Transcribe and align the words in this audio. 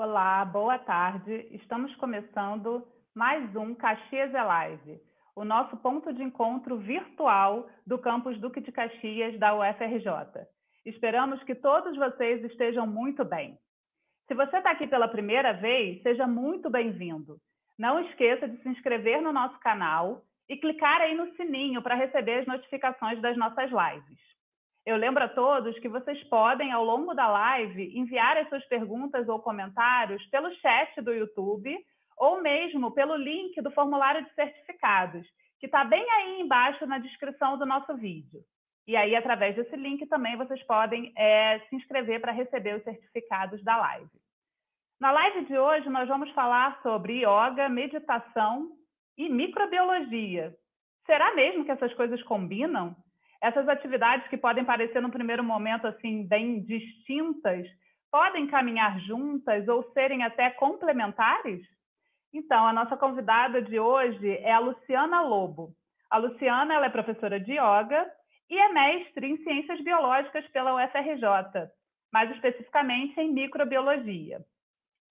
Olá, 0.00 0.44
boa 0.44 0.78
tarde. 0.78 1.48
Estamos 1.50 1.92
começando 1.96 2.86
mais 3.12 3.56
um 3.56 3.74
Caxias 3.74 4.32
é 4.32 4.40
Live, 4.40 5.00
o 5.34 5.44
nosso 5.44 5.76
ponto 5.78 6.12
de 6.12 6.22
encontro 6.22 6.78
virtual 6.78 7.68
do 7.84 7.98
campus 7.98 8.38
Duque 8.38 8.60
de 8.60 8.70
Caxias 8.70 9.36
da 9.40 9.56
UFRJ. 9.56 10.46
Esperamos 10.86 11.42
que 11.42 11.56
todos 11.56 11.96
vocês 11.96 12.44
estejam 12.44 12.86
muito 12.86 13.24
bem. 13.24 13.58
Se 14.28 14.36
você 14.36 14.58
está 14.58 14.70
aqui 14.70 14.86
pela 14.86 15.08
primeira 15.08 15.52
vez, 15.54 16.00
seja 16.04 16.28
muito 16.28 16.70
bem-vindo. 16.70 17.36
Não 17.76 17.98
esqueça 17.98 18.48
de 18.48 18.56
se 18.62 18.68
inscrever 18.68 19.20
no 19.20 19.32
nosso 19.32 19.58
canal 19.58 20.22
e 20.48 20.56
clicar 20.56 21.00
aí 21.00 21.16
no 21.16 21.34
sininho 21.34 21.82
para 21.82 21.96
receber 21.96 22.42
as 22.42 22.46
notificações 22.46 23.20
das 23.20 23.36
nossas 23.36 23.68
lives. 23.68 24.37
Eu 24.88 24.96
lembro 24.96 25.22
a 25.22 25.28
todos 25.28 25.78
que 25.80 25.88
vocês 25.88 26.18
podem, 26.30 26.72
ao 26.72 26.82
longo 26.82 27.12
da 27.12 27.28
live, 27.28 27.94
enviar 27.94 28.38
as 28.38 28.48
suas 28.48 28.64
perguntas 28.68 29.28
ou 29.28 29.38
comentários 29.38 30.24
pelo 30.28 30.50
chat 30.54 31.02
do 31.02 31.12
YouTube 31.12 31.78
ou 32.16 32.40
mesmo 32.40 32.90
pelo 32.92 33.14
link 33.14 33.60
do 33.60 33.70
formulário 33.72 34.24
de 34.24 34.32
certificados, 34.32 35.26
que 35.60 35.66
está 35.66 35.84
bem 35.84 36.10
aí 36.10 36.40
embaixo 36.40 36.86
na 36.86 36.96
descrição 36.96 37.58
do 37.58 37.66
nosso 37.66 37.94
vídeo. 37.98 38.40
E 38.86 38.96
aí, 38.96 39.14
através 39.14 39.54
desse 39.54 39.76
link, 39.76 40.06
também 40.06 40.38
vocês 40.38 40.62
podem 40.62 41.12
é, 41.18 41.58
se 41.68 41.76
inscrever 41.76 42.22
para 42.22 42.32
receber 42.32 42.76
os 42.76 42.82
certificados 42.82 43.62
da 43.62 43.76
live. 43.76 44.08
Na 44.98 45.10
live 45.10 45.44
de 45.44 45.58
hoje, 45.58 45.86
nós 45.90 46.08
vamos 46.08 46.30
falar 46.30 46.80
sobre 46.80 47.26
yoga, 47.26 47.68
meditação 47.68 48.70
e 49.18 49.28
microbiologia. 49.28 50.56
Será 51.04 51.34
mesmo 51.34 51.66
que 51.66 51.72
essas 51.72 51.92
coisas 51.92 52.22
combinam? 52.22 52.96
Essas 53.40 53.68
atividades 53.68 54.26
que 54.28 54.36
podem 54.36 54.64
parecer 54.64 55.00
no 55.00 55.10
primeiro 55.10 55.44
momento 55.44 55.86
assim 55.86 56.26
bem 56.26 56.60
distintas, 56.62 57.66
podem 58.10 58.46
caminhar 58.48 58.98
juntas 59.00 59.68
ou 59.68 59.92
serem 59.92 60.24
até 60.24 60.50
complementares? 60.50 61.62
Então, 62.32 62.66
a 62.66 62.72
nossa 62.72 62.96
convidada 62.96 63.62
de 63.62 63.78
hoje 63.78 64.36
é 64.38 64.52
a 64.52 64.58
Luciana 64.58 65.22
Lobo. 65.22 65.72
A 66.10 66.18
Luciana 66.18 66.74
ela 66.74 66.86
é 66.86 66.90
professora 66.90 67.38
de 67.38 67.52
yoga 67.52 68.10
e 68.50 68.58
é 68.58 68.72
mestre 68.72 69.26
em 69.26 69.36
ciências 69.38 69.80
biológicas 69.82 70.46
pela 70.48 70.74
UFRJ, 70.74 71.70
mais 72.12 72.30
especificamente 72.32 73.18
em 73.20 73.32
microbiologia. 73.32 74.40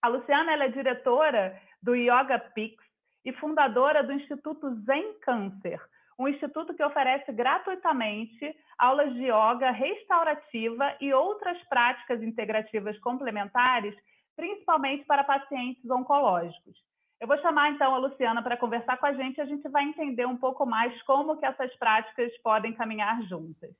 A 0.02 0.08
Luciana 0.09 0.53
ela 0.53 0.66
é 0.66 0.69
diretora 0.69 1.59
do 1.81 1.95
Yoga 1.95 2.39
Pix 2.53 2.84
e 3.23 3.31
fundadora 3.34 4.03
do 4.03 4.14
Instituto 4.14 4.75
Zen 4.86 5.19
Câncer, 5.22 5.80
um 6.19 6.27
instituto 6.27 6.73
que 6.73 6.83
oferece 6.83 7.31
gratuitamente 7.31 8.55
aulas 8.77 9.13
de 9.13 9.25
yoga 9.25 9.71
restaurativa 9.71 10.95
e 10.99 11.13
outras 11.13 11.57
práticas 11.69 12.21
integrativas 12.23 12.97
complementares, 12.99 13.95
principalmente 14.35 15.05
para 15.05 15.23
pacientes 15.23 15.89
oncológicos. 15.89 16.75
Eu 17.19 17.27
vou 17.27 17.38
chamar 17.39 17.71
então 17.71 17.93
a 17.93 17.97
Luciana 17.97 18.43
para 18.43 18.57
conversar 18.57 18.97
com 18.97 19.07
a 19.07 19.13
gente 19.13 19.38
e 19.38 19.41
a 19.41 19.45
gente 19.45 19.67
vai 19.69 19.83
entender 19.83 20.25
um 20.25 20.38
pouco 20.38 20.65
mais 20.65 20.99
como 21.03 21.38
que 21.38 21.45
essas 21.45 21.75
práticas 21.77 22.31
podem 22.43 22.73
caminhar 22.73 23.21
juntas. 23.23 23.71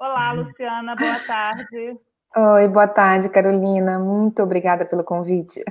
Olá, 0.00 0.32
Luciana, 0.32 0.96
boa 0.96 1.18
tarde. 1.24 1.98
Oi, 2.36 2.68
boa 2.68 2.88
tarde, 2.88 3.28
Carolina. 3.28 3.96
Muito 4.00 4.42
obrigada 4.42 4.84
pelo 4.84 5.04
convite. 5.04 5.62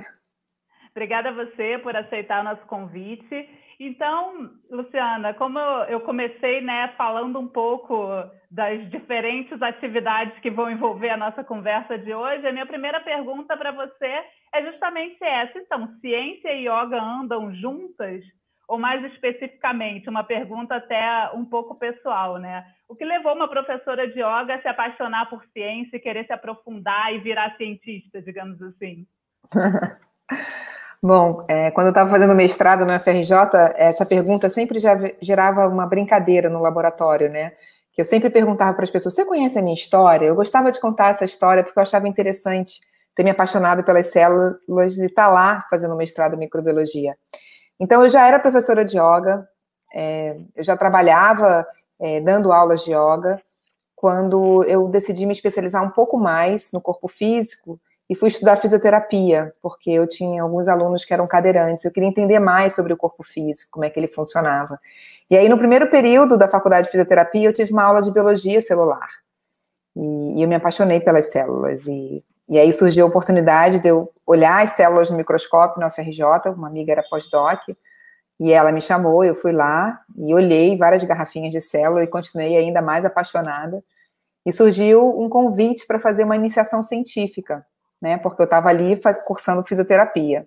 Obrigada 0.92 1.28
a 1.28 1.32
você 1.32 1.78
por 1.82 1.94
aceitar 1.94 2.40
o 2.40 2.44
nosso 2.44 2.64
convite. 2.66 3.50
Então, 3.78 4.50
Luciana, 4.70 5.34
como 5.34 5.58
eu 5.88 6.00
comecei 6.00 6.60
né, 6.60 6.94
falando 6.96 7.38
um 7.38 7.48
pouco 7.48 8.08
das 8.50 8.88
diferentes 8.88 9.60
atividades 9.60 10.38
que 10.40 10.50
vão 10.50 10.70
envolver 10.70 11.10
a 11.10 11.16
nossa 11.16 11.42
conversa 11.42 11.98
de 11.98 12.14
hoje, 12.14 12.46
a 12.46 12.52
minha 12.52 12.66
primeira 12.66 13.00
pergunta 13.00 13.56
para 13.56 13.72
você 13.72 14.24
é 14.52 14.70
justamente 14.70 15.22
essa. 15.22 15.58
Então, 15.58 15.88
ciência 16.00 16.52
e 16.52 16.68
yoga 16.68 17.02
andam 17.02 17.52
juntas? 17.54 18.24
Ou 18.66 18.78
mais 18.78 19.04
especificamente, 19.12 20.08
uma 20.08 20.24
pergunta 20.24 20.76
até 20.76 21.30
um 21.34 21.44
pouco 21.44 21.74
pessoal, 21.74 22.38
né? 22.38 22.64
O 22.88 22.96
que 22.96 23.04
levou 23.04 23.34
uma 23.34 23.48
professora 23.48 24.08
de 24.08 24.20
yoga 24.20 24.54
a 24.54 24.62
se 24.62 24.68
apaixonar 24.68 25.28
por 25.28 25.44
ciência 25.52 25.96
e 25.96 26.00
querer 26.00 26.24
se 26.24 26.32
aprofundar 26.32 27.12
e 27.12 27.18
virar 27.18 27.56
cientista, 27.56 28.22
digamos 28.22 28.62
assim? 28.62 29.06
Bom, 31.06 31.44
é, 31.48 31.70
quando 31.70 31.88
eu 31.88 31.90
estava 31.90 32.08
fazendo 32.08 32.34
mestrado 32.34 32.86
no 32.86 32.92
FRJ, 32.98 33.36
essa 33.76 34.06
pergunta 34.06 34.48
sempre 34.48 34.78
já 34.78 34.98
gerava 35.20 35.68
uma 35.68 35.86
brincadeira 35.86 36.48
no 36.48 36.62
laboratório, 36.62 37.28
né? 37.28 37.52
Que 37.92 38.00
eu 38.00 38.06
sempre 38.06 38.30
perguntava 38.30 38.72
para 38.72 38.84
as 38.84 38.90
pessoas: 38.90 39.14
você 39.14 39.22
conhece 39.22 39.58
a 39.58 39.60
minha 39.60 39.74
história? 39.74 40.24
Eu 40.24 40.34
gostava 40.34 40.72
de 40.72 40.80
contar 40.80 41.10
essa 41.10 41.26
história 41.26 41.62
porque 41.62 41.78
eu 41.78 41.82
achava 41.82 42.08
interessante 42.08 42.80
ter 43.14 43.22
me 43.22 43.28
apaixonado 43.28 43.84
pelas 43.84 44.06
células 44.06 44.96
e 44.96 45.04
estar 45.04 45.26
tá 45.26 45.30
lá 45.30 45.66
fazendo 45.68 45.94
mestrado 45.94 46.36
em 46.36 46.38
microbiologia. 46.38 47.14
Então, 47.78 48.02
eu 48.02 48.08
já 48.08 48.26
era 48.26 48.38
professora 48.38 48.82
de 48.82 48.96
yoga, 48.96 49.46
é, 49.94 50.38
eu 50.56 50.64
já 50.64 50.74
trabalhava 50.74 51.66
é, 52.00 52.18
dando 52.22 52.50
aulas 52.50 52.82
de 52.82 52.92
yoga, 52.92 53.42
quando 53.94 54.64
eu 54.64 54.88
decidi 54.88 55.26
me 55.26 55.32
especializar 55.32 55.84
um 55.84 55.90
pouco 55.90 56.16
mais 56.16 56.72
no 56.72 56.80
corpo 56.80 57.08
físico 57.08 57.78
e 58.14 58.16
fui 58.16 58.28
estudar 58.28 58.58
fisioterapia, 58.58 59.52
porque 59.60 59.90
eu 59.90 60.06
tinha 60.06 60.40
alguns 60.40 60.68
alunos 60.68 61.04
que 61.04 61.12
eram 61.12 61.26
cadeirantes, 61.26 61.84
eu 61.84 61.90
queria 61.90 62.08
entender 62.08 62.38
mais 62.38 62.72
sobre 62.72 62.92
o 62.92 62.96
corpo 62.96 63.24
físico, 63.24 63.72
como 63.72 63.84
é 63.84 63.90
que 63.90 63.98
ele 63.98 64.06
funcionava. 64.06 64.78
E 65.28 65.36
aí, 65.36 65.48
no 65.48 65.58
primeiro 65.58 65.90
período 65.90 66.38
da 66.38 66.46
faculdade 66.46 66.86
de 66.86 66.92
fisioterapia, 66.92 67.48
eu 67.48 67.52
tive 67.52 67.72
uma 67.72 67.82
aula 67.82 68.00
de 68.00 68.12
biologia 68.12 68.60
celular. 68.60 69.08
E, 69.96 70.38
e 70.38 70.42
eu 70.42 70.48
me 70.48 70.54
apaixonei 70.54 71.00
pelas 71.00 71.32
células. 71.32 71.88
E, 71.88 72.22
e 72.48 72.56
aí 72.56 72.72
surgiu 72.72 73.04
a 73.04 73.08
oportunidade 73.08 73.80
de 73.80 73.88
eu 73.88 74.08
olhar 74.24 74.62
as 74.62 74.70
células 74.70 75.10
no 75.10 75.16
microscópio 75.16 75.80
na 75.80 75.88
UFRJ, 75.88 76.52
uma 76.56 76.68
amiga 76.68 76.92
era 76.92 77.02
pós-doc, 77.02 77.62
e 78.38 78.52
ela 78.52 78.70
me 78.70 78.80
chamou, 78.80 79.24
eu 79.24 79.34
fui 79.34 79.50
lá 79.50 79.98
e 80.16 80.32
olhei 80.32 80.78
várias 80.78 81.02
garrafinhas 81.02 81.50
de 81.50 81.60
célula 81.60 82.04
e 82.04 82.06
continuei 82.06 82.56
ainda 82.56 82.80
mais 82.80 83.04
apaixonada. 83.04 83.82
E 84.46 84.52
surgiu 84.52 85.20
um 85.20 85.28
convite 85.28 85.84
para 85.84 85.98
fazer 85.98 86.22
uma 86.22 86.36
iniciação 86.36 86.80
científica 86.80 87.66
né? 88.04 88.18
Porque 88.18 88.40
eu 88.40 88.44
estava 88.44 88.68
ali 88.68 89.00
faz, 89.00 89.16
cursando 89.24 89.64
fisioterapia. 89.64 90.46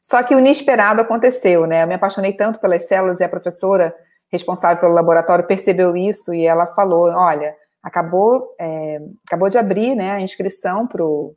Só 0.00 0.22
que 0.22 0.34
o 0.34 0.38
inesperado 0.38 1.02
aconteceu, 1.02 1.66
né? 1.66 1.82
Eu 1.82 1.88
me 1.88 1.94
apaixonei 1.94 2.32
tanto 2.32 2.60
pelas 2.60 2.86
células 2.86 3.18
e 3.18 3.24
a 3.24 3.28
professora 3.28 3.94
responsável 4.30 4.80
pelo 4.80 4.94
laboratório 4.94 5.44
percebeu 5.44 5.96
isso 5.96 6.32
e 6.32 6.46
ela 6.46 6.68
falou: 6.68 7.10
olha, 7.10 7.54
acabou, 7.82 8.54
é, 8.58 9.00
acabou 9.26 9.50
de 9.50 9.58
abrir 9.58 9.96
né, 9.96 10.12
a 10.12 10.20
inscrição 10.20 10.86
para 10.86 11.04
o 11.04 11.36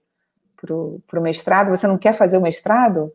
mestrado, 1.21 1.71
você 1.71 1.87
não 1.87 1.97
quer 1.97 2.13
fazer 2.13 2.37
o 2.37 2.41
mestrado? 2.41 3.11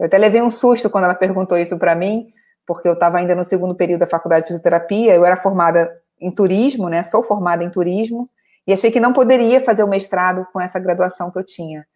Eu 0.00 0.06
até 0.06 0.16
levei 0.16 0.40
um 0.40 0.50
susto 0.50 0.88
quando 0.88 1.04
ela 1.04 1.14
perguntou 1.14 1.58
isso 1.58 1.78
para 1.78 1.94
mim, 1.94 2.32
porque 2.66 2.88
eu 2.88 2.94
estava 2.94 3.18
ainda 3.18 3.34
no 3.34 3.44
segundo 3.44 3.74
período 3.74 4.00
da 4.00 4.06
faculdade 4.06 4.42
de 4.42 4.48
fisioterapia, 4.48 5.14
eu 5.14 5.24
era 5.24 5.36
formada 5.36 5.92
em 6.18 6.30
turismo, 6.30 6.88
né? 6.88 7.02
Sou 7.02 7.22
formada 7.22 7.62
em 7.62 7.70
turismo, 7.70 8.28
e 8.66 8.72
achei 8.72 8.90
que 8.90 9.00
não 9.00 9.12
poderia 9.12 9.62
fazer 9.64 9.84
o 9.84 9.88
mestrado 9.88 10.46
com 10.52 10.60
essa 10.60 10.78
graduação 10.78 11.30
que 11.30 11.38
eu 11.38 11.44
tinha. 11.44 11.86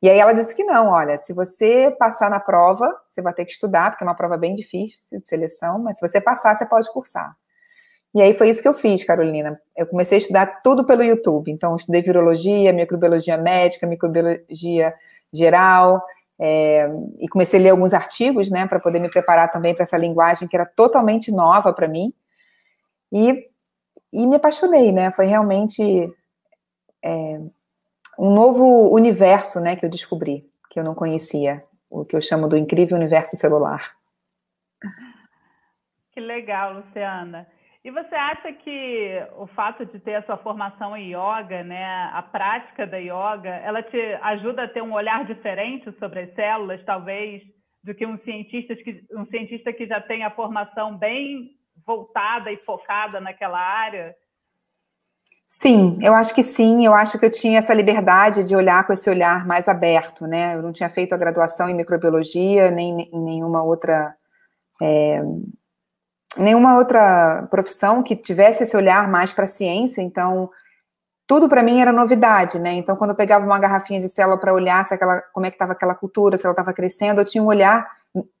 E 0.00 0.08
aí 0.08 0.18
ela 0.18 0.32
disse 0.32 0.54
que 0.54 0.62
não, 0.62 0.88
olha, 0.88 1.18
se 1.18 1.32
você 1.32 1.90
passar 1.98 2.30
na 2.30 2.38
prova, 2.38 2.94
você 3.06 3.20
vai 3.20 3.32
ter 3.34 3.44
que 3.44 3.52
estudar, 3.52 3.90
porque 3.90 4.04
é 4.04 4.06
uma 4.06 4.14
prova 4.14 4.36
bem 4.36 4.54
difícil 4.54 5.20
de 5.20 5.28
seleção, 5.28 5.78
mas 5.78 5.98
se 5.98 6.06
você 6.06 6.20
passar, 6.20 6.56
você 6.56 6.64
pode 6.64 6.90
cursar. 6.92 7.36
E 8.14 8.22
aí 8.22 8.32
foi 8.32 8.48
isso 8.48 8.62
que 8.62 8.68
eu 8.68 8.74
fiz, 8.74 9.04
Carolina. 9.04 9.60
Eu 9.76 9.86
comecei 9.86 10.16
a 10.16 10.20
estudar 10.20 10.62
tudo 10.62 10.86
pelo 10.86 11.02
YouTube. 11.02 11.50
Então, 11.50 11.76
estudei 11.76 12.00
virologia, 12.00 12.72
microbiologia 12.72 13.36
médica, 13.36 13.86
microbiologia 13.86 14.94
geral, 15.32 16.02
é, 16.40 16.88
e 17.18 17.28
comecei 17.28 17.58
a 17.58 17.62
ler 17.64 17.70
alguns 17.70 17.92
artigos, 17.92 18.50
né, 18.50 18.66
para 18.66 18.78
poder 18.78 19.00
me 19.00 19.10
preparar 19.10 19.50
também 19.50 19.74
para 19.74 19.82
essa 19.82 19.96
linguagem 19.96 20.48
que 20.48 20.56
era 20.56 20.64
totalmente 20.64 21.32
nova 21.32 21.72
para 21.72 21.88
mim. 21.88 22.14
E, 23.12 23.46
e 24.12 24.26
me 24.26 24.36
apaixonei, 24.36 24.92
né? 24.92 25.10
Foi 25.10 25.26
realmente 25.26 26.08
é, 27.04 27.38
um 28.18 28.32
novo 28.32 28.92
universo, 28.92 29.60
né, 29.60 29.76
que 29.76 29.84
eu 29.84 29.90
descobri, 29.90 30.44
que 30.70 30.78
eu 30.78 30.84
não 30.84 30.94
conhecia, 30.94 31.64
o 31.90 32.04
que 32.04 32.16
eu 32.16 32.20
chamo 32.20 32.48
do 32.48 32.56
incrível 32.56 32.96
universo 32.96 33.36
celular. 33.36 33.96
Que 36.12 36.20
legal, 36.20 36.74
Luciana. 36.74 37.46
E 37.84 37.90
você 37.90 38.14
acha 38.14 38.52
que 38.52 39.26
o 39.36 39.46
fato 39.46 39.86
de 39.86 39.98
ter 40.00 40.16
a 40.16 40.22
sua 40.24 40.36
formação 40.36 40.96
em 40.96 41.14
yoga, 41.14 41.62
né, 41.62 42.10
a 42.12 42.22
prática 42.22 42.86
da 42.86 42.98
yoga, 42.98 43.48
ela 43.48 43.82
te 43.82 43.98
ajuda 44.20 44.64
a 44.64 44.68
ter 44.68 44.82
um 44.82 44.92
olhar 44.92 45.24
diferente 45.24 45.90
sobre 45.98 46.20
as 46.20 46.34
células, 46.34 46.84
talvez, 46.84 47.42
do 47.84 47.94
que 47.94 48.04
um 48.04 48.18
cientista 48.18 48.74
que, 48.76 49.06
um 49.12 49.24
cientista 49.26 49.72
que 49.72 49.86
já 49.86 50.00
tem 50.00 50.24
a 50.24 50.30
formação 50.30 50.98
bem 50.98 51.52
voltada 51.86 52.50
e 52.50 52.56
focada 52.58 53.20
naquela 53.20 53.58
área? 53.58 54.14
Sim, 55.50 55.98
eu 56.02 56.14
acho 56.14 56.34
que 56.34 56.42
sim. 56.42 56.84
Eu 56.84 56.92
acho 56.92 57.18
que 57.18 57.24
eu 57.24 57.30
tinha 57.30 57.58
essa 57.58 57.72
liberdade 57.72 58.44
de 58.44 58.54
olhar 58.54 58.86
com 58.86 58.92
esse 58.92 59.08
olhar 59.08 59.46
mais 59.46 59.66
aberto, 59.66 60.26
né? 60.26 60.54
Eu 60.54 60.62
não 60.62 60.72
tinha 60.72 60.90
feito 60.90 61.14
a 61.14 61.16
graduação 61.18 61.70
em 61.70 61.74
microbiologia, 61.74 62.70
nem 62.70 63.08
em 63.10 63.18
nenhuma 63.20 63.62
outra. 63.62 64.14
É, 64.82 65.22
nenhuma 66.38 66.78
outra 66.78 67.46
profissão 67.50 68.02
que 68.02 68.16
tivesse 68.16 68.64
esse 68.64 68.76
olhar 68.76 69.08
mais 69.08 69.32
para 69.32 69.44
a 69.44 69.48
ciência, 69.48 70.02
então 70.02 70.50
tudo 71.26 71.48
para 71.48 71.62
mim 71.62 71.80
era 71.80 71.92
novidade, 71.92 72.58
né? 72.58 72.72
Então, 72.74 72.96
quando 72.96 73.10
eu 73.10 73.16
pegava 73.16 73.44
uma 73.46 73.58
garrafinha 73.58 74.00
de 74.00 74.08
célula 74.08 74.38
para 74.40 74.54
olhar 74.54 74.86
se 74.86 74.94
aquela, 74.94 75.20
como 75.32 75.46
é 75.46 75.50
que 75.50 75.56
estava 75.56 75.72
aquela 75.72 75.94
cultura, 75.94 76.38
se 76.38 76.46
ela 76.46 76.52
estava 76.54 76.72
crescendo, 76.74 77.20
eu 77.20 77.24
tinha 77.24 77.42
um 77.44 77.46
olhar 77.48 77.86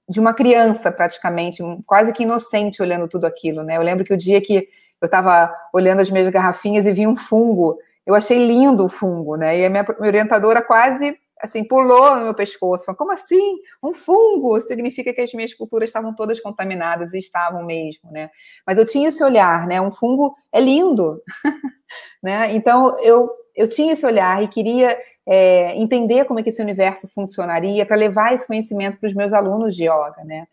de 0.08 0.20
uma 0.20 0.34
criança, 0.34 0.90
praticamente, 0.92 1.62
quase 1.86 2.12
que 2.12 2.24
inocente 2.24 2.82
olhando 2.82 3.08
tudo 3.08 3.26
aquilo, 3.26 3.62
né? 3.62 3.76
Eu 3.76 3.82
lembro 3.82 4.04
que 4.04 4.14
o 4.14 4.16
dia 4.18 4.40
que 4.40 4.68
eu 5.00 5.06
estava 5.06 5.52
olhando 5.72 6.00
as 6.00 6.10
minhas 6.10 6.30
garrafinhas 6.30 6.86
e 6.86 6.92
vi 6.92 7.06
um 7.06 7.16
fungo, 7.16 7.78
eu 8.06 8.14
achei 8.14 8.44
lindo 8.46 8.84
o 8.84 8.88
fungo, 8.88 9.36
né? 9.36 9.58
E 9.58 9.64
a 9.64 9.70
minha 9.70 9.86
orientadora 10.00 10.62
quase 10.62 11.16
assim, 11.40 11.64
pulou 11.64 12.16
no 12.16 12.24
meu 12.24 12.34
pescoço, 12.34 12.84
falou, 12.84 12.98
como 12.98 13.12
assim? 13.12 13.58
Um 13.82 13.92
fungo 13.92 14.60
significa 14.60 15.12
que 15.12 15.20
as 15.20 15.32
minhas 15.32 15.54
culturas 15.54 15.88
estavam 15.88 16.14
todas 16.14 16.40
contaminadas 16.40 17.14
e 17.14 17.18
estavam 17.18 17.64
mesmo, 17.64 18.10
né? 18.10 18.30
Mas 18.66 18.78
eu 18.78 18.84
tinha 18.84 19.08
esse 19.08 19.22
olhar, 19.22 19.66
né? 19.66 19.80
Um 19.80 19.90
fungo 19.90 20.34
é 20.52 20.60
lindo, 20.60 21.22
né? 22.22 22.52
Então 22.54 22.98
eu 23.00 23.30
eu 23.54 23.68
tinha 23.68 23.92
esse 23.92 24.06
olhar 24.06 24.40
e 24.42 24.46
queria 24.46 24.96
é, 25.26 25.74
entender 25.76 26.24
como 26.26 26.38
é 26.38 26.42
que 26.44 26.48
esse 26.48 26.62
universo 26.62 27.08
funcionaria 27.08 27.84
para 27.84 27.96
levar 27.96 28.32
esse 28.32 28.46
conhecimento 28.46 28.98
para 28.98 29.08
os 29.08 29.14
meus 29.14 29.32
alunos 29.32 29.74
de 29.74 29.82
yoga, 29.82 30.22
né? 30.24 30.46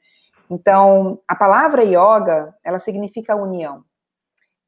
Então 0.49 1.19
a 1.27 1.35
palavra 1.35 1.83
yoga 1.83 2.53
ela 2.63 2.79
significa 2.79 3.35
união. 3.35 3.83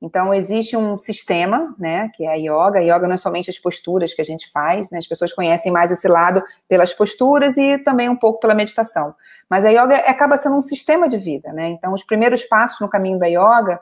Então, 0.02 0.32
existe 0.32 0.78
um 0.78 0.98
sistema, 0.98 1.76
né, 1.78 2.10
que 2.14 2.24
é 2.24 2.32
a 2.32 2.36
yoga. 2.36 2.80
A 2.80 2.82
yoga 2.82 3.08
não 3.08 3.16
é 3.16 3.18
somente 3.18 3.50
as 3.50 3.58
posturas 3.58 4.14
que 4.14 4.22
a 4.22 4.26
gente 4.26 4.50
faz, 4.52 4.92
né? 4.92 5.00
As 5.00 5.08
pessoas 5.08 5.34
conhecem 5.34 5.72
mais 5.72 5.92
esse 5.92 6.08
lado 6.08 6.44
pelas 6.68 6.94
posturas 6.94 7.58
e 7.58 7.80
também 7.80 8.08
um 8.08 8.16
pouco 8.16 8.40
pela 8.40 8.54
meditação. 8.54 9.16
Mas 9.50 9.66
a 9.66 9.70
yoga 9.70 9.96
acaba 9.96 10.38
sendo 10.38 10.56
um 10.56 10.62
sistema 10.62 11.08
de 11.08 11.18
vida, 11.18 11.52
né? 11.52 11.70
Então, 11.70 11.94
os 11.94 12.04
primeiros 12.04 12.44
passos 12.44 12.80
no 12.80 12.88
caminho 12.88 13.18
da 13.18 13.26
yoga, 13.26 13.80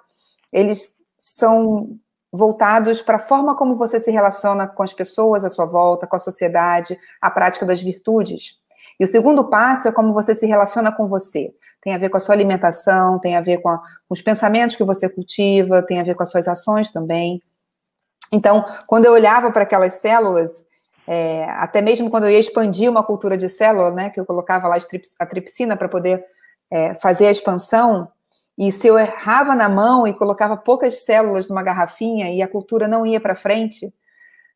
eles 0.53 0.95
são 1.17 1.97
voltados 2.31 3.01
para 3.01 3.17
a 3.17 3.21
forma 3.21 3.55
como 3.55 3.75
você 3.75 3.99
se 3.99 4.11
relaciona 4.11 4.67
com 4.67 4.83
as 4.83 4.93
pessoas 4.93 5.43
à 5.43 5.49
sua 5.49 5.65
volta, 5.65 6.07
com 6.07 6.15
a 6.15 6.19
sociedade, 6.19 6.97
a 7.21 7.29
prática 7.29 7.65
das 7.65 7.81
virtudes. 7.81 8.57
E 8.99 9.03
o 9.03 9.07
segundo 9.07 9.49
passo 9.49 9.87
é 9.87 9.91
como 9.91 10.13
você 10.13 10.33
se 10.33 10.45
relaciona 10.45 10.91
com 10.91 11.07
você 11.07 11.53
tem 11.85 11.93
a 11.93 11.99
ver 11.99 12.09
com 12.09 12.17
a 12.17 12.19
sua 12.19 12.33
alimentação, 12.33 13.19
tem 13.19 13.37
a 13.37 13.41
ver 13.41 13.59
com, 13.59 13.69
a, 13.69 13.77
com 13.77 13.85
os 14.09 14.21
pensamentos 14.21 14.75
que 14.75 14.83
você 14.83 15.07
cultiva, 15.07 15.83
tem 15.83 15.99
a 15.99 16.03
ver 16.03 16.15
com 16.15 16.23
as 16.23 16.31
suas 16.31 16.47
ações 16.47 16.91
também. 16.91 17.39
Então, 18.31 18.65
quando 18.87 19.05
eu 19.05 19.11
olhava 19.11 19.51
para 19.51 19.61
aquelas 19.61 19.93
células, 19.93 20.65
é, 21.05 21.43
até 21.43 21.81
mesmo 21.81 22.09
quando 22.09 22.23
eu 22.23 22.31
ia 22.31 22.39
expandir 22.39 22.89
uma 22.89 23.03
cultura 23.03 23.37
de 23.37 23.47
célula, 23.47 23.91
né, 23.91 24.09
que 24.09 24.19
eu 24.19 24.25
colocava 24.25 24.67
lá 24.67 24.77
a 25.19 25.25
tripsina 25.27 25.77
para 25.77 25.87
poder 25.87 26.25
é, 26.71 26.95
fazer 26.95 27.27
a 27.27 27.31
expansão, 27.31 28.07
e 28.57 28.71
se 28.71 28.87
eu 28.87 28.97
errava 28.97 29.53
na 29.53 29.69
mão 29.69 30.07
e 30.07 30.13
colocava 30.13 30.57
poucas 30.57 31.05
células 31.05 31.49
numa 31.49 31.61
garrafinha 31.61 32.33
e 32.33 32.41
a 32.41 32.47
cultura 32.47 32.87
não 32.87 33.05
ia 33.05 33.21
para 33.21 33.35
frente, 33.35 33.93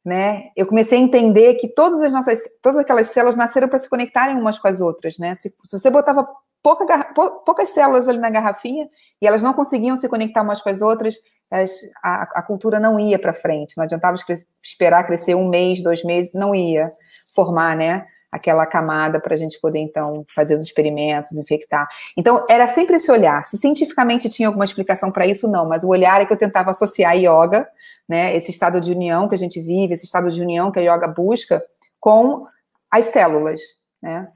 né? 0.03 0.49
Eu 0.55 0.65
comecei 0.65 0.97
a 0.97 1.01
entender 1.01 1.55
que 1.55 1.67
todas 1.67 2.01
as 2.01 2.13
nossas, 2.13 2.41
todas 2.61 2.79
aquelas 2.79 3.07
células 3.09 3.35
nasceram 3.35 3.67
para 3.67 3.79
se 3.79 3.89
conectarem 3.89 4.37
umas 4.37 4.57
com 4.57 4.67
as 4.67 4.81
outras, 4.81 5.17
né? 5.17 5.35
Se, 5.35 5.53
se 5.63 5.77
você 5.77 5.89
botava 5.89 6.27
pouca, 6.63 7.13
poucas 7.45 7.69
células 7.69 8.07
ali 8.07 8.19
na 8.19 8.29
garrafinha 8.29 8.87
e 9.21 9.27
elas 9.27 9.41
não 9.41 9.53
conseguiam 9.53 9.95
se 9.95 10.07
conectar 10.07 10.41
umas 10.41 10.61
com 10.61 10.69
as 10.69 10.81
outras, 10.81 11.15
as, 11.51 11.71
a, 12.03 12.23
a, 12.39 12.41
cultura 12.41 12.79
não 12.79 12.99
ia 12.99 13.19
para 13.19 13.33
frente. 13.33 13.75
Não 13.77 13.83
adiantava 13.83 14.17
esperar 14.63 15.05
crescer 15.05 15.35
um 15.35 15.47
mês, 15.47 15.81
dois 15.81 16.03
meses, 16.03 16.31
não 16.33 16.53
ia 16.53 16.89
formar, 17.33 17.75
né? 17.75 18.05
Aquela 18.31 18.65
camada 18.65 19.19
para 19.19 19.33
a 19.33 19.37
gente 19.37 19.59
poder, 19.59 19.79
então, 19.79 20.25
fazer 20.35 20.55
os 20.55 20.63
experimentos, 20.63 21.31
infectar. 21.31 21.87
Então, 22.15 22.45
era 22.47 22.67
sempre 22.67 22.97
esse 22.97 23.11
olhar. 23.11 23.45
Se 23.47 23.57
cientificamente 23.57 24.29
tinha 24.29 24.47
alguma 24.47 24.65
explicação 24.65 25.11
para 25.11 25.25
isso, 25.25 25.47
não, 25.47 25.67
mas 25.67 25.83
o 25.83 25.87
olhar 25.87 26.21
é 26.21 26.25
que 26.25 26.33
eu 26.33 26.37
tentava 26.37 26.69
associar 26.69 27.11
a 27.11 27.15
yoga, 27.15 27.67
né? 28.07 28.35
Esse 28.35 28.51
estado 28.51 28.79
de 28.79 28.91
união 28.91 29.27
que 29.27 29.35
a 29.35 29.37
gente 29.37 29.59
vive, 29.59 29.93
esse 29.93 30.05
estado 30.05 30.29
de 30.29 30.41
união 30.41 30.71
que 30.71 30.79
a 30.79 30.81
yoga 30.81 31.07
busca, 31.07 31.63
com 31.99 32.45
as 32.89 33.05
células, 33.05 33.61
né? 34.01 34.27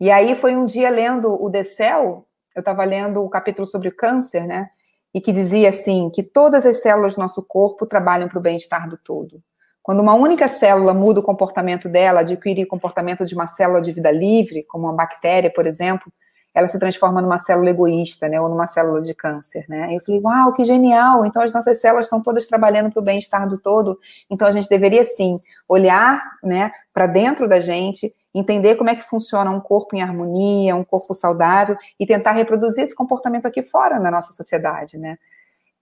E 0.00 0.10
aí 0.10 0.34
foi 0.34 0.54
um 0.54 0.64
dia 0.66 0.90
lendo 0.90 1.32
o 1.32 1.50
The 1.50 1.64
Cell, 1.64 2.26
eu 2.54 2.60
estava 2.60 2.84
lendo 2.84 3.22
o 3.22 3.28
capítulo 3.28 3.66
sobre 3.66 3.88
o 3.88 3.96
câncer, 3.96 4.46
né? 4.46 4.70
E 5.12 5.20
que 5.20 5.32
dizia 5.32 5.68
assim, 5.68 6.10
que 6.10 6.22
todas 6.22 6.66
as 6.66 6.78
células 6.78 7.14
do 7.14 7.20
nosso 7.20 7.42
corpo 7.42 7.86
trabalham 7.86 8.28
para 8.28 8.38
o 8.38 8.42
bem-estar 8.42 8.88
do 8.88 8.96
todo. 8.96 9.42
Quando 9.84 10.00
uma 10.00 10.14
única 10.14 10.48
célula 10.48 10.94
muda 10.94 11.20
o 11.20 11.22
comportamento 11.22 11.90
dela, 11.90 12.20
adquire 12.20 12.62
o 12.62 12.66
comportamento 12.66 13.26
de 13.26 13.34
uma 13.34 13.46
célula 13.46 13.82
de 13.82 13.92
vida 13.92 14.10
livre, 14.10 14.64
como 14.64 14.84
uma 14.86 14.94
bactéria, 14.94 15.52
por 15.54 15.66
exemplo, 15.66 16.10
ela 16.54 16.66
se 16.68 16.78
transforma 16.78 17.20
numa 17.20 17.38
célula 17.38 17.68
egoísta, 17.68 18.26
né, 18.26 18.40
ou 18.40 18.48
numa 18.48 18.66
célula 18.66 19.02
de 19.02 19.12
câncer, 19.12 19.66
né? 19.68 19.94
Eu 19.94 20.00
falei, 20.00 20.22
uau, 20.22 20.54
que 20.54 20.64
genial! 20.64 21.26
Então 21.26 21.42
as 21.42 21.52
nossas 21.52 21.82
células 21.82 22.06
estão 22.06 22.22
todas 22.22 22.46
trabalhando 22.46 22.90
para 22.90 23.02
o 23.02 23.04
bem-estar 23.04 23.46
do 23.46 23.58
todo. 23.58 23.98
Então 24.30 24.48
a 24.48 24.52
gente 24.52 24.70
deveria 24.70 25.04
sim 25.04 25.36
olhar, 25.68 26.22
né, 26.42 26.72
para 26.90 27.06
dentro 27.06 27.46
da 27.46 27.60
gente, 27.60 28.10
entender 28.34 28.76
como 28.76 28.88
é 28.88 28.94
que 28.94 29.02
funciona 29.02 29.50
um 29.50 29.60
corpo 29.60 29.94
em 29.94 30.00
harmonia, 30.00 30.74
um 30.74 30.84
corpo 30.84 31.12
saudável 31.12 31.76
e 32.00 32.06
tentar 32.06 32.32
reproduzir 32.32 32.84
esse 32.84 32.94
comportamento 32.94 33.44
aqui 33.44 33.62
fora 33.62 34.00
na 34.00 34.10
nossa 34.10 34.32
sociedade, 34.32 34.96
né? 34.96 35.18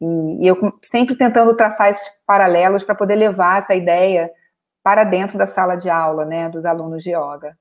E, 0.02 0.44
e 0.44 0.48
eu 0.48 0.56
sempre 0.82 1.14
tentando 1.14 1.56
traçar 1.56 1.88
esses 1.88 2.08
paralelos 2.26 2.82
para 2.82 2.96
poder 2.96 3.14
levar 3.14 3.58
essa 3.58 3.72
ideia 3.72 4.28
para 4.82 5.04
dentro 5.04 5.38
da 5.38 5.46
sala 5.46 5.76
de 5.76 5.88
aula, 5.88 6.24
né, 6.24 6.48
dos 6.48 6.64
alunos 6.64 7.04
de 7.04 7.10
yoga. 7.10 7.56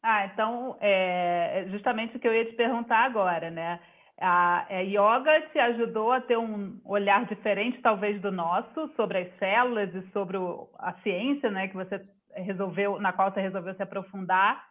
Ah, 0.00 0.26
então, 0.26 0.76
é, 0.80 1.62
é 1.62 1.68
justamente 1.70 2.16
o 2.16 2.20
que 2.20 2.28
eu 2.28 2.32
ia 2.32 2.44
te 2.44 2.52
perguntar 2.52 3.04
agora, 3.04 3.50
né? 3.50 3.80
A, 4.20 4.66
a, 4.68 4.80
yoga 4.80 5.48
te 5.52 5.58
ajudou 5.58 6.12
a 6.12 6.20
ter 6.20 6.38
um 6.38 6.80
olhar 6.84 7.24
diferente, 7.24 7.80
talvez, 7.82 8.20
do 8.20 8.30
nosso, 8.30 8.88
sobre 8.94 9.18
as 9.18 9.38
células 9.38 9.92
e 9.94 10.02
sobre 10.12 10.36
o, 10.36 10.68
a 10.78 10.92
ciência, 11.02 11.50
né, 11.50 11.66
que 11.66 11.74
você 11.74 12.00
resolveu, 12.34 13.00
na 13.00 13.12
qual 13.12 13.32
você 13.32 13.40
resolveu 13.40 13.74
se 13.74 13.82
aprofundar. 13.82 14.64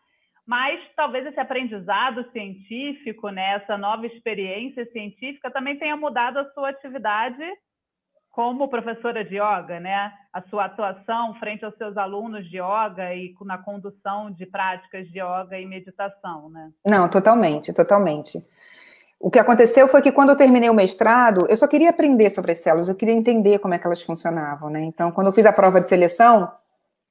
Mas 0.47 0.79
talvez 0.95 1.25
esse 1.25 1.39
aprendizado 1.39 2.25
científico, 2.31 3.29
né, 3.29 3.55
essa 3.55 3.77
nova 3.77 4.07
experiência 4.07 4.89
científica 4.93 5.51
também 5.51 5.77
tenha 5.77 5.97
mudado 5.97 6.39
a 6.39 6.49
sua 6.53 6.69
atividade 6.69 7.43
como 8.31 8.69
professora 8.69 9.25
de 9.25 9.35
yoga, 9.35 9.79
né? 9.79 10.13
A 10.31 10.43
sua 10.43 10.65
atuação 10.65 11.33
frente 11.39 11.65
aos 11.65 11.75
seus 11.75 11.97
alunos 11.97 12.47
de 12.47 12.57
yoga 12.57 13.13
e 13.15 13.33
na 13.41 13.57
condução 13.57 14.29
de 14.29 14.45
práticas 14.45 15.07
de 15.07 15.19
yoga 15.19 15.59
e 15.59 15.65
meditação, 15.65 16.47
né? 16.47 16.69
Não, 16.87 17.09
totalmente, 17.09 17.73
totalmente. 17.73 18.37
O 19.19 19.31
que 19.31 19.39
aconteceu 19.39 19.87
foi 19.87 20.03
que 20.03 20.11
quando 20.11 20.29
eu 20.29 20.35
terminei 20.35 20.69
o 20.69 20.73
mestrado, 20.73 21.47
eu 21.49 21.57
só 21.57 21.67
queria 21.67 21.89
aprender 21.89 22.29
sobre 22.29 22.51
as 22.51 22.59
células, 22.59 22.87
eu 22.87 22.95
queria 22.95 23.15
entender 23.15 23.57
como 23.57 23.73
é 23.73 23.79
que 23.79 23.87
elas 23.87 24.03
funcionavam, 24.03 24.69
né? 24.69 24.81
Então, 24.81 25.11
quando 25.11 25.27
eu 25.27 25.33
fiz 25.33 25.45
a 25.47 25.51
prova 25.51 25.81
de 25.81 25.89
seleção, 25.89 26.47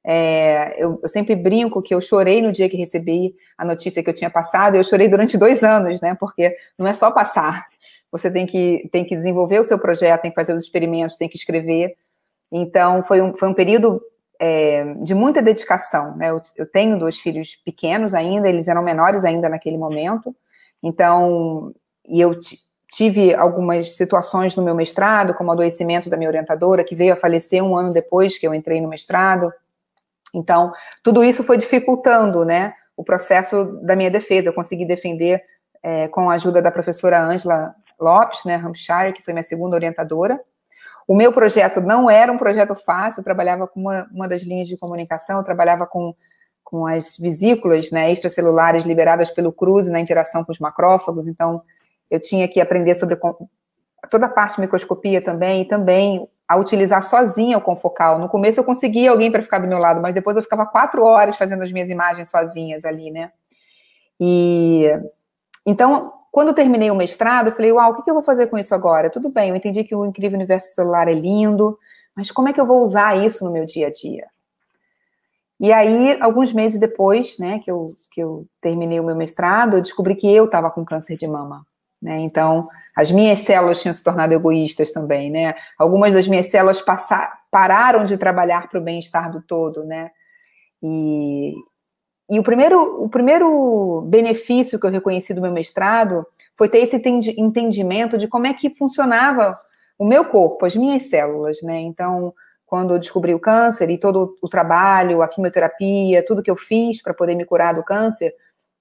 é, 0.09 0.73
eu, 0.81 1.01
eu, 1.03 1.09
sempre 1.09 1.35
brinco 1.35 1.81
que 1.81 1.93
eu 1.93 1.99
chorei 1.99 2.41
no 2.41 2.49
dia 2.49 2.69
que 2.69 2.77
recebi 2.77 3.35
a 3.57 3.65
notícia 3.65 4.01
que 4.01 4.09
eu 4.09 4.13
tinha 4.13 4.29
passado, 4.29 4.75
eu 4.75 4.83
chorei 4.83 5.09
durante 5.09 5.37
dois 5.37 5.63
anos, 5.63 5.99
né? 5.99 6.15
Porque 6.17 6.55
não 6.79 6.87
é 6.87 6.93
só 6.93 7.11
passar, 7.11 7.67
você 8.09 8.31
tem 8.31 8.45
que, 8.45 8.87
tem 8.89 9.03
que 9.03 9.17
desenvolver 9.17 9.59
o 9.59 9.65
seu 9.65 9.77
projeto, 9.77 10.21
tem 10.21 10.31
que 10.31 10.35
fazer 10.35 10.53
os 10.53 10.63
experimentos, 10.63 11.17
tem 11.17 11.27
que 11.27 11.35
escrever. 11.35 11.97
Então, 12.49 13.03
foi 13.03 13.21
um, 13.21 13.35
foi 13.35 13.49
um 13.49 13.53
período 13.53 14.01
é, 14.39 14.93
de 15.03 15.13
muita 15.13 15.41
dedicação. 15.41 16.15
Né? 16.15 16.29
Eu, 16.29 16.41
eu, 16.55 16.65
tenho 16.65 16.97
dois 16.97 17.17
filhos 17.17 17.57
pequenos 17.57 18.13
ainda, 18.13 18.47
eles 18.47 18.69
eram 18.69 18.81
menores 18.81 19.25
ainda 19.25 19.49
naquele 19.49 19.77
momento. 19.77 20.33
Então, 20.81 21.75
e 22.07 22.21
eu 22.21 22.33
tive 22.89 23.35
algumas 23.35 23.97
situações 23.97 24.55
no 24.55 24.63
meu 24.63 24.73
mestrado, 24.73 25.33
como 25.33 25.49
o 25.49 25.51
adoecimento 25.51 26.09
da 26.09 26.15
minha 26.15 26.29
orientadora, 26.29 26.85
que 26.85 26.95
veio 26.95 27.11
a 27.11 27.17
falecer 27.17 27.61
um 27.61 27.75
ano 27.75 27.89
depois 27.89 28.37
que 28.37 28.47
eu 28.47 28.53
entrei 28.53 28.79
no 28.79 28.87
mestrado. 28.87 29.51
Então, 30.33 30.71
tudo 31.03 31.23
isso 31.23 31.43
foi 31.43 31.57
dificultando, 31.57 32.43
né, 32.45 32.73
o 32.95 33.03
processo 33.03 33.79
da 33.83 33.95
minha 33.95 34.11
defesa. 34.11 34.49
Eu 34.49 34.53
consegui 34.53 34.85
defender 34.85 35.41
é, 35.81 36.07
com 36.07 36.29
a 36.29 36.33
ajuda 36.33 36.61
da 36.61 36.71
professora 36.71 37.21
Ângela 37.21 37.73
Lopes, 37.99 38.43
né, 38.45 38.55
Hampshire, 38.55 39.13
que 39.13 39.23
foi 39.23 39.33
minha 39.33 39.43
segunda 39.43 39.75
orientadora. 39.75 40.39
O 41.07 41.15
meu 41.15 41.31
projeto 41.31 41.79
não 41.79 42.09
era 42.09 42.31
um 42.31 42.37
projeto 42.37 42.75
fácil, 42.75 43.21
eu 43.21 43.23
trabalhava 43.23 43.67
com 43.67 43.79
uma, 43.79 44.07
uma 44.11 44.27
das 44.27 44.41
linhas 44.41 44.67
de 44.67 44.77
comunicação, 44.77 45.37
eu 45.37 45.43
trabalhava 45.43 45.87
com, 45.87 46.13
com 46.63 46.85
as 46.85 47.17
vesículas 47.17 47.89
né, 47.91 48.11
extracelulares 48.11 48.83
liberadas 48.83 49.31
pelo 49.31 49.53
cruze 49.53 49.89
na 49.89 50.01
interação 50.01 50.43
com 50.43 50.51
os 50.51 50.59
macrófagos, 50.59 51.25
então 51.25 51.63
eu 52.11 52.19
tinha 52.19 52.45
que 52.47 52.59
aprender 52.59 52.93
sobre 52.95 53.17
toda 54.09 54.25
a 54.25 54.29
parte 54.29 54.55
de 54.55 54.61
microscopia 54.61 55.21
também, 55.21 55.61
e 55.61 55.65
também 55.65 56.27
a 56.47 56.55
utilizar 56.55 57.03
sozinha 57.03 57.57
o 57.57 57.61
confocal. 57.61 58.19
No 58.19 58.29
começo 58.29 58.59
eu 58.59 58.63
conseguia 58.63 59.11
alguém 59.11 59.31
para 59.31 59.41
ficar 59.41 59.59
do 59.59 59.67
meu 59.67 59.79
lado, 59.79 60.01
mas 60.01 60.13
depois 60.13 60.37
eu 60.37 60.43
ficava 60.43 60.65
quatro 60.65 61.03
horas 61.03 61.35
fazendo 61.35 61.63
as 61.63 61.71
minhas 61.71 61.89
imagens 61.89 62.29
sozinhas 62.29 62.85
ali, 62.85 63.11
né? 63.11 63.31
E 64.19 64.85
então 65.65 66.13
quando 66.31 66.49
eu 66.49 66.53
terminei 66.53 66.91
o 66.91 66.95
mestrado, 66.95 67.47
eu 67.47 67.55
falei, 67.55 67.71
uau, 67.71 67.91
o 67.91 68.03
que 68.03 68.09
eu 68.09 68.13
vou 68.13 68.23
fazer 68.23 68.45
com 68.47 68.57
isso 68.59 68.75
agora? 68.75 69.09
Tudo 69.09 69.29
bem, 69.29 69.49
eu 69.49 69.55
entendi 69.55 69.83
que 69.83 69.95
o 69.95 70.05
incrível 70.05 70.37
universo 70.37 70.75
celular 70.75 71.07
é 71.07 71.13
lindo, 71.13 71.77
mas 72.15 72.29
como 72.29 72.47
é 72.47 72.53
que 72.53 72.61
eu 72.61 72.65
vou 72.65 72.81
usar 72.83 73.17
isso 73.17 73.43
no 73.43 73.51
meu 73.51 73.65
dia 73.65 73.87
a 73.87 73.91
dia? 73.91 74.27
E 75.59 75.73
aí, 75.73 76.15
alguns 76.21 76.53
meses 76.53 76.79
depois, 76.79 77.39
né, 77.39 77.59
que 77.59 77.71
eu, 77.71 77.87
que 78.11 78.21
eu 78.21 78.45
terminei 78.61 78.99
o 78.99 79.03
meu 79.03 79.15
mestrado, 79.15 79.77
eu 79.77 79.81
descobri 79.81 80.15
que 80.15 80.31
eu 80.31 80.45
estava 80.45 80.69
com 80.69 80.85
câncer 80.85 81.17
de 81.17 81.25
mama. 81.25 81.65
Né? 82.01 82.19
Então, 82.19 82.67
as 82.95 83.11
minhas 83.11 83.39
células 83.39 83.81
tinham 83.81 83.93
se 83.93 84.03
tornado 84.03 84.33
egoístas 84.33 84.91
também, 84.91 85.31
né? 85.31 85.55
Algumas 85.77 86.13
das 86.13 86.27
minhas 86.27 86.47
células 86.47 86.83
pararam 87.49 88.05
de 88.05 88.17
trabalhar 88.17 88.69
para 88.69 88.79
o 88.79 88.83
bem-estar 88.83 89.31
do 89.31 89.41
todo, 89.41 89.83
né? 89.83 90.11
E, 90.81 91.55
e 92.29 92.39
o 92.39 92.43
primeiro, 92.43 93.03
o 93.03 93.09
primeiro 93.09 94.01
benefício 94.01 94.79
que 94.79 94.85
eu 94.85 94.91
reconheci 94.91 95.33
do 95.33 95.41
meu 95.41 95.51
mestrado 95.51 96.25
foi 96.55 96.69
ter 96.69 96.79
esse 96.79 97.01
entendimento 97.37 98.17
de 98.17 98.27
como 98.27 98.45
é 98.45 98.53
que 98.53 98.69
funcionava 98.69 99.53
o 99.97 100.05
meu 100.05 100.23
corpo, 100.25 100.65
as 100.65 100.75
minhas 100.75 101.09
células, 101.09 101.61
né? 101.63 101.79
Então, 101.79 102.31
quando 102.67 102.93
eu 102.93 102.99
descobri 102.99 103.33
o 103.33 103.39
câncer 103.39 103.89
e 103.89 103.97
todo 103.97 104.37
o 104.41 104.49
trabalho, 104.49 105.21
a 105.21 105.27
quimioterapia, 105.27 106.23
tudo 106.23 106.43
que 106.43 106.51
eu 106.51 106.57
fiz 106.57 107.01
para 107.01 107.13
poder 107.13 107.33
me 107.33 107.45
curar 107.45 107.73
do 107.73 107.83
câncer, 107.83 108.35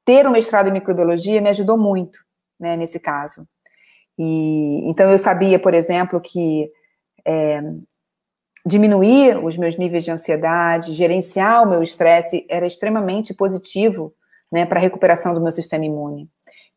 ter 0.05 0.27
um 0.27 0.33
mestrado 0.33 0.69
em 0.69 0.73
microbiologia 0.73 1.41
me 1.41 1.51
ajudou 1.51 1.79
muito, 1.79 2.19
né, 2.59 2.77
nesse 2.77 2.99
caso. 2.99 3.47
E 4.19 4.89
então 4.89 5.11
eu 5.11 5.19
sabia, 5.19 5.59
por 5.59 5.75
exemplo, 5.75 6.21
que 6.21 6.71
é, 7.25 7.61
diminuir 8.65 9.37
os 9.45 9.57
meus 9.57 9.77
níveis 9.77 10.05
de 10.05 10.11
ansiedade, 10.11 10.95
gerenciar 10.95 11.63
o 11.63 11.71
meu 11.71 11.83
estresse 11.83 12.45
era 12.49 12.67
extremamente 12.67 13.33
positivo, 13.33 14.13
né, 14.51 14.65
para 14.65 14.79
a 14.79 14.83
recuperação 14.83 15.35
do 15.35 15.41
meu 15.41 15.53
sistema 15.53 15.85
imune. 15.85 16.29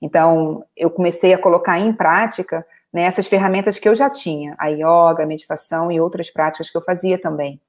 Então, 0.02 0.64
eu 0.78 0.90
comecei 0.90 1.34
a 1.34 1.38
colocar 1.38 1.78
em 1.80 1.92
prática 1.92 2.66
né, 2.92 3.04
essas 3.04 3.28
ferramentas 3.28 3.78
que 3.78 3.88
eu 3.88 3.96
já 3.96 4.10
tinha, 4.10 4.56
a 4.58 4.68
yoga, 4.70 5.24
a 5.24 5.26
meditação 5.26 5.92
e 5.92 6.00
outras 6.00 6.30
práticas 6.30 6.70
que 6.70 6.78
eu 6.78 6.82
fazia 6.82 7.20
também. 7.20 7.60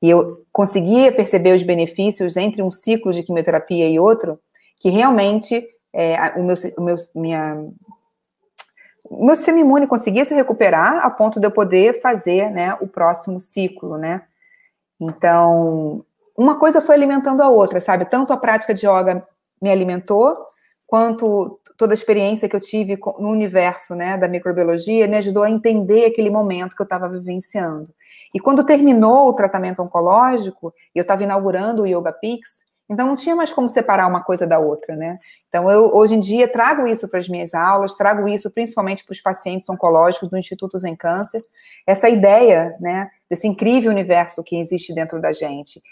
E 0.00 0.08
eu 0.10 0.44
conseguia 0.52 1.12
perceber 1.12 1.54
os 1.54 1.62
benefícios 1.62 2.36
entre 2.36 2.62
um 2.62 2.70
ciclo 2.70 3.12
de 3.12 3.22
quimioterapia 3.22 3.88
e 3.88 3.98
outro, 3.98 4.38
que 4.80 4.90
realmente 4.90 5.64
é, 5.92 6.16
o, 6.38 6.42
meu, 6.42 6.56
o, 6.76 6.82
meu, 6.82 6.96
minha, 7.14 7.66
meu 9.10 9.36
sistema 9.36 9.60
imune 9.60 9.86
conseguia 9.86 10.24
se 10.24 10.34
recuperar 10.34 11.04
a 11.04 11.10
ponto 11.10 11.38
de 11.38 11.46
eu 11.46 11.50
poder 11.50 12.00
fazer 12.00 12.50
né, 12.50 12.74
o 12.80 12.86
próximo 12.86 13.38
ciclo, 13.38 13.98
né? 13.98 14.22
Então, 15.00 16.04
uma 16.36 16.58
coisa 16.58 16.80
foi 16.80 16.94
alimentando 16.94 17.42
a 17.42 17.48
outra, 17.48 17.80
sabe? 17.80 18.04
Tanto 18.04 18.32
a 18.32 18.36
prática 18.36 18.72
de 18.72 18.86
yoga 18.86 19.26
me 19.60 19.70
alimentou, 19.70 20.36
quanto 20.86 21.58
toda 21.76 21.92
a 21.92 21.94
experiência 21.94 22.48
que 22.48 22.54
eu 22.54 22.60
tive 22.60 22.98
no 23.18 23.30
universo 23.30 23.94
né, 23.94 24.16
da 24.16 24.28
microbiologia 24.28 25.08
me 25.08 25.16
ajudou 25.16 25.42
a 25.42 25.50
entender 25.50 26.04
aquele 26.04 26.30
momento 26.30 26.76
que 26.76 26.82
eu 26.82 26.84
estava 26.84 27.08
vivenciando. 27.08 27.92
E 28.34 28.38
quando 28.38 28.64
terminou 28.64 29.28
o 29.28 29.32
tratamento 29.32 29.82
oncológico, 29.82 30.72
e 30.94 30.98
eu 30.98 31.02
estava 31.02 31.24
inaugurando 31.24 31.82
o 31.82 31.86
Yoga 31.86 32.12
Pix, 32.12 32.62
então 32.92 33.06
não 33.06 33.16
tinha 33.16 33.34
mais 33.34 33.52
como 33.52 33.68
separar 33.68 34.06
uma 34.06 34.22
coisa 34.22 34.46
da 34.46 34.58
outra, 34.58 34.94
né? 34.94 35.18
Então 35.48 35.70
eu 35.70 35.94
hoje 35.94 36.14
em 36.14 36.20
dia 36.20 36.46
trago 36.46 36.86
isso 36.86 37.08
para 37.08 37.18
as 37.18 37.28
minhas 37.28 37.54
aulas, 37.54 37.96
trago 37.96 38.28
isso 38.28 38.50
principalmente 38.50 39.04
para 39.04 39.12
os 39.12 39.20
pacientes 39.20 39.68
oncológicos 39.70 40.28
do 40.28 40.36
Instituto 40.36 40.78
Zen 40.78 40.94
Câncer, 40.94 41.42
essa 41.86 42.08
ideia, 42.08 42.76
né, 42.80 43.10
desse 43.30 43.48
incrível 43.48 43.90
universo 43.90 44.42
que 44.44 44.56
existe 44.56 44.94
dentro 44.94 45.20
da 45.20 45.32
gente. 45.32 45.82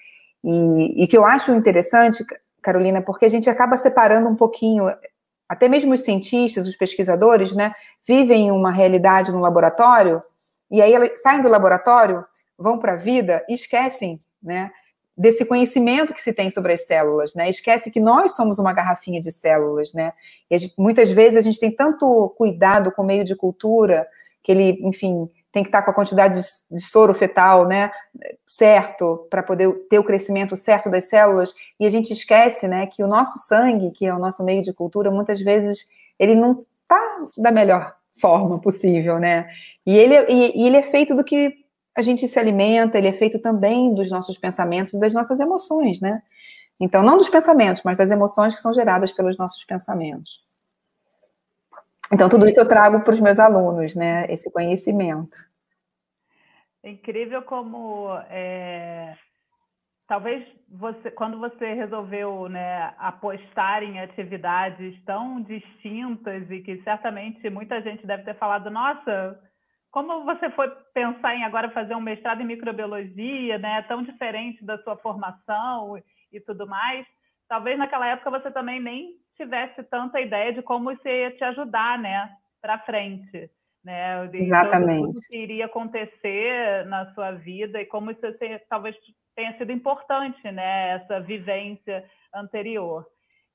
E, 0.45 1.05
e 1.05 1.07
que 1.07 1.17
eu 1.17 1.25
acho 1.25 1.53
interessante, 1.53 2.25
Carolina, 2.63 3.01
porque 3.01 3.25
a 3.25 3.31
gente 3.31 3.49
acaba 3.49 3.77
separando 3.77 4.29
um 4.29 4.37
pouquinho 4.37 4.87
até 5.49 5.69
mesmo 5.69 5.95
os 5.95 6.03
cientistas, 6.03 6.69
os 6.69 6.77
pesquisadores, 6.77 7.57
né, 7.57 7.75
vivem 8.07 8.53
uma 8.53 8.71
realidade 8.71 9.33
no 9.33 9.41
laboratório 9.41 10.23
e 10.71 10.81
aí 10.81 10.93
saem 11.17 11.41
do 11.41 11.49
laboratório, 11.49 12.25
vão 12.59 12.79
para 12.79 12.93
a 12.93 12.97
vida 12.97 13.45
e 13.49 13.55
esquecem, 13.55 14.19
né, 14.43 14.71
desse 15.21 15.45
conhecimento 15.45 16.15
que 16.15 16.23
se 16.23 16.33
tem 16.33 16.51
sobre 16.51 16.73
as 16.73 16.87
células, 16.87 17.35
né? 17.35 17.47
Esquece 17.51 17.91
que 17.91 18.01
nós 18.01 18.35
somos 18.35 18.59
uma 18.59 18.73
garrafinha 18.73 19.21
de 19.21 19.31
células, 19.31 19.93
né? 19.93 20.15
E 20.51 20.59
gente, 20.59 20.75
muitas 20.79 21.11
vezes 21.11 21.37
a 21.37 21.43
gente 21.43 21.61
tem 21.61 21.71
tanto 21.71 22.31
cuidado 22.39 22.91
com 22.91 23.03
o 23.03 23.05
meio 23.07 23.23
de 23.23 23.37
cultura 23.37 24.09
que 24.43 24.51
ele, 24.51 24.81
enfim, 24.81 25.29
tem 25.53 25.63
que 25.63 25.69
estar 25.69 25.83
com 25.83 25.91
a 25.91 25.95
quantidade 25.95 26.41
de, 26.41 26.47
de 26.75 26.81
soro 26.81 27.13
fetal, 27.13 27.69
né, 27.69 27.91
certo, 28.47 29.27
para 29.29 29.43
poder 29.43 29.71
ter 29.91 29.99
o 29.99 30.05
crescimento 30.05 30.57
certo 30.57 30.89
das 30.89 31.05
células, 31.11 31.53
e 31.79 31.85
a 31.85 31.91
gente 31.91 32.11
esquece, 32.11 32.67
né, 32.67 32.87
que 32.87 33.03
o 33.03 33.07
nosso 33.07 33.39
sangue, 33.41 33.91
que 33.91 34.07
é 34.07 34.15
o 34.15 34.19
nosso 34.19 34.43
meio 34.43 34.63
de 34.63 34.73
cultura, 34.73 35.11
muitas 35.11 35.41
vezes 35.41 35.87
ele 36.19 36.35
não 36.35 36.65
está 36.83 37.01
da 37.37 37.51
melhor 37.51 37.95
forma 38.19 38.59
possível, 38.59 39.19
né, 39.19 39.51
e 39.85 39.99
ele, 39.99 40.15
e, 40.33 40.63
e 40.63 40.67
ele 40.67 40.77
é 40.79 40.83
feito 40.85 41.15
do 41.15 41.25
que 41.25 41.53
a 41.97 42.03
gente 42.03 42.27
se 42.27 42.39
alimenta, 42.39 42.99
ele 42.99 43.09
é 43.09 43.13
feito 43.13 43.39
também 43.39 43.95
dos 43.95 44.11
nossos 44.11 44.39
pensamentos 44.39 44.93
e 44.95 45.01
das 45.01 45.13
nossas 45.13 45.41
emoções, 45.41 46.01
né, 46.01 46.23
então 46.81 47.03
não 47.03 47.19
dos 47.19 47.29
pensamentos, 47.29 47.83
mas 47.85 47.99
das 47.99 48.11
emoções 48.11 48.55
que 48.55 48.61
são 48.61 48.73
geradas 48.73 49.13
pelos 49.13 49.37
nossos 49.37 49.65
pensamentos. 49.65 50.43
Então, 52.13 52.29
tudo 52.29 52.49
isso 52.49 52.59
eu 52.59 52.67
trago 52.67 53.05
para 53.05 53.15
os 53.15 53.21
meus 53.21 53.39
alunos, 53.39 53.95
né? 53.95 54.27
Esse 54.29 54.51
conhecimento. 54.51 55.37
É 56.83 56.91
incrível 56.91 57.43
como 57.43 58.09
é, 58.29 59.17
talvez 60.09 60.45
você, 60.69 61.11
quando 61.13 61.39
você 61.39 61.73
resolveu 61.75 62.49
né, 62.49 62.93
apostar 62.99 63.85
em 63.85 64.01
atividades 64.01 65.01
tão 65.05 65.41
distintas 65.43 66.51
e 66.51 66.61
que 66.63 66.83
certamente 66.83 67.49
muita 67.49 67.81
gente 67.81 68.05
deve 68.05 68.25
ter 68.25 68.35
falado, 68.35 68.71
nossa, 68.71 69.39
como 69.91 70.25
você 70.25 70.51
foi 70.51 70.69
pensar 70.95 71.35
em 71.35 71.45
agora 71.45 71.71
fazer 71.71 71.95
um 71.95 72.01
mestrado 72.01 72.41
em 72.41 72.47
microbiologia, 72.47 73.59
né, 73.59 73.83
tão 73.83 74.03
diferente 74.03 74.65
da 74.65 74.79
sua 74.79 74.97
formação 74.97 76.01
e 76.33 76.41
tudo 76.41 76.67
mais, 76.67 77.07
talvez 77.49 77.77
naquela 77.79 78.07
época 78.07 78.31
você 78.31 78.51
também 78.51 78.81
nem 78.81 79.15
tivesse 79.37 79.83
tanta 79.85 80.21
ideia 80.21 80.53
de 80.53 80.63
como 80.63 80.91
isso 80.93 81.07
ia 81.09 81.31
te 81.37 81.43
ajudar, 81.45 81.99
né, 81.99 82.31
para 82.61 82.79
frente, 82.81 83.51
né? 83.85 84.29
Exatamente. 84.35 85.07
Tudo 85.15 85.21
que 85.29 85.37
iria 85.37 85.67
acontecer 85.67 86.87
na 86.87 87.13
sua 87.15 87.33
vida 87.33 87.81
e 87.81 87.87
como 87.87 88.11
isso 88.11 88.21
talvez 88.69 88.95
tenha 89.35 89.57
sido 89.57 89.73
importante, 89.73 90.43
né, 90.53 90.91
essa 90.97 91.21
vivência 91.21 92.05
anterior. 92.35 93.07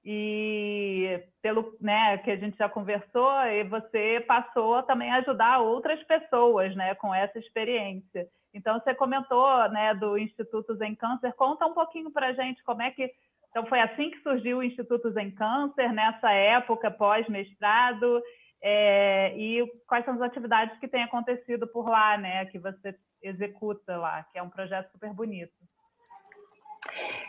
E 0.05 1.23
pelo 1.41 1.75
né, 1.81 2.19
que 2.19 2.29
a 2.29 2.35
gente 2.35 2.57
já 2.57 2.69
conversou, 2.69 3.31
e 3.47 3.63
você 3.63 4.23
passou 4.27 4.83
também 4.83 5.09
a 5.11 5.17
ajudar 5.17 5.59
outras 5.59 6.01
pessoas 6.03 6.75
né, 6.75 6.93
com 6.95 7.13
essa 7.13 7.39
experiência. 7.39 8.27
Então, 8.53 8.79
você 8.79 8.93
comentou 8.93 9.69
né, 9.69 9.95
do 9.95 10.17
Instituto 10.17 10.75
Zen 10.75 10.95
Câncer. 10.95 11.33
Conta 11.33 11.65
um 11.65 11.73
pouquinho 11.73 12.11
para 12.11 12.27
a 12.27 12.33
gente 12.33 12.63
como 12.63 12.81
é 12.81 12.91
que 12.91 13.11
então, 13.55 13.65
foi 13.67 13.79
assim 13.79 14.11
que 14.11 14.21
surgiu 14.21 14.57
o 14.57 14.63
Instituto 14.63 15.09
Zen 15.11 15.31
Câncer, 15.31 15.93
nessa 15.93 16.29
época 16.29 16.91
pós-mestrado, 16.91 18.21
é, 18.61 19.33
e 19.37 19.65
quais 19.87 20.03
são 20.03 20.15
as 20.15 20.21
atividades 20.21 20.77
que 20.77 20.89
têm 20.89 21.03
acontecido 21.03 21.65
por 21.65 21.87
lá, 21.87 22.17
né, 22.17 22.43
que 22.47 22.59
você 22.59 22.93
executa 23.23 23.95
lá, 23.95 24.25
que 24.29 24.37
é 24.37 24.43
um 24.43 24.49
projeto 24.49 24.91
super 24.91 25.13
bonito. 25.13 25.53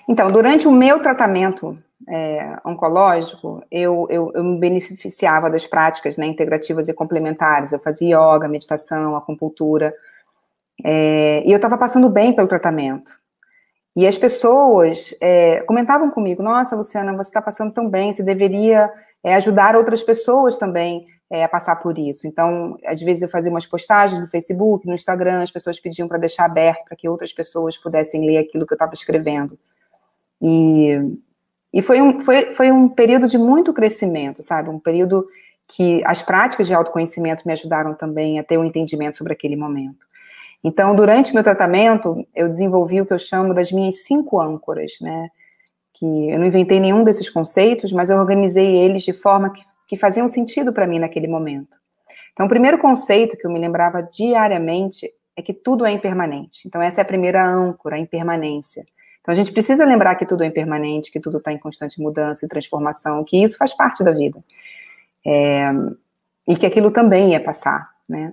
Então, 0.08 0.32
durante 0.32 0.66
o 0.66 0.72
meu 0.72 0.98
tratamento 1.00 1.80
é, 2.08 2.58
oncológico, 2.64 3.62
eu, 3.70 4.06
eu, 4.10 4.30
eu, 4.34 4.44
me 4.44 4.58
beneficiava 4.58 5.50
das 5.50 5.66
práticas 5.66 6.16
né, 6.16 6.26
integrativas 6.26 6.88
e 6.88 6.94
complementares. 6.94 7.72
Eu 7.72 7.78
fazia 7.78 8.16
yoga, 8.16 8.48
meditação, 8.48 9.16
acupuntura, 9.16 9.94
é, 10.84 11.42
e 11.44 11.50
eu 11.50 11.56
estava 11.56 11.78
passando 11.78 12.10
bem 12.10 12.34
pelo 12.34 12.48
tratamento. 12.48 13.12
E 13.94 14.06
as 14.06 14.18
pessoas 14.18 15.14
é, 15.20 15.60
comentavam 15.62 16.10
comigo: 16.10 16.42
Nossa, 16.42 16.76
Luciana, 16.76 17.16
você 17.16 17.30
está 17.30 17.40
passando 17.40 17.72
tão 17.72 17.88
bem, 17.88 18.12
você 18.12 18.22
deveria 18.22 18.92
é, 19.24 19.34
ajudar 19.36 19.74
outras 19.74 20.02
pessoas 20.02 20.58
também 20.58 21.06
é, 21.30 21.42
a 21.42 21.48
passar 21.48 21.76
por 21.76 21.98
isso. 21.98 22.26
Então, 22.26 22.76
às 22.84 23.00
vezes 23.00 23.22
eu 23.22 23.28
fazia 23.28 23.50
umas 23.50 23.66
postagens 23.66 24.20
no 24.20 24.28
Facebook, 24.28 24.86
no 24.86 24.94
Instagram, 24.94 25.42
as 25.42 25.50
pessoas 25.50 25.80
pediam 25.80 26.06
para 26.06 26.18
deixar 26.18 26.44
aberto 26.44 26.84
para 26.84 26.96
que 26.96 27.08
outras 27.08 27.32
pessoas 27.32 27.78
pudessem 27.78 28.24
ler 28.24 28.38
aquilo 28.38 28.66
que 28.66 28.74
eu 28.74 28.76
estava 28.76 28.92
escrevendo. 28.92 29.58
E, 30.42 31.00
e 31.76 31.82
foi, 31.82 32.00
um, 32.00 32.22
foi, 32.22 32.54
foi 32.54 32.72
um 32.72 32.88
período 32.88 33.26
de 33.26 33.36
muito 33.36 33.70
crescimento, 33.70 34.42
sabe? 34.42 34.70
Um 34.70 34.78
período 34.78 35.28
que 35.68 36.02
as 36.06 36.22
práticas 36.22 36.66
de 36.66 36.72
autoconhecimento 36.72 37.42
me 37.44 37.52
ajudaram 37.52 37.92
também 37.92 38.38
a 38.38 38.42
ter 38.42 38.56
um 38.56 38.64
entendimento 38.64 39.18
sobre 39.18 39.34
aquele 39.34 39.56
momento. 39.56 40.06
Então, 40.64 40.96
durante 40.96 41.34
meu 41.34 41.44
tratamento, 41.44 42.26
eu 42.34 42.48
desenvolvi 42.48 43.02
o 43.02 43.04
que 43.04 43.12
eu 43.12 43.18
chamo 43.18 43.52
das 43.52 43.70
minhas 43.70 44.04
cinco 44.04 44.40
âncoras, 44.40 44.92
né? 45.02 45.28
Que 45.92 46.30
eu 46.30 46.38
não 46.38 46.46
inventei 46.46 46.80
nenhum 46.80 47.04
desses 47.04 47.28
conceitos, 47.28 47.92
mas 47.92 48.08
eu 48.08 48.16
organizei 48.16 48.74
eles 48.74 49.02
de 49.02 49.12
forma 49.12 49.50
que, 49.50 49.62
que 49.86 49.98
faziam 49.98 50.26
sentido 50.26 50.72
para 50.72 50.86
mim 50.86 50.98
naquele 50.98 51.28
momento. 51.28 51.76
Então, 52.32 52.46
o 52.46 52.48
primeiro 52.48 52.78
conceito 52.78 53.36
que 53.36 53.46
eu 53.46 53.52
me 53.52 53.58
lembrava 53.58 54.02
diariamente 54.02 55.12
é 55.36 55.42
que 55.42 55.52
tudo 55.52 55.84
é 55.84 55.92
impermanente. 55.92 56.66
Então, 56.66 56.80
essa 56.80 57.02
é 57.02 57.02
a 57.02 57.06
primeira 57.06 57.46
âncora, 57.46 57.96
a 57.96 57.98
impermanência. 57.98 58.82
Então, 59.26 59.32
a 59.32 59.34
gente 59.34 59.50
precisa 59.50 59.84
lembrar 59.84 60.14
que 60.14 60.24
tudo 60.24 60.44
é 60.44 60.46
impermanente, 60.46 61.10
que 61.10 61.18
tudo 61.18 61.38
está 61.38 61.50
em 61.50 61.58
constante 61.58 62.00
mudança 62.00 62.46
e 62.46 62.48
transformação, 62.48 63.24
que 63.24 63.42
isso 63.42 63.56
faz 63.56 63.74
parte 63.74 64.04
da 64.04 64.12
vida. 64.12 64.38
É, 65.26 65.68
e 66.46 66.54
que 66.54 66.64
aquilo 66.64 66.92
também 66.92 67.32
ia 67.32 67.40
passar, 67.40 67.90
né? 68.08 68.32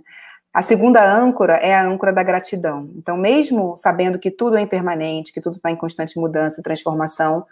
A 0.53 0.61
segunda 0.61 1.03
âncora 1.03 1.53
é 1.53 1.73
a 1.73 1.83
âncora 1.83 2.13
da 2.13 2.21
gratidão. 2.21 2.91
Então, 2.95 3.17
mesmo 3.17 3.75
sabendo 3.75 4.19
que 4.19 4.29
tudo 4.29 4.55
é 4.55 4.61
impermanente, 4.61 5.33
que 5.33 5.41
tudo 5.41 5.55
está 5.55 5.71
em 5.71 5.75
constante 5.75 6.19
mudança 6.19 6.61
e 6.61 6.63
transformação, 6.63 7.43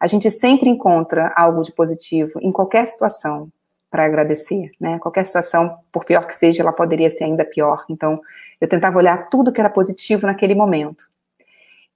a 0.00 0.08
gente 0.08 0.28
sempre 0.28 0.68
encontra 0.68 1.32
algo 1.36 1.62
de 1.62 1.70
positivo 1.70 2.40
em 2.42 2.50
qualquer 2.50 2.84
situação. 2.88 3.48
para 3.90 4.04
agradecer, 4.04 4.72
né? 4.80 4.98
Qualquer 4.98 5.24
situação, 5.24 5.78
por 5.92 6.04
pior 6.04 6.26
que 6.26 6.34
seja, 6.34 6.62
ela 6.62 6.72
poderia 6.72 7.08
ser 7.08 7.24
ainda 7.24 7.44
pior. 7.44 7.84
Então, 7.88 8.20
eu 8.60 8.68
tentava 8.68 8.98
olhar 8.98 9.30
tudo 9.30 9.52
que 9.52 9.60
era 9.60 9.70
positivo 9.70 10.26
naquele 10.26 10.54
momento. 10.54 11.04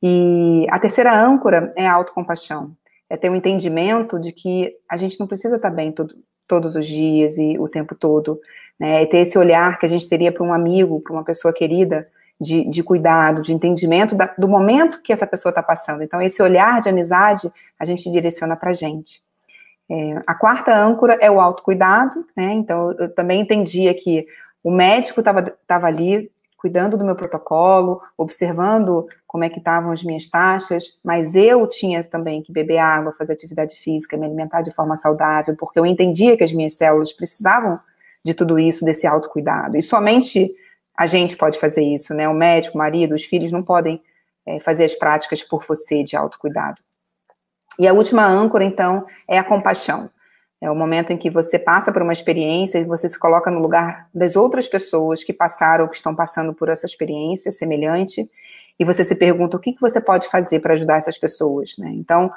E 0.02 0.66
a 0.70 0.78
terceira 0.78 1.16
âncora 1.16 1.72
é 1.76 1.86
a 1.86 1.92
autocompaixão. 1.92 2.74
É 3.08 3.16
ter 3.16 3.30
um 3.30 3.36
entendimento 3.36 4.18
de 4.18 4.32
que 4.32 4.74
a 4.88 4.96
gente 4.96 5.20
não 5.20 5.26
precisa 5.26 5.56
estar 5.56 5.70
bem 5.70 5.92
todo, 5.92 6.14
todos 6.48 6.74
os 6.74 6.86
dias 6.86 7.38
e 7.38 7.58
o 7.58 7.68
tempo 7.68 7.94
todo, 7.94 8.40
né? 8.78 9.02
É 9.02 9.06
ter 9.06 9.18
esse 9.18 9.38
olhar 9.38 9.78
que 9.78 9.86
a 9.86 9.88
gente 9.88 10.08
teria 10.08 10.32
para 10.32 10.42
um 10.42 10.52
amigo, 10.52 11.00
para 11.00 11.12
uma 11.12 11.24
pessoa 11.24 11.54
querida, 11.54 12.08
de, 12.40 12.68
de 12.68 12.82
cuidado, 12.82 13.40
de 13.40 13.52
entendimento 13.52 14.16
da, 14.16 14.34
do 14.36 14.48
momento 14.48 15.00
que 15.00 15.12
essa 15.12 15.26
pessoa 15.26 15.50
está 15.50 15.62
passando. 15.62 16.02
Então, 16.02 16.20
esse 16.20 16.42
olhar 16.42 16.80
de 16.80 16.88
amizade 16.88 17.52
a 17.78 17.84
gente 17.84 18.10
direciona 18.10 18.56
para 18.56 18.70
a 18.70 18.74
gente. 18.74 19.22
É, 19.88 20.20
a 20.26 20.34
quarta 20.34 20.76
âncora 20.76 21.16
é 21.20 21.30
o 21.30 21.40
autocuidado, 21.40 22.26
né? 22.36 22.52
Então, 22.54 22.90
eu 22.98 23.14
também 23.14 23.40
entendia 23.40 23.94
que 23.94 24.26
o 24.64 24.70
médico 24.70 25.20
estava 25.20 25.86
ali 25.86 26.31
cuidando 26.62 26.96
do 26.96 27.04
meu 27.04 27.16
protocolo, 27.16 28.00
observando 28.16 29.08
como 29.26 29.42
é 29.42 29.48
que 29.48 29.58
estavam 29.58 29.90
as 29.90 30.04
minhas 30.04 30.28
taxas, 30.28 30.96
mas 31.02 31.34
eu 31.34 31.66
tinha 31.66 32.04
também 32.04 32.40
que 32.40 32.52
beber 32.52 32.78
água, 32.78 33.10
fazer 33.10 33.32
atividade 33.32 33.74
física, 33.74 34.16
me 34.16 34.24
alimentar 34.24 34.62
de 34.62 34.70
forma 34.70 34.96
saudável, 34.96 35.56
porque 35.58 35.76
eu 35.76 35.84
entendia 35.84 36.36
que 36.36 36.44
as 36.44 36.52
minhas 36.52 36.74
células 36.74 37.12
precisavam 37.12 37.80
de 38.24 38.32
tudo 38.32 38.60
isso, 38.60 38.84
desse 38.84 39.08
autocuidado. 39.08 39.76
E 39.76 39.82
somente 39.82 40.54
a 40.96 41.04
gente 41.04 41.36
pode 41.36 41.58
fazer 41.58 41.82
isso, 41.82 42.14
né? 42.14 42.28
O 42.28 42.34
médico, 42.34 42.76
o 42.76 42.78
marido, 42.78 43.16
os 43.16 43.24
filhos 43.24 43.50
não 43.50 43.64
podem 43.64 44.00
é, 44.46 44.60
fazer 44.60 44.84
as 44.84 44.94
práticas 44.94 45.42
por 45.42 45.64
você 45.66 46.04
de 46.04 46.14
autocuidado. 46.14 46.80
E 47.76 47.88
a 47.88 47.92
última 47.92 48.24
âncora, 48.24 48.62
então, 48.62 49.04
é 49.26 49.36
a 49.36 49.42
compaixão. 49.42 50.08
É 50.62 50.70
o 50.70 50.76
momento 50.76 51.12
em 51.12 51.16
que 51.16 51.28
você 51.28 51.58
passa 51.58 51.92
por 51.92 52.02
uma 52.02 52.12
experiência 52.12 52.78
e 52.78 52.84
você 52.84 53.08
se 53.08 53.18
coloca 53.18 53.50
no 53.50 53.58
lugar 53.58 54.08
das 54.14 54.36
outras 54.36 54.68
pessoas 54.68 55.24
que 55.24 55.32
passaram 55.32 55.82
ou 55.82 55.90
que 55.90 55.96
estão 55.96 56.14
passando 56.14 56.54
por 56.54 56.68
essa 56.68 56.86
experiência 56.86 57.50
semelhante 57.50 58.30
e 58.78 58.84
você 58.84 59.02
se 59.02 59.16
pergunta 59.16 59.56
o 59.56 59.60
que, 59.60 59.72
que 59.72 59.80
você 59.80 60.00
pode 60.00 60.28
fazer 60.28 60.60
para 60.60 60.74
ajudar 60.74 60.98
essas 60.98 61.18
pessoas, 61.18 61.74
né? 61.78 61.90
Então, 61.94 62.30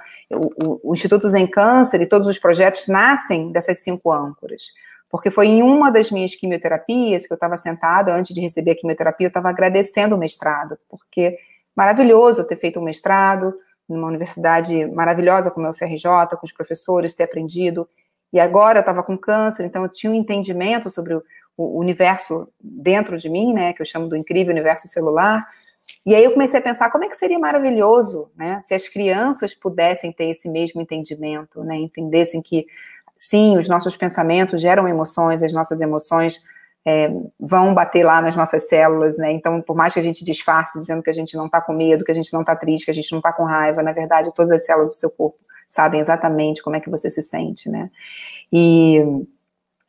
o, 0.84 0.92
Instituto 0.92 1.30
Zen 1.30 1.46
Câncer 1.46 2.02
e 2.02 2.08
todos 2.08 2.28
os 2.28 2.40
projetos 2.40 2.88
nascem 2.88 3.52
dessas 3.52 3.84
cinco 3.84 4.12
âncoras. 4.12 4.64
Porque 5.08 5.30
foi 5.30 5.46
em 5.46 5.62
uma 5.62 5.92
das 5.92 6.10
minhas 6.10 6.34
quimioterapias 6.34 7.28
que 7.28 7.32
eu 7.32 7.36
estava 7.36 7.58
sentada, 7.58 8.12
antes 8.12 8.34
de 8.34 8.42
receber 8.42 8.72
a 8.72 8.76
quimioterapia, 8.76 9.28
eu 9.28 9.30
estava 9.30 9.50
agradecendo 9.50 10.16
o 10.16 10.20
mestrado, 10.20 10.80
porque 10.90 11.38
maravilhoso 11.76 12.44
ter 12.44 12.56
feito 12.56 12.80
um 12.80 12.84
mestrado, 12.84 13.54
numa 13.88 14.08
universidade 14.08 14.84
maravilhosa 14.88 15.52
como 15.52 15.68
é 15.68 15.70
o 15.70 16.38
com 16.38 16.46
os 16.46 16.52
professores, 16.52 17.14
ter 17.14 17.26
aprendido. 17.26 17.88
E 18.32 18.40
agora 18.40 18.80
eu 18.80 18.82
estava 18.82 19.04
com 19.04 19.18
câncer, 19.18 19.66
então 19.66 19.84
eu 19.84 19.90
tinha 19.90 20.12
um 20.12 20.16
entendimento 20.16 20.90
sobre 20.90 21.14
o, 21.14 21.24
o, 21.56 21.80
universo 21.80 22.48
dentro 22.60 23.18
de 23.18 23.30
mim, 23.30 23.54
né, 23.54 23.74
que 23.74 23.82
eu 23.82 23.86
chamo 23.86 24.08
do 24.08 24.16
incrível 24.16 24.52
universo 24.52 24.88
celular. 24.88 25.46
E 26.06 26.16
aí 26.16 26.24
eu 26.24 26.32
comecei 26.32 26.60
a 26.60 26.64
pensar 26.64 26.92
como 26.92 27.06
é 27.06 27.10
que 27.10 27.16
seria 27.16 27.40
maravilhoso, 27.40 28.30
né, 28.36 28.60
se 28.66 28.74
as 28.74 28.88
crianças 28.88 29.54
pudessem 29.54 30.12
ter 30.12 30.30
esse 30.30 30.50
mesmo 30.50 30.82
entendimento, 30.82 31.64
né, 31.64 31.78
entendessem 31.78 32.42
que 32.42 32.66
sim, 33.18 33.58
os 33.58 33.70
nossos 33.70 33.96
pensamentos 33.96 34.62
geram 34.62 34.88
emoções, 34.88 35.42
as 35.42 35.54
nossas 35.54 35.80
emoções 35.82 36.42
é, 36.86 37.10
vão 37.40 37.74
bater 37.74 38.04
lá 38.04 38.22
nas 38.22 38.36
nossas 38.36 38.68
células, 38.68 39.18
né? 39.18 39.32
Então, 39.32 39.60
por 39.60 39.76
mais 39.76 39.94
que 39.94 40.00
a 40.00 40.04
gente 40.04 40.24
disfarce 40.24 40.80
dizendo 40.80 41.02
que 41.02 41.10
a 41.10 41.14
gente 41.14 41.36
não 41.36 41.48
está 41.48 41.60
com 41.60 41.74
medo, 41.74 42.06
que 42.06 42.12
a 42.12 42.16
gente 42.16 42.32
não 42.32 42.42
está 42.42 42.56
triste, 42.56 42.86
que 42.86 42.92
a 42.92 42.94
gente 42.94 43.12
não 43.12 43.18
está 43.18 43.34
com 43.34 43.44
raiva, 43.44 43.82
na 43.82 43.92
verdade, 43.92 44.32
todas 44.36 44.52
as 44.52 44.66
células 44.66 44.90
do 44.90 44.94
seu 44.94 45.10
corpo 45.10 45.40
sabem 45.68 46.00
exatamente 46.00 46.62
como 46.62 46.76
é 46.76 46.80
que 46.80 46.90
você 46.90 47.10
se 47.10 47.22
sente, 47.22 47.70
né? 47.70 47.90
E, 48.52 48.98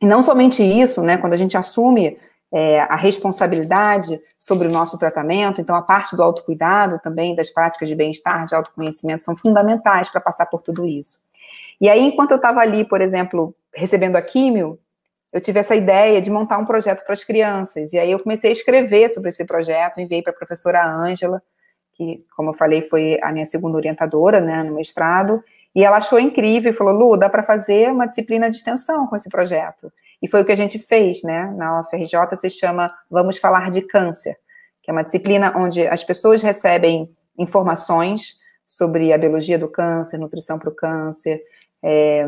e 0.01 0.05
não 0.05 0.21
somente 0.23 0.63
isso, 0.63 1.01
né? 1.01 1.17
Quando 1.17 1.33
a 1.33 1.37
gente 1.37 1.57
assume 1.57 2.17
é, 2.51 2.79
a 2.81 2.95
responsabilidade 2.95 4.19
sobre 4.37 4.67
o 4.67 4.71
nosso 4.71 4.97
tratamento, 4.97 5.59
então 5.59 5.75
a 5.75 5.81
parte 5.81 6.15
do 6.15 6.23
autocuidado 6.23 6.99
também, 6.99 7.35
das 7.35 7.49
práticas 7.49 7.89
de 7.89 7.95
bem-estar, 7.95 8.45
de 8.45 8.55
autoconhecimento, 8.55 9.23
são 9.23 9.35
fundamentais 9.35 10.09
para 10.09 10.21
passar 10.21 10.45
por 10.45 10.61
tudo 10.61 10.85
isso. 10.85 11.19
E 11.79 11.89
aí, 11.89 12.01
enquanto 12.01 12.31
eu 12.31 12.37
estava 12.37 12.59
ali, 12.61 12.85
por 12.85 13.01
exemplo, 13.01 13.55
recebendo 13.73 14.15
a 14.15 14.21
químio, 14.21 14.79
eu 15.31 15.41
tive 15.41 15.59
essa 15.59 15.75
ideia 15.75 16.21
de 16.21 16.31
montar 16.31 16.57
um 16.57 16.65
projeto 16.65 17.03
para 17.03 17.13
as 17.13 17.23
crianças. 17.23 17.93
E 17.93 17.99
aí 17.99 18.11
eu 18.11 18.19
comecei 18.19 18.49
a 18.49 18.53
escrever 18.53 19.09
sobre 19.09 19.29
esse 19.29 19.45
projeto, 19.45 19.99
enviei 19.99 20.21
para 20.21 20.31
a 20.31 20.35
professora 20.35 20.85
Ângela, 20.85 21.41
que, 21.93 22.23
como 22.35 22.49
eu 22.49 22.53
falei, 22.53 22.81
foi 22.83 23.19
a 23.21 23.31
minha 23.31 23.45
segunda 23.45 23.77
orientadora 23.77 24.39
né, 24.39 24.63
no 24.63 24.75
mestrado, 24.75 25.43
e 25.77 25.83
ela 25.83 25.97
achou 25.97 26.19
incrível 26.19 26.71
e 26.71 26.73
falou: 26.73 26.91
Lu, 26.91 27.15
dá 27.15 27.29
para 27.29 27.43
fazer 27.43 27.91
uma 27.91 28.07
disciplina 28.07 28.49
de 28.49 28.57
extensão 28.57 29.05
com 29.05 29.15
esse 29.15 29.29
projeto. 29.29 29.93
E 30.19 30.27
foi 30.27 30.41
o 30.41 30.45
que 30.45 30.51
a 30.51 30.55
gente 30.55 30.79
fez, 30.79 31.21
né? 31.21 31.53
Na 31.55 31.81
UFRJ 31.81 32.35
se 32.35 32.49
chama 32.49 32.91
Vamos 33.11 33.37
Falar 33.37 33.69
de 33.69 33.83
Câncer, 33.83 34.35
que 34.81 34.89
é 34.89 34.91
uma 34.91 35.03
disciplina 35.03 35.55
onde 35.55 35.85
as 35.85 36.03
pessoas 36.03 36.41
recebem 36.41 37.07
informações 37.37 38.39
sobre 38.65 39.13
a 39.13 39.19
biologia 39.19 39.59
do 39.59 39.67
câncer, 39.67 40.17
nutrição 40.17 40.57
para 40.57 40.69
o 40.69 40.75
câncer, 40.75 41.43
é, 41.83 42.25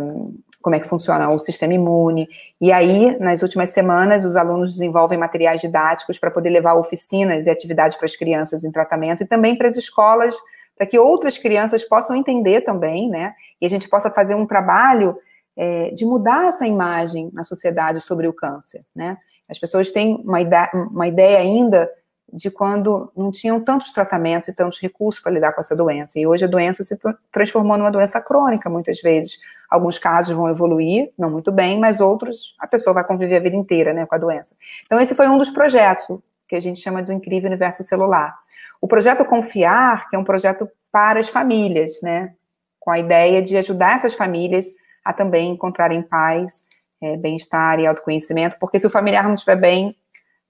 como 0.62 0.76
é 0.76 0.80
que 0.80 0.88
funciona 0.88 1.28
o 1.32 1.40
sistema 1.40 1.74
imune. 1.74 2.30
E 2.62 2.72
aí, 2.72 3.18
nas 3.20 3.42
últimas 3.42 3.72
semanas, 3.72 4.26
os 4.26 4.36
alunos 4.36 4.74
desenvolvem 4.74 5.18
materiais 5.18 5.60
didáticos 5.60 6.20
para 6.20 6.30
poder 6.30 6.52
levar 6.52 6.76
oficinas 6.76 7.48
e 7.48 7.50
atividades 7.50 7.98
para 7.98 8.06
as 8.06 8.16
crianças 8.16 8.64
em 8.64 8.72
tratamento 8.72 9.24
e 9.24 9.26
também 9.26 9.56
para 9.56 9.68
as 9.68 9.76
escolas, 9.76 10.36
para 10.80 10.88
que 10.88 10.98
outras 10.98 11.38
crianças 11.38 11.84
possam 11.84 12.16
entender 12.16 12.62
também, 12.62 13.10
né? 13.10 13.34
E 13.60 13.66
a 13.66 13.70
gente 13.70 13.90
possa 13.90 14.10
fazer 14.10 14.34
um 14.34 14.46
trabalho 14.46 15.18
é, 15.58 15.92
de 15.92 16.06
mudar 16.06 16.48
essa 16.48 16.66
imagem 16.66 17.30
na 17.34 17.44
sociedade 17.44 18.00
sobre 18.00 18.30
o 18.30 18.34
câncer, 18.34 18.86
né? 18.96 19.18
As 19.50 19.60
pessoas 19.60 19.92
têm 19.92 20.24
uma, 20.24 20.40
ideia, 20.40 20.70
uma 20.74 21.06
ideia 21.06 21.40
ainda 21.40 21.92
de 22.32 22.50
quando 22.50 23.12
não 23.14 23.30
tinham 23.30 23.60
tantos 23.60 23.92
tratamentos 23.92 24.48
e 24.48 24.56
tantos 24.56 24.80
recursos 24.80 25.22
para 25.22 25.34
lidar 25.34 25.52
com 25.52 25.60
essa 25.60 25.76
doença. 25.76 26.18
E 26.18 26.26
hoje 26.26 26.46
a 26.46 26.48
doença 26.48 26.82
se 26.82 26.98
transformou 27.30 27.78
numa 27.78 27.92
doença 27.92 28.22
crônica, 28.22 28.70
muitas 28.70 29.02
vezes. 29.02 29.38
Alguns 29.70 30.00
casos 30.00 30.36
vão 30.36 30.48
evoluir, 30.48 31.12
não 31.18 31.30
muito 31.30 31.52
bem, 31.52 31.78
mas 31.78 32.00
outros 32.00 32.56
a 32.58 32.66
pessoa 32.66 32.94
vai 32.94 33.04
conviver 33.04 33.36
a 33.36 33.40
vida 33.40 33.56
inteira 33.56 33.94
né, 33.94 34.06
com 34.06 34.16
a 34.16 34.18
doença. 34.18 34.56
Então, 34.86 35.00
esse 35.00 35.14
foi 35.14 35.28
um 35.28 35.38
dos 35.38 35.50
projetos 35.50 36.08
que 36.50 36.56
a 36.56 36.60
gente 36.60 36.82
chama 36.82 37.04
de 37.04 37.12
um 37.12 37.16
incrível 37.16 37.48
universo 37.48 37.84
celular. 37.84 38.36
O 38.82 38.88
projeto 38.88 39.24
Confiar, 39.24 40.10
que 40.10 40.16
é 40.16 40.20
um 40.20 40.24
projeto 40.24 40.68
para 40.92 41.20
as 41.20 41.30
famílias, 41.30 42.02
né, 42.02 42.34
com 42.80 42.90
a 42.90 42.98
ideia 42.98 43.42
de 43.42 43.56
ajudar 43.56 43.98
essas 43.98 44.16
famílias 44.16 44.66
a 45.06 45.14
também 45.14 45.52
encontrarem 45.52 46.02
paz, 46.02 46.64
é, 47.02 47.16
bem-estar 47.16 47.80
e 47.80 47.86
autoconhecimento, 47.86 48.58
porque 48.60 48.80
se 48.80 48.88
o 48.88 48.90
familiar 48.90 49.26
não 49.26 49.36
estiver 49.36 49.56
bem, 49.56 49.96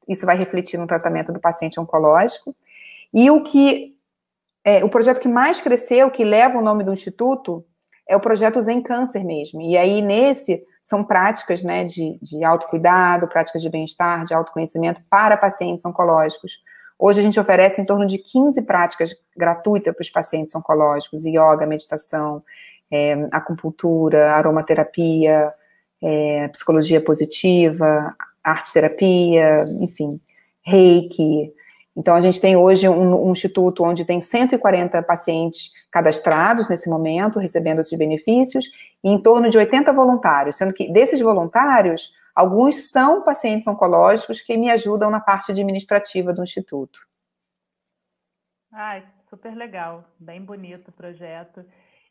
isso 0.07 0.25
vai 0.25 0.37
refletir 0.37 0.79
no 0.79 0.87
tratamento 0.87 1.31
do 1.31 1.39
paciente 1.39 1.79
oncológico. 1.79 2.55
E 3.13 3.29
o 3.29 3.43
que 3.43 3.95
é, 4.63 4.83
o 4.83 4.89
projeto 4.89 5.21
que 5.21 5.27
mais 5.27 5.61
cresceu, 5.61 6.09
que 6.09 6.23
leva 6.23 6.57
o 6.57 6.61
nome 6.61 6.83
do 6.83 6.93
instituto, 6.93 7.63
é 8.09 8.15
o 8.15 8.19
projeto 8.19 8.59
Zen 8.59 8.81
Câncer 8.81 9.23
mesmo. 9.23 9.61
E 9.61 9.77
aí, 9.77 10.01
nesse, 10.01 10.65
são 10.81 11.03
práticas 11.03 11.63
né, 11.63 11.85
de, 11.85 12.17
de 12.19 12.43
autocuidado, 12.43 13.27
práticas 13.27 13.61
de 13.61 13.69
bem-estar, 13.69 14.25
de 14.25 14.33
autoconhecimento 14.33 14.99
para 15.07 15.37
pacientes 15.37 15.85
oncológicos. 15.85 16.59
Hoje 16.97 17.19
a 17.19 17.23
gente 17.23 17.39
oferece 17.39 17.79
em 17.79 17.85
torno 17.85 18.07
de 18.07 18.17
15 18.17 18.63
práticas 18.63 19.15
gratuitas 19.37 19.93
para 19.93 20.01
os 20.01 20.09
pacientes 20.09 20.55
oncológicos, 20.55 21.23
yoga, 21.23 21.67
meditação, 21.67 22.43
é, 22.91 23.13
acupuntura, 23.31 24.33
aromaterapia, 24.33 25.53
é, 26.01 26.47
psicologia 26.47 26.99
positiva, 26.99 28.15
arte 28.43 28.73
terapia, 28.73 29.65
enfim, 29.79 30.19
reiki. 30.63 31.53
Então, 31.99 32.15
a 32.15 32.21
gente 32.21 32.39
tem 32.39 32.55
hoje 32.55 32.87
um, 32.87 33.27
um, 33.27 33.33
instituto 33.33 33.83
onde 33.83 34.05
tem 34.05 34.21
140 34.21 35.03
pacientes 35.03 35.73
cadastrados 35.91 36.69
nesse 36.69 36.89
momento, 36.89 37.39
recebendo 37.39 37.79
esses 37.79 37.97
benefícios, 37.99 38.67
e 39.03 39.09
em 39.09 39.21
torno 39.21 39.49
de 39.49 39.57
80 39.57 39.91
voluntários, 39.91 40.55
sendo 40.55 40.73
que 40.73 40.89
desses 40.93 41.19
voluntários, 41.19 42.13
alguns 42.33 42.89
são 42.89 43.21
pacientes 43.21 43.67
oncológicos 43.67 44.41
que 44.41 44.55
me 44.55 44.71
ajudam 44.71 45.11
na 45.11 45.19
parte 45.19 45.51
administrativa 45.51 46.31
do 46.31 46.41
instituto. 46.41 47.05
Ai, 48.71 49.03
super 49.29 49.53
legal, 49.53 50.05
bem 50.17 50.41
bonito 50.41 50.87
o 50.87 50.93
projeto. 50.93 51.65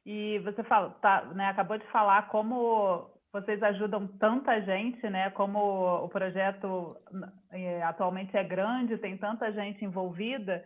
E 0.04 0.38
você 0.40 0.62
fala, 0.64 0.90
tá, 1.00 1.24
né, 1.34 1.46
acabou 1.46 1.78
de 1.78 1.86
falar 1.86 2.28
como 2.28 3.08
vocês 3.40 3.62
ajudam 3.62 4.06
tanta 4.18 4.60
gente, 4.60 5.08
né? 5.08 5.30
Como 5.30 6.04
o 6.04 6.08
projeto 6.08 6.96
é, 7.50 7.82
atualmente 7.82 8.36
é 8.36 8.44
grande, 8.44 8.98
tem 8.98 9.16
tanta 9.16 9.52
gente 9.52 9.84
envolvida. 9.84 10.64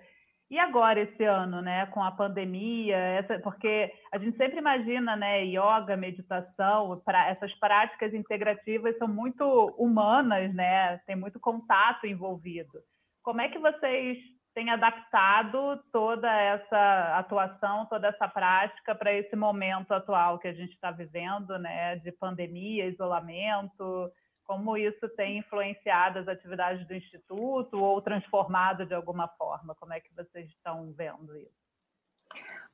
E 0.51 0.59
agora 0.59 1.01
esse 1.01 1.25
ano, 1.25 1.63
né, 1.63 1.87
com 1.87 2.03
a 2.03 2.13
pandemia, 2.13 2.95
essa, 2.95 3.39
porque 3.39 3.91
a 4.13 4.19
gente 4.19 4.37
sempre 4.37 4.59
imagina, 4.59 5.17
né, 5.17 5.45
yoga, 5.47 5.97
meditação, 5.97 7.01
para 7.05 7.31
essas 7.31 7.51
práticas 7.55 8.13
integrativas 8.13 8.97
são 8.99 9.09
muito 9.09 9.45
humanas, 9.79 10.55
né? 10.55 10.99
Tem 11.07 11.17
muito 11.17 11.41
contato 11.41 12.07
envolvido. 12.07 12.81
Como 13.23 13.41
é 13.41 13.49
que 13.49 13.59
vocês 13.59 14.19
tem 14.55 14.71
adaptado 14.71 15.79
toda 15.91 16.31
essa 16.31 17.19
atuação, 17.19 17.87
toda 17.87 18.09
essa 18.09 18.29
prática 18.29 18.95
para 18.95 19.13
esse 19.13 19.35
momento 19.35 19.93
atual 19.93 20.39
que 20.39 20.49
a 20.49 20.53
gente 20.53 20.73
está 20.73 20.91
vivendo, 20.91 21.59
né, 21.59 21.97
de 21.97 22.13
pandemia, 22.13 22.87
isolamento, 22.87 24.11
como 24.45 24.77
isso 24.77 25.09
tem 25.17 25.39
influenciado 25.39 26.19
as 26.19 26.29
atividades 26.29 26.87
do 26.87 26.95
Instituto 26.95 27.79
ou 27.79 28.03
transformado 28.03 28.85
de 28.85 28.95
alguma 28.95 29.29
forma? 29.29 29.75
Como 29.79 29.93
é 29.93 30.01
que 30.01 30.15
vocês 30.15 30.49
estão 30.51 30.93
vendo 30.93 31.35
isso? 31.37 31.51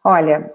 Olha, 0.04 0.52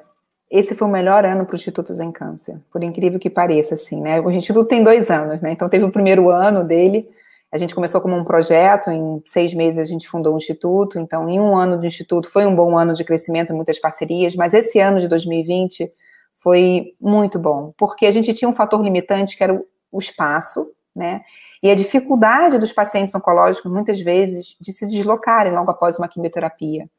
esse 0.49 0.75
foi 0.75 0.88
o 0.88 0.91
melhor 0.91 1.25
ano 1.25 1.45
para 1.45 1.53
o 1.53 1.55
Instituto 1.55 1.93
Zen 1.93 2.12
Câncer, 2.12 2.59
por 2.71 2.83
incrível 2.83 3.19
que 3.19 3.29
pareça, 3.29 3.75
assim, 3.75 4.01
né? 4.01 4.19
O 4.19 4.29
Instituto 4.31 4.67
tem 4.67 4.83
dois 4.83 5.09
anos, 5.09 5.41
né? 5.41 5.51
Então 5.51 5.69
teve 5.69 5.86
o 5.86 5.91
primeiro 5.91 6.29
ano 6.29 6.63
dele, 6.63 7.09
a 7.53 7.57
gente 7.59 7.75
começou 7.75 8.01
como 8.01 8.15
um 8.15 8.23
projeto, 8.23 8.89
em 8.89 9.21
seis 9.27 9.53
meses 9.53 9.77
a 9.77 9.83
gente 9.83 10.09
fundou 10.09 10.33
o 10.33 10.37
Instituto, 10.37 10.97
então 10.97 11.29
em 11.29 11.39
um 11.39 11.55
ano 11.55 11.77
do 11.77 11.85
Instituto 11.85 12.27
foi 12.27 12.47
um 12.47 12.55
bom 12.55 12.75
ano 12.75 12.95
de 12.95 13.03
crescimento, 13.03 13.53
muitas 13.53 13.77
parcerias, 13.77 14.35
mas 14.35 14.55
esse 14.55 14.79
ano 14.79 14.99
de 14.99 15.07
2020 15.07 15.93
foi 16.35 16.95
muito 16.99 17.37
bom, 17.37 17.71
porque 17.77 18.07
a 18.07 18.11
gente 18.11 18.33
tinha 18.33 18.49
um 18.49 18.55
fator 18.55 18.81
limitante 18.81 19.37
que 19.37 19.43
era 19.43 19.53
o 19.53 19.99
espaço, 19.99 20.67
né? 20.95 21.21
E 21.61 21.69
a 21.69 21.75
dificuldade 21.75 22.57
dos 22.57 22.71
pacientes 22.71 23.13
oncológicos, 23.13 23.71
muitas 23.71 24.01
vezes, 24.01 24.55
de 24.59 24.73
se 24.73 24.87
deslocarem 24.87 25.53
logo 25.53 25.69
após 25.69 25.99
uma 25.99 26.07
quimioterapia. 26.07 26.89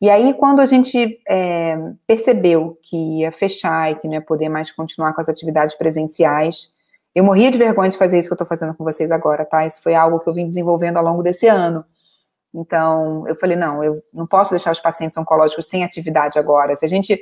E 0.00 0.08
aí, 0.08 0.32
quando 0.32 0.60
a 0.60 0.66
gente 0.66 1.20
é, 1.28 1.76
percebeu 2.06 2.78
que 2.82 3.20
ia 3.20 3.30
fechar 3.30 3.92
e 3.92 3.96
que 3.96 4.08
não 4.08 4.14
ia 4.14 4.22
poder 4.22 4.48
mais 4.48 4.72
continuar 4.72 5.12
com 5.12 5.20
as 5.20 5.28
atividades 5.28 5.74
presenciais, 5.74 6.72
eu 7.14 7.24
morria 7.24 7.50
de 7.50 7.58
vergonha 7.58 7.90
de 7.90 7.96
fazer 7.96 8.18
isso 8.18 8.28
que 8.28 8.32
eu 8.32 8.36
estou 8.36 8.46
fazendo 8.46 8.74
com 8.74 8.84
vocês 8.84 9.10
agora, 9.10 9.44
tá? 9.44 9.66
Isso 9.66 9.82
foi 9.82 9.94
algo 9.94 10.20
que 10.20 10.28
eu 10.28 10.34
vim 10.34 10.46
desenvolvendo 10.46 10.96
ao 10.96 11.04
longo 11.04 11.22
desse 11.22 11.46
ano. 11.46 11.84
Então, 12.54 13.26
eu 13.28 13.34
falei, 13.36 13.56
não, 13.56 13.82
eu 13.82 14.02
não 14.12 14.26
posso 14.26 14.50
deixar 14.50 14.72
os 14.72 14.80
pacientes 14.80 15.16
oncológicos 15.16 15.66
sem 15.68 15.84
atividade 15.84 16.38
agora. 16.38 16.76
Se 16.76 16.84
a 16.84 16.88
gente 16.88 17.20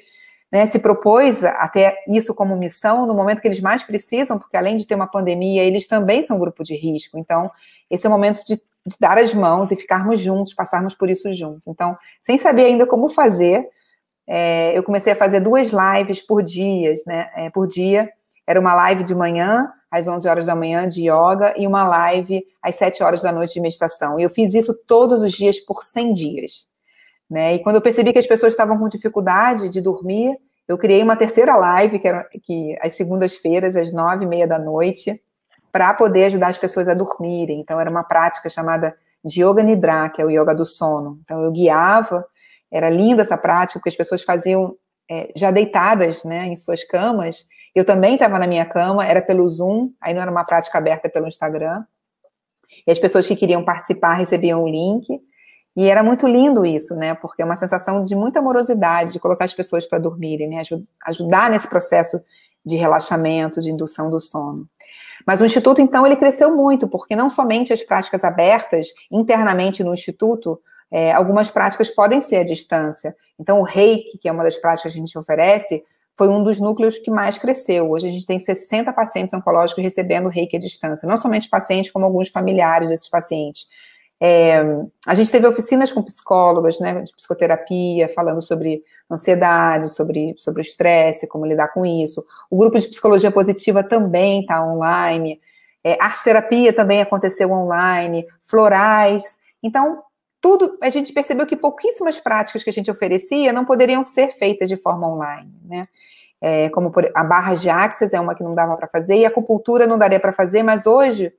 né, 0.50 0.66
se 0.66 0.78
propôs 0.78 1.44
a 1.44 1.68
ter 1.68 1.94
isso 2.08 2.34
como 2.34 2.56
missão 2.56 3.06
no 3.06 3.14
momento 3.14 3.40
que 3.40 3.46
eles 3.46 3.60
mais 3.60 3.82
precisam, 3.82 4.38
porque 4.38 4.56
além 4.56 4.76
de 4.76 4.86
ter 4.86 4.94
uma 4.94 5.06
pandemia, 5.06 5.62
eles 5.62 5.86
também 5.86 6.22
são 6.22 6.38
grupo 6.38 6.64
de 6.64 6.74
risco. 6.74 7.18
Então, 7.18 7.50
esse 7.88 8.04
é 8.04 8.08
o 8.08 8.12
momento 8.12 8.44
de, 8.44 8.56
de 8.56 8.96
dar 8.98 9.18
as 9.18 9.32
mãos 9.32 9.70
e 9.70 9.76
ficarmos 9.76 10.20
juntos, 10.20 10.52
passarmos 10.52 10.94
por 10.94 11.08
isso 11.08 11.32
juntos. 11.32 11.68
Então, 11.68 11.96
sem 12.20 12.36
saber 12.36 12.64
ainda 12.64 12.86
como 12.86 13.08
fazer, 13.08 13.68
é, 14.26 14.76
eu 14.76 14.82
comecei 14.82 15.12
a 15.12 15.16
fazer 15.16 15.40
duas 15.40 15.70
lives 15.70 16.20
por 16.20 16.42
dia, 16.42 16.94
né, 17.06 17.30
é, 17.36 17.50
por 17.50 17.68
dia. 17.68 18.10
Era 18.50 18.58
uma 18.58 18.74
live 18.74 19.04
de 19.04 19.14
manhã 19.14 19.72
às 19.88 20.08
11 20.08 20.28
horas 20.28 20.46
da 20.46 20.56
manhã 20.56 20.88
de 20.88 21.02
yoga 21.02 21.54
e 21.56 21.68
uma 21.68 21.86
live 21.86 22.44
às 22.60 22.74
7 22.74 23.00
horas 23.00 23.22
da 23.22 23.30
noite 23.30 23.54
de 23.54 23.60
meditação. 23.60 24.18
E 24.18 24.24
eu 24.24 24.30
fiz 24.30 24.54
isso 24.54 24.74
todos 24.88 25.22
os 25.22 25.30
dias 25.30 25.60
por 25.60 25.84
100 25.84 26.12
dias. 26.12 26.66
Né? 27.30 27.54
E 27.54 27.58
quando 27.60 27.76
eu 27.76 27.80
percebi 27.80 28.12
que 28.12 28.18
as 28.18 28.26
pessoas 28.26 28.52
estavam 28.52 28.76
com 28.76 28.88
dificuldade 28.88 29.68
de 29.68 29.80
dormir, 29.80 30.36
eu 30.66 30.76
criei 30.76 31.00
uma 31.00 31.14
terceira 31.14 31.56
live, 31.56 32.00
que 32.00 32.08
era 32.08 32.26
que, 32.42 32.76
às 32.82 32.94
segundas-feiras, 32.94 33.76
às 33.76 33.92
nove 33.92 34.24
e 34.24 34.28
meia 34.28 34.48
da 34.48 34.58
noite, 34.58 35.22
para 35.70 35.94
poder 35.94 36.24
ajudar 36.24 36.48
as 36.48 36.58
pessoas 36.58 36.88
a 36.88 36.94
dormirem. 36.94 37.60
Então, 37.60 37.78
era 37.78 37.88
uma 37.88 38.02
prática 38.02 38.48
chamada 38.48 38.96
de 39.24 39.44
Yoga 39.44 39.62
Nidra, 39.62 40.10
que 40.10 40.20
é 40.20 40.24
o 40.24 40.28
yoga 40.28 40.56
do 40.56 40.66
sono. 40.66 41.20
Então, 41.22 41.40
eu 41.40 41.52
guiava, 41.52 42.26
era 42.68 42.90
linda 42.90 43.22
essa 43.22 43.38
prática, 43.38 43.78
porque 43.78 43.90
as 43.90 43.96
pessoas 43.96 44.24
faziam 44.24 44.74
é, 45.08 45.30
já 45.36 45.52
deitadas 45.52 46.24
né, 46.24 46.46
em 46.46 46.56
suas 46.56 46.82
camas, 46.82 47.46
eu 47.74 47.84
também 47.84 48.14
estava 48.14 48.38
na 48.38 48.46
minha 48.46 48.64
cama, 48.64 49.06
era 49.06 49.22
pelo 49.22 49.48
Zoom, 49.48 49.92
aí 50.00 50.12
não 50.12 50.22
era 50.22 50.30
uma 50.30 50.44
prática 50.44 50.78
aberta 50.78 51.08
pelo 51.08 51.28
Instagram. 51.28 51.84
E 52.86 52.90
as 52.90 52.98
pessoas 52.98 53.26
que 53.26 53.36
queriam 53.36 53.64
participar 53.64 54.14
recebiam 54.14 54.62
o 54.62 54.68
link. 54.68 55.06
E 55.76 55.88
era 55.88 56.02
muito 56.02 56.26
lindo 56.26 56.66
isso, 56.66 56.96
né? 56.96 57.14
Porque 57.14 57.42
é 57.42 57.44
uma 57.44 57.56
sensação 57.56 58.04
de 58.04 58.14
muita 58.14 58.40
amorosidade, 58.40 59.12
de 59.12 59.20
colocar 59.20 59.44
as 59.44 59.54
pessoas 59.54 59.86
para 59.86 59.98
dormirem, 59.98 60.48
né? 60.48 60.62
Ajudar 61.06 61.48
nesse 61.48 61.68
processo 61.68 62.20
de 62.64 62.76
relaxamento, 62.76 63.60
de 63.60 63.70
indução 63.70 64.10
do 64.10 64.20
sono. 64.20 64.68
Mas 65.26 65.40
o 65.40 65.44
Instituto, 65.46 65.80
então, 65.80 66.06
ele 66.06 66.16
cresceu 66.16 66.54
muito, 66.54 66.88
porque 66.88 67.14
não 67.14 67.30
somente 67.30 67.72
as 67.72 67.82
práticas 67.82 68.24
abertas 68.24 68.88
internamente 69.10 69.84
no 69.84 69.94
Instituto, 69.94 70.60
é, 70.90 71.12
algumas 71.12 71.50
práticas 71.50 71.88
podem 71.90 72.20
ser 72.20 72.36
à 72.36 72.44
distância. 72.44 73.14
Então, 73.38 73.60
o 73.60 73.62
reiki, 73.62 74.18
que 74.18 74.28
é 74.28 74.32
uma 74.32 74.42
das 74.42 74.56
práticas 74.56 74.92
que 74.92 74.98
a 74.98 75.00
gente 75.00 75.16
oferece, 75.16 75.84
foi 76.20 76.28
um 76.28 76.42
dos 76.44 76.60
núcleos 76.60 76.98
que 76.98 77.10
mais 77.10 77.38
cresceu. 77.38 77.90
Hoje 77.90 78.06
a 78.06 78.10
gente 78.10 78.26
tem 78.26 78.38
60 78.38 78.92
pacientes 78.92 79.32
oncológicos 79.32 79.82
recebendo 79.82 80.28
reiki 80.28 80.54
à 80.54 80.60
distância, 80.60 81.08
não 81.08 81.16
somente 81.16 81.48
pacientes, 81.48 81.90
como 81.90 82.04
alguns 82.04 82.28
familiares 82.28 82.90
desses 82.90 83.08
pacientes. 83.08 83.66
É, 84.20 84.60
a 85.06 85.14
gente 85.14 85.32
teve 85.32 85.46
oficinas 85.46 85.90
com 85.90 86.02
psicólogas, 86.02 86.78
né, 86.78 87.00
de 87.00 87.10
psicoterapia, 87.16 88.12
falando 88.14 88.42
sobre 88.42 88.84
ansiedade, 89.10 89.88
sobre, 89.88 90.34
sobre 90.36 90.60
o 90.60 90.62
estresse, 90.62 91.26
como 91.26 91.46
lidar 91.46 91.68
com 91.68 91.86
isso. 91.86 92.22
O 92.50 92.56
grupo 92.58 92.78
de 92.78 92.88
psicologia 92.88 93.30
positiva 93.30 93.82
também 93.82 94.42
está 94.42 94.62
online. 94.62 95.40
É, 95.82 95.96
arte 95.98 96.22
terapia 96.22 96.70
também 96.70 97.00
aconteceu 97.00 97.50
online, 97.50 98.26
florais. 98.42 99.38
Então, 99.62 100.02
tudo, 100.40 100.78
a 100.80 100.88
gente 100.88 101.12
percebeu 101.12 101.46
que 101.46 101.56
pouquíssimas 101.56 102.18
práticas 102.18 102.64
que 102.64 102.70
a 102.70 102.72
gente 102.72 102.90
oferecia 102.90 103.52
não 103.52 103.64
poderiam 103.64 104.02
ser 104.02 104.32
feitas 104.32 104.68
de 104.68 104.76
forma 104.76 105.08
online, 105.08 105.52
né? 105.64 105.88
É, 106.42 106.70
como 106.70 106.90
por, 106.90 107.10
a 107.14 107.22
barra 107.22 107.54
de 107.54 107.68
axis 107.68 108.14
é 108.14 108.20
uma 108.20 108.34
que 108.34 108.42
não 108.42 108.54
dava 108.54 108.74
para 108.74 108.88
fazer, 108.88 109.16
e 109.16 109.26
a 109.26 109.28
acupuntura 109.28 109.86
não 109.86 109.98
daria 109.98 110.18
para 110.18 110.32
fazer, 110.32 110.62
mas 110.62 110.86
hoje 110.86 111.30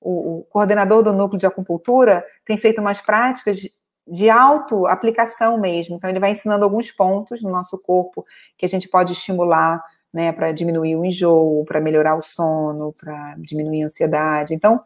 o, 0.00 0.38
o, 0.38 0.44
coordenador 0.50 1.02
do 1.04 1.12
núcleo 1.12 1.38
de 1.38 1.46
acupuntura 1.46 2.24
tem 2.44 2.56
feito 2.56 2.80
umas 2.80 3.00
práticas 3.00 3.58
de, 3.58 3.70
de 4.08 4.28
auto-aplicação 4.28 5.56
mesmo. 5.56 5.94
Então, 5.94 6.10
ele 6.10 6.18
vai 6.18 6.32
ensinando 6.32 6.64
alguns 6.64 6.90
pontos 6.90 7.42
no 7.42 7.50
nosso 7.50 7.78
corpo 7.78 8.24
que 8.58 8.66
a 8.66 8.68
gente 8.68 8.88
pode 8.88 9.12
estimular, 9.12 9.80
né, 10.12 10.32
para 10.32 10.50
diminuir 10.50 10.96
o 10.96 11.04
enjoo, 11.04 11.64
para 11.64 11.80
melhorar 11.80 12.16
o 12.16 12.22
sono, 12.22 12.92
para 12.98 13.36
diminuir 13.38 13.84
a 13.84 13.86
ansiedade. 13.86 14.52
Então, 14.52 14.82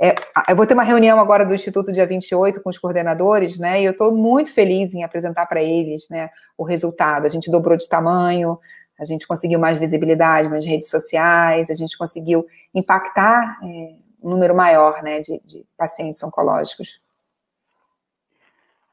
é, 0.00 0.14
eu 0.48 0.54
vou 0.54 0.64
ter 0.64 0.74
uma 0.74 0.84
reunião 0.84 1.18
agora 1.18 1.44
do 1.44 1.54
Instituto 1.54 1.90
dia 1.90 2.06
28 2.06 2.62
com 2.62 2.70
os 2.70 2.78
coordenadores, 2.78 3.58
né? 3.58 3.80
E 3.80 3.84
eu 3.84 3.90
estou 3.90 4.14
muito 4.14 4.52
feliz 4.52 4.94
em 4.94 5.02
apresentar 5.02 5.46
para 5.46 5.60
eles, 5.60 6.08
né, 6.08 6.30
o 6.56 6.62
resultado. 6.62 7.26
A 7.26 7.28
gente 7.28 7.50
dobrou 7.50 7.76
de 7.76 7.88
tamanho, 7.88 8.58
a 8.98 9.04
gente 9.04 9.26
conseguiu 9.26 9.58
mais 9.58 9.76
visibilidade 9.76 10.50
nas 10.50 10.64
redes 10.64 10.88
sociais, 10.88 11.68
a 11.68 11.74
gente 11.74 11.98
conseguiu 11.98 12.46
impactar 12.72 13.58
é, 13.62 13.94
um 14.22 14.30
número 14.30 14.54
maior, 14.54 15.02
né, 15.02 15.20
de, 15.20 15.40
de 15.44 15.66
pacientes 15.76 16.22
oncológicos. 16.22 17.00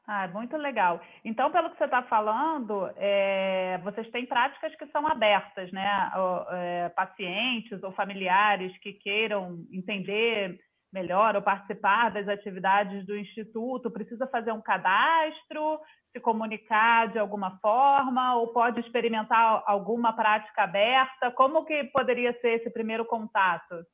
Ah, 0.08 0.28
muito 0.28 0.56
legal. 0.56 1.00
Então, 1.24 1.50
pelo 1.50 1.70
que 1.70 1.78
você 1.78 1.84
está 1.84 2.00
falando, 2.02 2.88
é, 2.96 3.78
vocês 3.82 4.08
têm 4.10 4.24
práticas 4.24 4.74
que 4.76 4.86
são 4.86 5.04
abertas, 5.04 5.70
né? 5.72 6.12
O, 6.14 6.54
é, 6.54 6.88
pacientes 6.90 7.82
ou 7.82 7.90
familiares 7.90 8.76
que 8.78 8.92
queiram 8.92 9.64
entender 9.72 10.60
melhor 10.92 11.36
ou 11.36 11.42
participar 11.42 12.10
das 12.10 12.28
atividades 12.28 13.04
do 13.06 13.16
Instituto, 13.16 13.90
precisa 13.90 14.26
fazer 14.26 14.52
um 14.52 14.60
cadastro, 14.60 15.78
se 16.12 16.20
comunicar 16.20 17.08
de 17.12 17.18
alguma 17.18 17.58
forma, 17.60 18.36
ou 18.36 18.48
pode 18.48 18.80
experimentar 18.80 19.62
alguma 19.66 20.12
prática 20.12 20.62
aberta? 20.62 21.30
Como 21.32 21.64
que 21.64 21.84
poderia 21.84 22.32
ser 22.40 22.60
esse 22.60 22.70
primeiro 22.70 23.04
contato? 23.04 23.84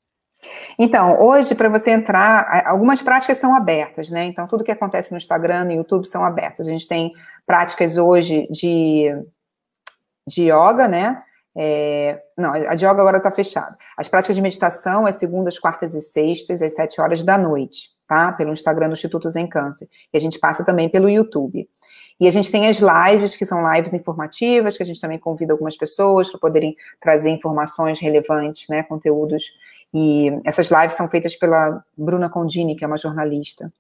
Então, 0.78 1.20
hoje, 1.20 1.54
para 1.54 1.68
você 1.68 1.90
entrar, 1.90 2.66
algumas 2.66 3.00
práticas 3.00 3.38
são 3.38 3.54
abertas, 3.54 4.10
né? 4.10 4.24
Então, 4.24 4.46
tudo 4.48 4.64
que 4.64 4.72
acontece 4.72 5.12
no 5.12 5.18
Instagram, 5.18 5.64
no 5.64 5.72
YouTube, 5.72 6.06
são 6.06 6.24
abertas. 6.24 6.66
A 6.66 6.70
gente 6.70 6.88
tem 6.88 7.12
práticas 7.46 7.96
hoje 7.96 8.48
de, 8.50 9.06
de 10.26 10.50
yoga, 10.50 10.88
né? 10.88 11.22
É, 11.54 12.22
não, 12.36 12.52
a 12.52 12.74
de 12.74 12.84
yoga 12.84 13.00
agora 13.00 13.18
está 13.18 13.30
fechada. 13.30 13.76
As 13.96 14.08
práticas 14.08 14.36
de 14.36 14.42
meditação 14.42 15.06
é 15.06 15.12
segundas, 15.12 15.58
quartas 15.58 15.94
e 15.94 16.00
sextas, 16.00 16.62
às 16.62 16.74
sete 16.74 17.00
horas 17.00 17.22
da 17.22 17.36
noite, 17.36 17.90
tá? 18.08 18.32
Pelo 18.32 18.52
Instagram 18.52 18.88
do 18.88 18.94
Instituto 18.94 19.30
Zen 19.30 19.46
Câncer. 19.46 19.88
E 20.12 20.16
a 20.16 20.20
gente 20.20 20.38
passa 20.38 20.64
também 20.64 20.88
pelo 20.88 21.08
YouTube. 21.08 21.68
E 22.18 22.28
a 22.28 22.30
gente 22.30 22.50
tem 22.50 22.68
as 22.68 22.78
lives, 22.78 23.36
que 23.36 23.44
são 23.44 23.70
lives 23.72 23.92
informativas, 23.92 24.76
que 24.76 24.82
a 24.82 24.86
gente 24.86 25.00
também 25.00 25.18
convida 25.18 25.52
algumas 25.52 25.76
pessoas 25.76 26.30
para 26.30 26.38
poderem 26.38 26.76
trazer 27.00 27.30
informações 27.30 27.98
relevantes, 28.00 28.68
né? 28.68 28.82
Conteúdos. 28.84 29.44
E 29.92 30.30
essas 30.44 30.70
lives 30.70 30.94
são 30.94 31.08
feitas 31.08 31.34
pela 31.34 31.84
Bruna 31.96 32.30
Condini, 32.30 32.76
que 32.76 32.84
é 32.84 32.86
uma 32.86 32.96
jornalista. 32.96 33.72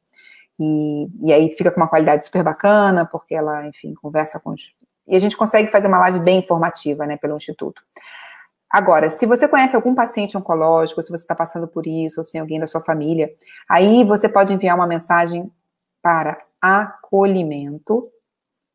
E, 0.58 1.08
e 1.22 1.32
aí 1.32 1.50
fica 1.50 1.70
com 1.70 1.80
uma 1.80 1.88
qualidade 1.88 2.24
super 2.24 2.42
bacana, 2.42 3.06
porque 3.06 3.34
ela, 3.34 3.66
enfim, 3.66 3.94
conversa 3.94 4.38
com 4.38 4.50
os 4.50 4.74
e 5.06 5.16
a 5.16 5.18
gente 5.18 5.36
consegue 5.36 5.70
fazer 5.70 5.88
uma 5.88 5.98
live 5.98 6.20
bem 6.20 6.38
informativa, 6.38 7.06
né, 7.06 7.16
pelo 7.16 7.36
Instituto. 7.36 7.82
Agora, 8.72 9.10
se 9.10 9.26
você 9.26 9.46
conhece 9.46 9.76
algum 9.76 9.94
paciente 9.94 10.34
oncológico, 10.36 11.02
se 11.02 11.10
você 11.10 11.22
está 11.22 11.34
passando 11.34 11.68
por 11.68 11.86
isso, 11.86 12.20
ou 12.20 12.24
se 12.24 12.32
tem 12.32 12.40
alguém 12.40 12.58
da 12.58 12.66
sua 12.66 12.80
família, 12.80 13.30
aí 13.68 14.02
você 14.02 14.26
pode 14.28 14.54
enviar 14.54 14.74
uma 14.74 14.86
mensagem 14.86 15.52
para 16.00 16.42
acolhimento, 16.60 18.08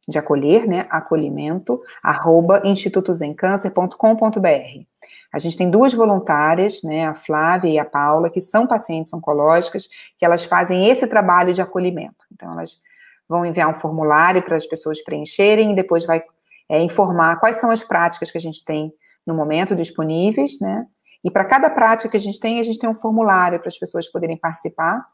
de 0.07 0.19
acolher, 0.19 0.67
né, 0.67 0.85
acolhimento, 0.89 1.81
arroba 2.01 2.61
institutozencâncer.com.br. 2.63 4.85
A 5.33 5.39
gente 5.39 5.57
tem 5.57 5.69
duas 5.69 5.93
voluntárias, 5.93 6.81
né, 6.83 7.07
a 7.07 7.15
Flávia 7.15 7.69
e 7.69 7.77
a 7.79 7.83
Paula, 7.83 8.29
que 8.29 8.39
são 8.39 8.65
pacientes 8.67 9.13
oncológicas, 9.13 9.89
que 10.17 10.23
elas 10.23 10.45
fazem 10.45 10.87
esse 10.87 11.05
trabalho 11.07 11.53
de 11.53 11.61
acolhimento. 11.61 12.23
Então, 12.31 12.53
elas 12.53 12.81
vão 13.27 13.45
enviar 13.45 13.69
um 13.69 13.79
formulário 13.79 14.41
para 14.41 14.55
as 14.55 14.65
pessoas 14.65 15.03
preencherem 15.03 15.71
e 15.71 15.75
depois 15.75 16.05
vai 16.05 16.23
é, 16.69 16.81
informar 16.81 17.39
quais 17.39 17.57
são 17.57 17.71
as 17.71 17.83
práticas 17.83 18.31
que 18.31 18.37
a 18.37 18.41
gente 18.41 18.63
tem 18.63 18.93
no 19.25 19.33
momento 19.33 19.75
disponíveis, 19.75 20.59
né? 20.59 20.85
E 21.23 21.31
para 21.31 21.45
cada 21.45 21.69
prática 21.69 22.09
que 22.09 22.17
a 22.17 22.19
gente 22.19 22.39
tem, 22.39 22.59
a 22.59 22.63
gente 22.63 22.79
tem 22.79 22.89
um 22.89 22.95
formulário 22.95 23.59
para 23.59 23.67
as 23.67 23.77
pessoas 23.77 24.09
poderem 24.09 24.37
participar 24.37 25.05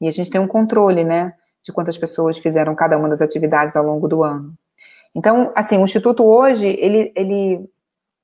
e 0.00 0.08
a 0.08 0.10
gente 0.10 0.30
tem 0.30 0.40
um 0.40 0.48
controle, 0.48 1.04
né, 1.04 1.34
de 1.62 1.72
quantas 1.72 1.98
pessoas 1.98 2.38
fizeram 2.38 2.74
cada 2.74 2.96
uma 2.96 3.08
das 3.08 3.20
atividades 3.20 3.76
ao 3.76 3.84
longo 3.84 4.08
do 4.08 4.24
ano. 4.24 4.54
Então, 5.14 5.52
assim, 5.54 5.76
o 5.76 5.84
Instituto 5.84 6.24
hoje, 6.24 6.68
ele, 6.80 7.12
ele 7.14 7.70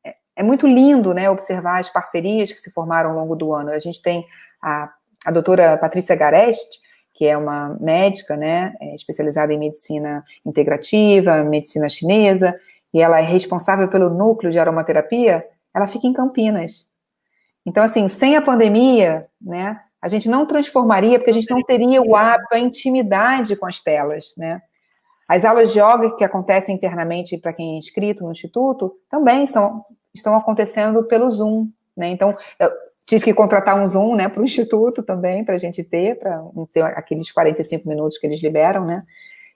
é, 0.04 0.14
é 0.37 0.42
muito 0.42 0.66
lindo, 0.66 1.12
né, 1.12 1.28
observar 1.28 1.78
as 1.78 1.90
parcerias 1.90 2.50
que 2.50 2.61
se 2.61 2.72
formaram 2.72 3.11
ao 3.11 3.16
longo 3.16 3.37
do 3.37 3.52
ano. 3.52 3.70
A 3.70 3.78
gente 3.78 4.00
tem 4.00 4.24
a, 4.62 4.90
a 5.24 5.30
doutora 5.30 5.76
Patrícia 5.76 6.16
Garest, 6.16 6.80
que 7.16 7.26
é 7.26 7.37
uma 7.37 7.76
médica, 7.81 8.37
né, 8.37 8.74
é 8.81 8.94
especializada 8.94 9.52
em 9.52 9.59
medicina 9.59 10.22
integrativa, 10.44 11.42
medicina 11.42 11.88
chinesa, 11.88 12.55
e 12.92 13.00
ela 13.00 13.18
é 13.18 13.22
responsável 13.22 13.88
pelo 13.88 14.11
núcleo 14.11 14.52
de 14.52 14.59
aromaterapia, 14.59 15.44
ela 15.74 15.88
fica 15.88 16.07
em 16.07 16.12
Campinas. 16.12 16.88
Então, 17.64 17.83
assim, 17.83 18.07
sem 18.07 18.37
a 18.37 18.42
pandemia, 18.42 19.26
né, 19.40 19.81
a 20.00 20.09
gente 20.09 20.29
não 20.29 20.46
transformaria, 20.46 21.18
porque 21.18 21.31
a 21.31 21.35
gente 21.35 21.50
não 21.50 21.62
teria 21.62 22.02
o 22.02 22.14
hábito, 22.14 22.55
a 22.55 22.59
intimidade 22.59 23.57
com 23.57 23.66
as 23.66 23.81
telas, 23.81 24.35
né? 24.37 24.61
As 25.26 25.44
aulas 25.44 25.72
de 25.72 25.81
yoga 25.81 26.14
que 26.16 26.22
acontecem 26.22 26.76
internamente 26.76 27.37
para 27.37 27.52
quem 27.52 27.74
é 27.74 27.79
inscrito 27.79 28.22
no 28.22 28.31
Instituto 28.31 28.94
também 29.11 29.42
estão, 29.42 29.83
estão 30.14 30.37
acontecendo 30.37 31.02
pelo 31.05 31.29
Zoom, 31.29 31.68
né? 31.96 32.09
Então, 32.09 32.37
tive 33.07 33.25
que 33.25 33.35
contratar 33.35 33.81
um 33.81 33.87
Zoom, 33.87 34.16
né, 34.16 34.29
para 34.29 34.42
o 34.42 34.45
Instituto 34.45 35.03
também, 35.03 35.45
para 35.45 35.55
a 35.55 35.59
gente 35.59 35.83
ter, 35.85 36.19
para 36.19 36.42
ter 36.73 36.83
aqueles 36.83 37.31
45 37.31 37.88
minutos 37.88 38.19
que 38.19 38.27
eles 38.27 38.42
liberam, 38.42 38.85
né? 38.85 39.05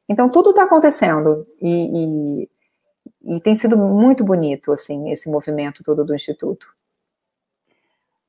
Então, 0.08 0.30
tudo 0.30 0.50
está 0.50 0.64
acontecendo 0.64 1.46
e, 1.60 2.46
e, 3.24 3.36
e 3.36 3.40
tem 3.40 3.54
sido 3.54 3.76
muito 3.76 4.24
bonito, 4.24 4.72
assim, 4.72 5.10
esse 5.10 5.30
movimento 5.30 5.82
todo 5.84 6.04
do 6.04 6.14
Instituto. 6.14 6.66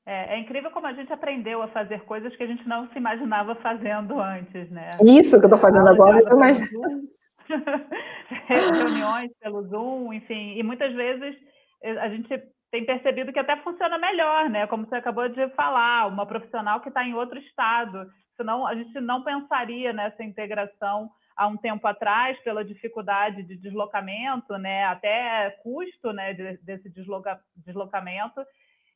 É, 0.06 0.36
é, 0.36 0.40
incrível 0.40 0.72
como 0.72 0.88
a 0.88 0.94
gente 0.94 1.14
aprendeu 1.14 1.62
a 1.62 1.68
fazer 1.70 2.02
coisas 2.02 2.36
que 2.36 2.44
a 2.44 2.48
gente 2.48 2.68
não 2.68 2.90
se 2.90 2.98
imaginava 2.98 3.56
fazendo 3.56 4.20
antes, 4.20 4.70
né? 4.72 4.90
Isso 5.04 5.40
que 5.40 5.46
eu 5.46 5.48
estou 5.48 5.60
fazendo 5.60 5.88
agora, 5.88 6.20
eu 6.22 6.36
imagino. 6.36 6.82
Reuniões 8.48 9.32
pelo 9.40 9.64
Zoom, 9.68 10.14
enfim, 10.14 10.58
e 10.58 10.64
muitas 10.64 10.94
vezes 10.94 11.36
eh, 11.84 12.00
a 12.00 12.10
gente 12.10 12.28
tem 12.72 12.86
percebido 12.86 13.34
que 13.34 13.40
até 13.40 13.58
funciona 13.58 13.98
melhor, 13.98 14.50
né? 14.50 14.66
Como 14.68 14.86
você 14.86 14.96
acabou 14.96 15.28
de 15.28 15.50
falar, 15.50 16.08
uma 16.08 16.26
profissional 16.26 16.80
que 16.82 16.90
está 16.90 17.04
em 17.04 17.14
outro 17.14 17.38
estado. 17.38 18.10
Senão 18.38 18.66
a 18.66 18.74
gente 18.74 19.00
não 19.00 19.24
pensaria 19.24 19.92
nessa 19.92 20.24
integração 20.24 21.10
há 21.36 21.48
um 21.48 21.58
tempo 21.58 21.86
atrás 21.86 22.40
pela 22.44 22.64
dificuldade 22.64 23.44
de 23.44 23.58
deslocamento, 23.58 24.58
né? 24.58 24.86
Até 24.86 25.52
custo, 25.62 26.14
né? 26.14 26.34
Desse 26.64 26.90
desloca, 26.90 27.40
deslocamento 27.56 28.42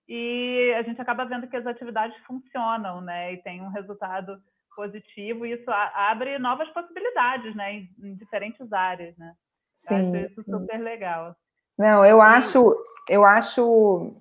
e 0.08 0.74
a 0.78 0.84
gente 0.84 1.02
acaba 1.02 1.26
vendo 1.26 1.48
que 1.48 1.58
as 1.58 1.66
atividades 1.66 2.16
funcionam, 2.26 3.02
né? 3.02 3.34
E 3.34 3.38
tem 3.42 3.62
um 3.62 3.70
resultado 3.70 4.40
positivo, 4.76 5.46
e 5.46 5.54
isso 5.54 5.70
abre 5.72 6.38
novas 6.38 6.70
possibilidades, 6.70 7.56
né? 7.56 7.74
Em, 7.74 8.16
diferentes 8.16 8.72
áreas, 8.72 9.18
né? 9.18 9.34
Sim, 9.76 9.96
acho 9.96 10.16
isso 10.28 10.44
sim. 10.44 10.52
super 10.52 10.80
legal. 10.80 11.36
Não, 11.78 12.06
eu 12.06 12.22
acho, 12.22 12.76
eu 13.10 13.26
acho 13.26 14.14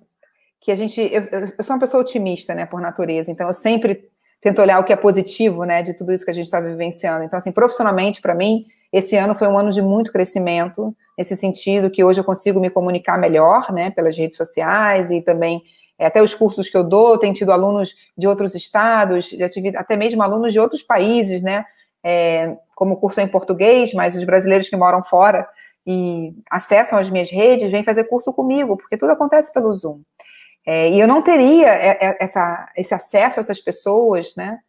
que 0.59 0.71
a 0.71 0.75
gente, 0.75 0.99
eu, 0.99 1.21
eu, 1.31 1.63
sou 1.63 1.75
uma 1.75 1.79
pessoa 1.79 2.01
otimista, 2.01 2.53
né, 2.53 2.65
por 2.65 2.81
natureza, 2.81 3.31
então 3.31 3.47
eu 3.47 3.53
sempre 3.53 4.09
tento 4.41 4.61
olhar 4.61 4.79
o 4.79 4.83
que 4.83 4.91
é 4.91 4.95
positivo, 4.95 5.63
né, 5.63 5.81
de 5.81 5.93
tudo 5.93 6.11
isso 6.11 6.25
que 6.25 6.31
a 6.31 6.33
gente 6.33 6.45
está 6.45 6.59
vivenciando. 6.59 7.23
Então, 7.23 7.37
assim, 7.37 7.51
profissionalmente, 7.51 8.21
para 8.21 8.35
mim, 8.35 8.65
esse 8.91 9.15
ano 9.15 9.35
foi 9.35 9.47
um 9.47 9.57
ano 9.57 9.71
de 9.71 9.81
muito 9.81 10.11
crescimento, 10.11 10.95
nesse 11.17 11.35
sentido 11.35 11.89
que 11.89 12.03
hoje 12.03 12.19
eu 12.19 12.23
consigo 12.23 12.59
me 12.59 12.69
comunicar 12.69 13.17
melhor, 13.17 13.71
né, 13.71 13.89
pelas 13.91 14.17
redes 14.17 14.37
sociais 14.37 15.11
e 15.11 15.21
também 15.21 15.63
é, 15.97 16.07
até 16.07 16.21
os 16.21 16.33
cursos 16.33 16.69
que 16.69 16.75
eu 16.75 16.83
dou, 16.83 17.17
tenho 17.17 17.33
tido 17.33 17.51
alunos 17.51 17.95
de 18.17 18.27
outros 18.27 18.53
estados, 18.53 19.29
já 19.29 19.47
tive 19.47 19.75
até 19.75 19.95
mesmo 19.95 20.21
alunos 20.21 20.51
de 20.51 20.59
outros 20.59 20.83
países, 20.83 21.41
né, 21.41 21.63
é, 22.03 22.55
como 22.75 22.97
curso 22.97 23.21
em 23.21 23.27
português, 23.27 23.93
mas 23.93 24.15
os 24.15 24.23
brasileiros 24.23 24.69
que 24.69 24.75
moram 24.75 25.03
fora 25.03 25.47
e 25.85 26.33
acessam 26.49 26.97
as 26.97 27.09
minhas 27.09 27.29
redes, 27.29 27.69
vêm 27.69 27.83
fazer 27.83 28.05
curso 28.05 28.33
comigo, 28.33 28.75
porque 28.77 28.97
tudo 28.97 29.11
acontece 29.11 29.53
pelo 29.53 29.73
Zoom. 29.73 30.01
É, 30.65 30.89
e 30.89 30.99
eu 30.99 31.07
não 31.07 31.21
teria 31.21 31.67
essa, 32.19 32.71
esse 32.75 32.93
acesso 32.93 33.39
a 33.39 33.41
essas 33.41 33.59
pessoas, 33.59 34.35
né, 34.35 34.59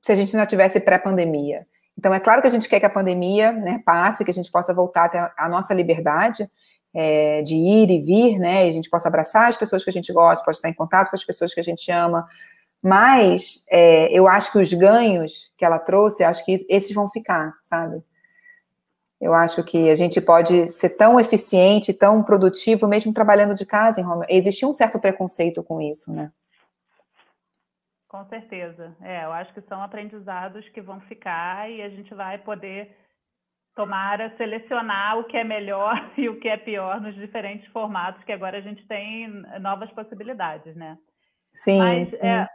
se 0.00 0.12
a 0.12 0.14
gente 0.14 0.36
não 0.36 0.46
tivesse 0.46 0.80
pré-pandemia. 0.80 1.66
Então, 1.98 2.14
é 2.14 2.20
claro 2.20 2.40
que 2.40 2.48
a 2.48 2.50
gente 2.50 2.68
quer 2.68 2.80
que 2.80 2.86
a 2.86 2.90
pandemia 2.90 3.52
né, 3.52 3.82
passe, 3.84 4.24
que 4.24 4.30
a 4.30 4.34
gente 4.34 4.50
possa 4.50 4.72
voltar 4.72 5.04
até 5.04 5.30
a 5.36 5.48
nossa 5.48 5.74
liberdade 5.74 6.48
é, 6.94 7.42
de 7.42 7.54
ir 7.54 7.90
e 7.90 8.00
vir, 8.00 8.38
né? 8.38 8.66
E 8.66 8.70
a 8.70 8.72
gente 8.72 8.90
possa 8.90 9.08
abraçar 9.08 9.48
as 9.48 9.56
pessoas 9.56 9.84
que 9.84 9.90
a 9.90 9.92
gente 9.92 10.12
gosta, 10.12 10.44
pode 10.44 10.56
estar 10.58 10.68
em 10.68 10.74
contato 10.74 11.10
com 11.10 11.16
as 11.16 11.24
pessoas 11.24 11.52
que 11.54 11.60
a 11.60 11.64
gente 11.64 11.90
ama. 11.90 12.26
Mas 12.82 13.64
é, 13.70 14.08
eu 14.12 14.26
acho 14.26 14.50
que 14.50 14.58
os 14.58 14.72
ganhos 14.72 15.52
que 15.56 15.64
ela 15.64 15.78
trouxe, 15.78 16.24
acho 16.24 16.44
que 16.44 16.64
esses 16.68 16.92
vão 16.92 17.08
ficar, 17.08 17.54
sabe? 17.62 18.02
Eu 19.22 19.32
acho 19.34 19.62
que 19.62 19.88
a 19.88 19.94
gente 19.94 20.20
pode 20.20 20.68
ser 20.72 20.96
tão 20.96 21.20
eficiente, 21.20 21.94
tão 21.94 22.24
produtivo, 22.24 22.88
mesmo 22.88 23.14
trabalhando 23.14 23.54
de 23.54 23.64
casa 23.64 24.00
em 24.00 24.04
home. 24.04 24.26
Existia 24.28 24.66
um 24.66 24.74
certo 24.74 24.98
preconceito 24.98 25.62
com 25.62 25.80
isso, 25.80 26.12
né? 26.12 26.32
Com 28.08 28.24
certeza. 28.26 28.96
É, 29.00 29.24
eu 29.24 29.32
acho 29.32 29.54
que 29.54 29.60
são 29.60 29.80
aprendizados 29.80 30.68
que 30.70 30.80
vão 30.80 31.00
ficar 31.02 31.70
e 31.70 31.82
a 31.82 31.88
gente 31.88 32.12
vai 32.12 32.36
poder 32.36 32.96
tomara 33.76 34.34
selecionar 34.36 35.16
o 35.16 35.24
que 35.24 35.36
é 35.36 35.44
melhor 35.44 35.94
e 36.18 36.28
o 36.28 36.40
que 36.40 36.48
é 36.48 36.56
pior 36.56 37.00
nos 37.00 37.14
diferentes 37.14 37.70
formatos, 37.70 38.24
que 38.24 38.32
agora 38.32 38.58
a 38.58 38.60
gente 38.60 38.84
tem 38.88 39.28
novas 39.60 39.88
possibilidades, 39.92 40.74
né? 40.74 40.98
Sim. 41.54 41.78
Mas 41.78 42.10
sim. 42.10 42.16
É, 42.16 42.48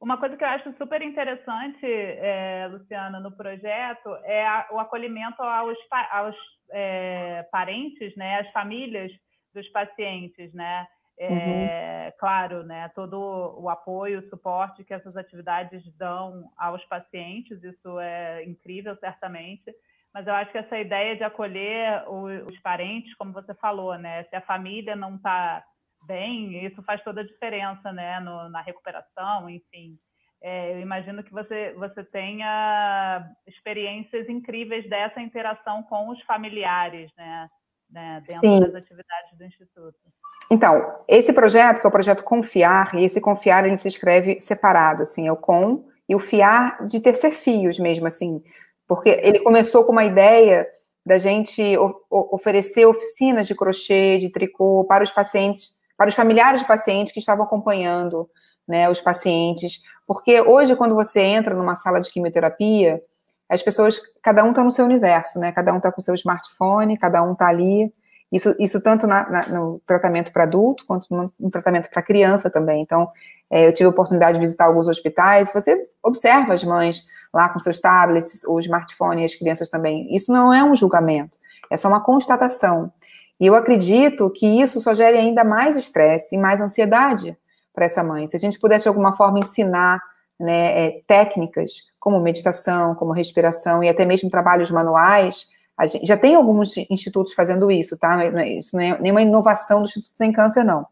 uma 0.00 0.18
coisa 0.18 0.36
que 0.36 0.44
eu 0.44 0.48
acho 0.48 0.72
super 0.76 1.00
interessante, 1.02 1.84
é, 1.84 2.68
Luciana, 2.70 3.18
no 3.18 3.32
projeto 3.32 4.14
é 4.24 4.46
a, 4.46 4.68
o 4.72 4.78
acolhimento 4.78 5.42
aos, 5.42 5.78
aos 6.10 6.36
é, 6.70 7.42
parentes, 7.50 8.14
né, 8.16 8.40
às 8.40 8.52
famílias 8.52 9.10
dos 9.54 9.66
pacientes, 9.68 10.52
né? 10.52 10.86
É, 11.18 11.30
uhum. 11.30 12.12
Claro, 12.18 12.62
né, 12.62 12.90
todo 12.94 13.18
o 13.58 13.70
apoio, 13.70 14.20
o 14.20 14.28
suporte 14.28 14.84
que 14.84 14.92
essas 14.92 15.16
atividades 15.16 15.82
dão 15.96 16.50
aos 16.58 16.84
pacientes, 16.84 17.62
isso 17.64 17.98
é 17.98 18.44
incrível, 18.44 18.94
certamente. 18.96 19.74
Mas 20.12 20.26
eu 20.26 20.34
acho 20.34 20.52
que 20.52 20.58
essa 20.58 20.78
ideia 20.78 21.16
de 21.16 21.24
acolher 21.24 22.04
os 22.08 22.58
parentes, 22.60 23.14
como 23.16 23.32
você 23.32 23.54
falou, 23.54 23.96
né, 23.96 24.24
se 24.24 24.36
a 24.36 24.42
família 24.42 24.94
não 24.94 25.16
está 25.16 25.64
bem, 26.06 26.64
isso 26.64 26.82
faz 26.82 27.02
toda 27.02 27.20
a 27.20 27.26
diferença, 27.26 27.92
né, 27.92 28.20
no, 28.20 28.48
na 28.48 28.60
recuperação, 28.62 29.48
enfim. 29.50 29.98
É, 30.42 30.74
eu 30.74 30.80
imagino 30.80 31.22
que 31.24 31.32
você, 31.32 31.72
você 31.74 32.04
tenha 32.04 33.28
experiências 33.46 34.28
incríveis 34.28 34.88
dessa 34.88 35.20
interação 35.20 35.82
com 35.84 36.10
os 36.10 36.20
familiares, 36.22 37.10
né, 37.16 37.48
né 37.90 38.22
dentro 38.26 38.40
Sim. 38.40 38.60
das 38.60 38.74
atividades 38.74 39.36
do 39.36 39.44
Instituto. 39.44 39.98
Então, 40.50 41.00
esse 41.08 41.32
projeto, 41.32 41.80
que 41.80 41.86
é 41.86 41.88
o 41.88 41.92
projeto 41.92 42.22
Confiar, 42.22 42.94
e 42.94 43.04
esse 43.04 43.20
Confiar, 43.20 43.66
ele 43.66 43.76
se 43.76 43.88
escreve 43.88 44.38
separado, 44.38 45.02
assim, 45.02 45.26
é 45.26 45.32
o 45.32 45.36
com 45.36 45.88
e 46.08 46.14
o 46.14 46.20
fiar 46.20 46.86
de 46.86 47.00
tercer 47.00 47.32
fios 47.32 47.80
mesmo, 47.80 48.06
assim, 48.06 48.40
porque 48.86 49.08
ele 49.08 49.40
começou 49.40 49.84
com 49.84 49.90
uma 49.90 50.04
ideia 50.04 50.68
da 51.04 51.18
gente 51.18 51.62
oferecer 52.10 52.84
oficinas 52.86 53.46
de 53.46 53.54
crochê, 53.54 54.18
de 54.18 54.30
tricô 54.30 54.84
para 54.84 55.04
os 55.04 55.10
pacientes, 55.10 55.75
para 55.96 56.08
os 56.08 56.14
familiares 56.14 56.60
de 56.60 56.66
pacientes 56.66 57.12
que 57.12 57.20
estavam 57.20 57.44
acompanhando, 57.44 58.28
né, 58.68 58.88
os 58.88 59.00
pacientes, 59.00 59.80
porque 60.06 60.40
hoje, 60.40 60.76
quando 60.76 60.94
você 60.94 61.20
entra 61.20 61.54
numa 61.54 61.76
sala 61.76 62.00
de 62.00 62.10
quimioterapia, 62.10 63.00
as 63.48 63.62
pessoas, 63.62 64.00
cada 64.22 64.44
um 64.44 64.50
está 64.50 64.62
no 64.64 64.70
seu 64.70 64.84
universo, 64.84 65.38
né, 65.38 65.52
cada 65.52 65.72
um 65.72 65.78
está 65.78 65.92
com 65.92 66.00
seu 66.00 66.14
smartphone, 66.14 66.98
cada 66.98 67.22
um 67.22 67.32
está 67.32 67.46
ali, 67.46 67.92
isso, 68.30 68.54
isso 68.58 68.80
tanto 68.80 69.06
na, 69.06 69.28
na, 69.28 69.40
no 69.48 69.80
tratamento 69.86 70.32
para 70.32 70.42
adulto, 70.42 70.84
quanto 70.86 71.06
no, 71.10 71.30
no 71.38 71.50
tratamento 71.50 71.88
para 71.88 72.02
criança 72.02 72.50
também. 72.50 72.82
Então, 72.82 73.08
é, 73.48 73.66
eu 73.66 73.72
tive 73.72 73.86
a 73.86 73.90
oportunidade 73.90 74.34
de 74.34 74.40
visitar 74.40 74.66
alguns 74.66 74.88
hospitais, 74.88 75.52
você 75.52 75.88
observa 76.02 76.52
as 76.52 76.64
mães 76.64 77.06
lá 77.32 77.48
com 77.48 77.60
seus 77.60 77.78
tablets 77.78 78.44
ou 78.44 78.58
smartphone, 78.58 79.22
e 79.22 79.24
as 79.24 79.34
crianças 79.34 79.68
também. 79.68 80.12
Isso 80.14 80.32
não 80.32 80.52
é 80.52 80.64
um 80.64 80.74
julgamento, 80.74 81.38
é 81.70 81.76
só 81.76 81.88
uma 81.88 82.02
constatação. 82.02 82.92
E 83.38 83.46
eu 83.46 83.54
acredito 83.54 84.30
que 84.30 84.46
isso 84.46 84.80
só 84.80 84.94
gere 84.94 85.18
ainda 85.18 85.44
mais 85.44 85.76
estresse 85.76 86.34
e 86.34 86.38
mais 86.38 86.60
ansiedade 86.60 87.36
para 87.74 87.84
essa 87.84 88.02
mãe. 88.02 88.26
Se 88.26 88.36
a 88.36 88.38
gente 88.38 88.58
pudesse, 88.58 88.84
de 88.84 88.88
alguma 88.88 89.14
forma, 89.16 89.38
ensinar 89.38 90.00
né, 90.38 90.86
é, 90.86 91.02
técnicas 91.06 91.84
como 91.98 92.20
meditação, 92.20 92.94
como 92.94 93.12
respiração 93.12 93.84
e 93.84 93.88
até 93.88 94.06
mesmo 94.06 94.30
trabalhos 94.30 94.70
manuais, 94.70 95.46
Gente, 95.84 96.06
já 96.06 96.16
tem 96.16 96.34
alguns 96.34 96.74
institutos 96.88 97.34
fazendo 97.34 97.70
isso, 97.70 97.98
tá? 97.98 98.16
Não 98.30 98.38
é, 98.38 98.48
isso 98.48 98.74
não 98.74 98.82
é 98.82 98.98
nenhuma 98.98 99.20
inovação 99.20 99.80
do 99.80 99.84
Instituto 99.84 100.16
Sem 100.16 100.32
Câncer, 100.32 100.64
não. 100.64 100.86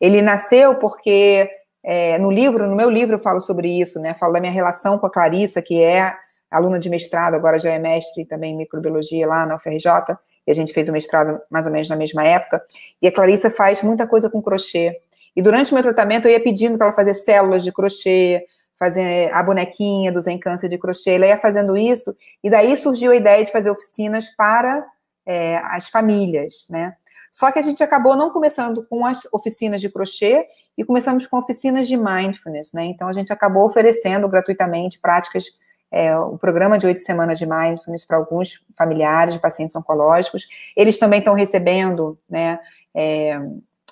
Ele 0.00 0.20
nasceu 0.20 0.74
porque 0.74 1.48
é, 1.84 2.18
no 2.18 2.30
livro, 2.30 2.66
no 2.66 2.74
meu 2.74 2.90
livro, 2.90 3.14
eu 3.14 3.20
falo 3.20 3.40
sobre 3.40 3.68
isso, 3.68 4.00
né? 4.00 4.14
Falo 4.14 4.32
da 4.32 4.40
minha 4.40 4.52
relação 4.52 4.98
com 4.98 5.06
a 5.06 5.10
Clarissa, 5.10 5.62
que 5.62 5.80
é 5.80 6.12
aluna 6.50 6.80
de 6.80 6.90
mestrado, 6.90 7.34
agora 7.34 7.58
já 7.58 7.70
é 7.70 7.78
mestre 7.78 8.24
também 8.24 8.54
em 8.54 8.56
microbiologia 8.56 9.26
lá 9.28 9.46
na 9.46 9.56
UFRJ, 9.56 10.16
e 10.46 10.50
a 10.50 10.54
gente 10.54 10.72
fez 10.72 10.88
o 10.88 10.92
mestrado 10.92 11.40
mais 11.50 11.66
ou 11.66 11.72
menos 11.72 11.88
na 11.88 11.96
mesma 11.96 12.24
época, 12.24 12.62
e 13.00 13.08
a 13.08 13.12
Clarissa 13.12 13.50
faz 13.50 13.82
muita 13.82 14.06
coisa 14.06 14.30
com 14.30 14.42
crochê. 14.42 15.00
E 15.34 15.42
durante 15.42 15.70
o 15.70 15.74
meu 15.74 15.82
tratamento 15.82 16.26
eu 16.26 16.32
ia 16.32 16.40
pedindo 16.40 16.78
para 16.78 16.86
ela 16.86 16.96
fazer 16.96 17.14
células 17.14 17.62
de 17.62 17.72
crochê, 17.72 18.46
fazer 18.78 19.32
a 19.32 19.42
bonequinha 19.42 20.12
do 20.12 20.20
Zen 20.20 20.38
Câncer 20.38 20.68
de 20.68 20.78
crochê, 20.78 21.12
ela 21.12 21.26
ia 21.26 21.38
fazendo 21.38 21.76
isso, 21.76 22.14
e 22.42 22.50
daí 22.50 22.76
surgiu 22.76 23.12
a 23.12 23.16
ideia 23.16 23.44
de 23.44 23.50
fazer 23.50 23.70
oficinas 23.70 24.28
para 24.36 24.86
é, 25.26 25.56
as 25.64 25.88
famílias, 25.88 26.66
né? 26.70 26.94
Só 27.32 27.50
que 27.50 27.58
a 27.58 27.62
gente 27.62 27.82
acabou 27.82 28.16
não 28.16 28.30
começando 28.30 28.86
com 28.86 29.04
as 29.04 29.26
oficinas 29.30 29.80
de 29.80 29.90
crochê 29.90 30.46
e 30.78 30.84
começamos 30.84 31.26
com 31.26 31.36
oficinas 31.36 31.86
de 31.86 31.96
mindfulness, 31.96 32.72
né? 32.72 32.86
Então 32.86 33.08
a 33.08 33.12
gente 33.12 33.32
acabou 33.32 33.66
oferecendo 33.66 34.26
gratuitamente 34.28 34.98
práticas, 34.98 35.44
é, 35.90 36.16
o 36.16 36.36
programa 36.36 36.78
de 36.78 36.86
oito 36.86 37.00
semanas 37.00 37.38
de 37.38 37.46
mindfulness 37.46 38.04
para 38.04 38.16
alguns 38.16 38.64
familiares 38.76 39.34
de 39.34 39.40
pacientes 39.40 39.76
oncológicos. 39.76 40.46
Eles 40.76 40.98
também 40.98 41.20
estão 41.20 41.34
recebendo, 41.34 42.18
né? 42.28 42.58
É, 42.94 43.40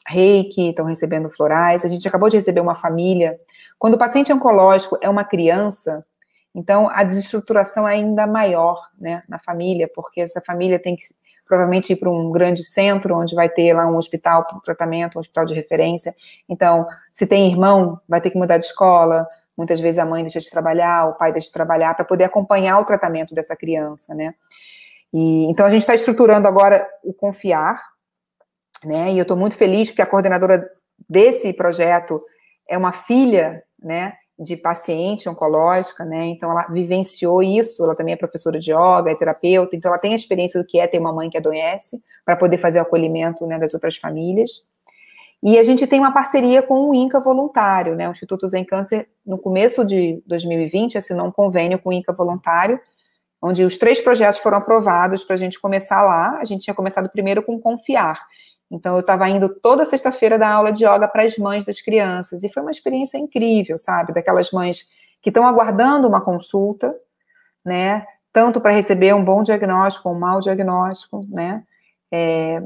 reiki, 0.07 0.71
estão 0.71 0.85
recebendo 0.85 1.31
florais. 1.31 1.85
A 1.85 1.89
gente 1.89 2.07
acabou 2.07 2.29
de 2.29 2.37
receber 2.37 2.61
uma 2.61 2.75
família. 2.75 3.39
Quando 3.79 3.95
o 3.95 3.99
paciente 3.99 4.33
oncológico 4.33 4.99
é 5.01 5.09
uma 5.09 5.25
criança, 5.25 6.05
então 6.55 6.89
a 6.91 7.03
desestruturação 7.03 7.89
é 7.89 7.95
ainda 7.95 8.27
maior, 8.27 8.89
né, 8.99 9.23
na 9.29 9.39
família, 9.39 9.91
porque 9.95 10.21
essa 10.21 10.41
família 10.41 10.79
tem 10.79 10.95
que 10.95 11.03
provavelmente 11.47 11.93
ir 11.93 11.97
para 11.97 12.11
um 12.11 12.31
grande 12.31 12.65
centro, 12.65 13.17
onde 13.17 13.35
vai 13.35 13.49
ter 13.49 13.75
lá 13.75 13.87
um 13.87 13.97
hospital 13.97 14.47
para 14.47 14.59
tratamento, 14.61 15.17
um 15.17 15.21
hospital 15.21 15.45
de 15.45 15.55
referência. 15.55 16.15
Então, 16.49 16.87
se 17.13 17.27
tem 17.27 17.51
irmão, 17.51 18.01
vai 18.09 18.21
ter 18.21 18.31
que 18.31 18.39
mudar 18.39 18.57
de 18.57 18.67
escola. 18.67 19.27
Muitas 19.57 19.81
vezes 19.81 19.99
a 19.99 20.05
mãe 20.05 20.23
deixa 20.23 20.41
de 20.41 20.51
trabalhar, 20.51 21.09
o 21.09 21.15
pai 21.15 21.33
deixa 21.33 21.47
de 21.47 21.53
trabalhar, 21.53 21.95
para 21.95 22.05
poder 22.05 22.25
acompanhar 22.25 22.79
o 22.79 22.85
tratamento 22.85 23.35
dessa 23.35 23.55
criança, 23.55 24.15
né? 24.15 24.35
E, 25.13 25.45
então, 25.45 25.65
a 25.65 25.71
gente 25.71 25.83
está 25.83 25.95
estruturando 25.95 26.49
agora 26.49 26.89
o 27.05 27.13
Confiar, 27.13 27.81
né? 28.85 29.13
E 29.13 29.19
eu 29.19 29.23
estou 29.23 29.37
muito 29.37 29.57
feliz 29.57 29.89
porque 29.89 30.03
a 30.03 30.07
coordenadora 30.07 30.69
desse 31.09 31.53
projeto 31.53 32.21
é 32.69 32.77
uma 32.77 32.93
filha, 32.93 33.63
né? 33.81 34.15
de 34.39 34.57
paciente 34.57 35.29
oncológica, 35.29 36.05
né? 36.05 36.27
Então 36.27 36.51
ela 36.51 36.67
vivenciou 36.67 37.43
isso, 37.43 37.85
ela 37.85 37.95
também 37.95 38.15
é 38.15 38.17
professora 38.17 38.59
de 38.59 38.73
yoga, 38.73 39.11
é 39.11 39.15
terapeuta, 39.15 39.77
então 39.77 39.91
ela 39.91 40.01
tem 40.01 40.13
a 40.13 40.17
experiência 40.17 40.61
do 40.61 40.67
que 40.67 40.79
é 40.79 40.87
ter 40.87 40.99
uma 40.99 41.13
mãe 41.13 41.31
que 41.31 41.39
adoece, 41.39 42.03
para 42.25 42.37
poder 42.37 42.59
fazer 42.59 42.81
o 42.81 42.83
acolhimento 42.83 43.47
né, 43.47 43.59
das 43.59 43.75
outras 43.75 43.97
famílias. 43.97 44.65
E 45.45 45.59
a 45.59 45.63
gente 45.63 45.87
tem 45.87 46.01
uma 46.01 46.13
parceria 46.13 46.63
com 46.63 46.89
o 46.89 46.95
INCA 46.95 47.21
Voluntário, 47.21 47.95
né? 47.95 48.09
O 48.09 48.13
Instituto 48.13 48.49
Zen 48.49 48.65
Câncer, 48.65 49.09
no 49.25 49.39
começo 49.39 49.85
de 49.85 50.23
2020, 50.27 50.97
assinou 50.97 51.27
um 51.27 51.31
convênio 51.31 51.79
com 51.79 51.91
o 51.91 51.93
INCA 51.93 52.15
Voluntário, 52.15 52.81
onde 53.43 53.63
os 53.63 53.77
três 53.77 54.01
projetos 54.01 54.41
foram 54.41 54.57
aprovados 54.57 55.23
para 55.23 55.35
a 55.35 55.39
gente 55.39 55.61
começar 55.61 56.01
lá. 56.01 56.39
A 56.41 56.45
gente 56.45 56.63
tinha 56.63 56.75
começado 56.75 57.11
primeiro 57.11 57.43
com 57.43 57.61
Confiar, 57.61 58.19
então, 58.71 58.95
eu 58.95 59.01
estava 59.01 59.29
indo 59.29 59.49
toda 59.49 59.85
sexta-feira 59.85 60.39
dar 60.39 60.53
aula 60.53 60.73
de 60.73 60.85
yoga 60.85 61.07
para 61.07 61.23
as 61.23 61.37
mães 61.37 61.65
das 61.65 61.81
crianças, 61.81 62.43
e 62.43 62.49
foi 62.49 62.63
uma 62.63 62.73
experiência 62.73 63.19
incrível, 63.19 63.79
sabe? 63.79 64.13
Daquelas 64.13 64.51
mães 64.51 64.89
que 65.23 65.31
estão 65.31 65.47
aguardando 65.47 66.09
uma 66.09 66.21
consulta, 66.21 66.95
né? 67.65 68.05
Tanto 68.33 68.61
para 68.61 68.73
receber 68.73 69.15
um 69.15 69.25
bom 69.25 69.43
diagnóstico 69.43 70.09
ou 70.09 70.15
um 70.17 70.19
mau 70.19 70.41
diagnóstico, 70.41 71.25
né? 71.31 71.63
É, 72.11 72.63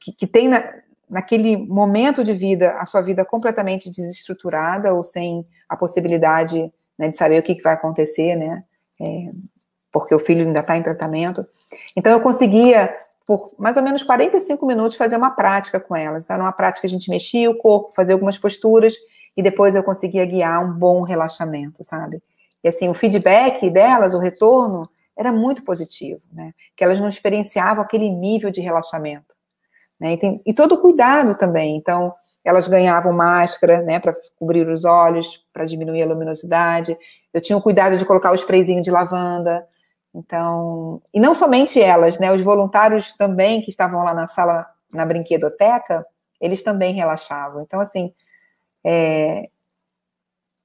que, 0.00 0.12
que, 0.12 0.26
tem 0.26 0.48
na, 0.48 0.62
naquele 1.10 1.56
momento 1.56 2.22
de 2.22 2.32
vida 2.32 2.72
a 2.78 2.86
sua 2.86 3.00
vida 3.00 3.24
completamente 3.24 3.90
desestruturada 3.90 4.94
ou 4.94 5.02
sem 5.02 5.46
a 5.68 5.76
possibilidade 5.76 6.72
né, 6.98 7.08
de 7.08 7.16
saber 7.16 7.38
o 7.38 7.42
que, 7.42 7.54
que 7.54 7.62
vai 7.62 7.74
acontecer, 7.74 8.36
né? 8.36 8.64
É, 9.00 9.30
porque 9.92 10.14
o 10.14 10.18
filho 10.18 10.46
ainda 10.46 10.60
está 10.60 10.76
em 10.76 10.82
tratamento. 10.82 11.46
Então, 11.96 12.12
eu 12.12 12.20
conseguia 12.20 12.94
por 13.28 13.52
mais 13.58 13.76
ou 13.76 13.82
menos 13.82 14.02
45 14.02 14.64
minutos 14.64 14.96
fazer 14.96 15.16
uma 15.16 15.30
prática 15.30 15.78
com 15.78 15.94
elas. 15.94 16.30
Era 16.30 16.42
uma 16.42 16.52
prática 16.52 16.86
a 16.86 16.90
gente 16.90 17.10
mexia 17.10 17.50
o 17.50 17.58
corpo, 17.58 17.92
fazia 17.94 18.14
algumas 18.14 18.38
posturas 18.38 18.94
e 19.36 19.42
depois 19.42 19.76
eu 19.76 19.82
conseguia 19.82 20.24
guiar 20.24 20.64
um 20.64 20.72
bom 20.72 21.02
relaxamento, 21.02 21.84
sabe? 21.84 22.22
E 22.64 22.68
assim, 22.68 22.88
o 22.88 22.94
feedback 22.94 23.68
delas, 23.68 24.14
o 24.14 24.18
retorno, 24.18 24.82
era 25.14 25.30
muito 25.30 25.62
positivo, 25.62 26.22
né? 26.32 26.54
Que 26.74 26.82
elas 26.82 26.98
não 26.98 27.08
experienciavam 27.08 27.84
aquele 27.84 28.08
nível 28.08 28.50
de 28.50 28.62
relaxamento. 28.62 29.36
Né? 30.00 30.12
E, 30.12 30.16
tem, 30.16 30.42
e 30.44 30.54
todo 30.54 30.80
cuidado 30.80 31.34
também. 31.34 31.76
Então, 31.76 32.14
elas 32.44 32.68
ganhavam 32.68 33.12
máscara, 33.12 33.82
né, 33.82 33.98
para 33.98 34.14
cobrir 34.38 34.66
os 34.68 34.84
olhos, 34.84 35.44
para 35.52 35.64
diminuir 35.64 36.02
a 36.02 36.06
luminosidade. 36.06 36.96
Eu 37.32 37.40
tinha 37.40 37.56
o 37.56 37.62
cuidado 37.62 37.96
de 37.98 38.04
colocar 38.04 38.32
o 38.32 38.34
sprayzinho 38.34 38.82
de 38.82 38.90
lavanda, 38.90 39.66
então, 40.14 41.00
e 41.12 41.20
não 41.20 41.34
somente 41.34 41.80
elas, 41.80 42.18
né? 42.18 42.32
Os 42.32 42.40
voluntários 42.40 43.12
também 43.14 43.60
que 43.60 43.70
estavam 43.70 44.02
lá 44.02 44.14
na 44.14 44.26
sala, 44.26 44.66
na 44.90 45.04
brinquedoteca, 45.04 46.04
eles 46.40 46.62
também 46.62 46.94
relaxavam. 46.94 47.62
Então, 47.62 47.78
assim, 47.80 48.12
é, 48.84 49.48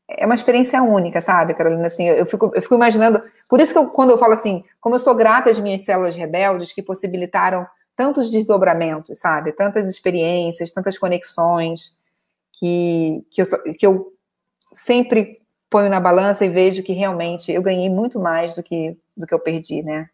é 0.09 0.25
uma 0.25 0.35
experiência 0.35 0.81
única, 0.81 1.21
sabe, 1.21 1.53
Carolina? 1.53 1.87
Assim, 1.87 2.07
eu 2.07 2.25
fico, 2.25 2.51
eu 2.55 2.61
fico 2.61 2.75
imaginando. 2.75 3.21
Por 3.49 3.59
isso 3.59 3.73
que 3.73 3.77
eu, 3.77 3.87
quando 3.89 4.11
eu 4.11 4.17
falo 4.17 4.33
assim, 4.33 4.63
como 4.79 4.95
eu 4.95 4.99
sou 4.99 5.15
grata 5.15 5.49
às 5.49 5.59
minhas 5.59 5.81
células 5.81 6.15
rebeldes 6.15 6.71
que 6.71 6.81
possibilitaram 6.81 7.67
tantos 7.95 8.31
desdobramentos, 8.31 9.19
sabe? 9.19 9.51
Tantas 9.51 9.87
experiências, 9.89 10.71
tantas 10.71 10.97
conexões, 10.97 11.97
que, 12.53 13.25
que, 13.29 13.41
eu, 13.41 13.45
que 13.77 13.85
eu 13.85 14.13
sempre 14.73 15.41
ponho 15.69 15.89
na 15.89 15.99
balança 15.99 16.45
e 16.45 16.49
vejo 16.49 16.83
que 16.83 16.93
realmente 16.93 17.51
eu 17.51 17.61
ganhei 17.61 17.89
muito 17.89 18.19
mais 18.19 18.55
do 18.55 18.63
que, 18.63 18.97
do 19.17 19.27
que 19.27 19.33
eu 19.33 19.39
perdi, 19.39 19.83
né? 19.83 20.09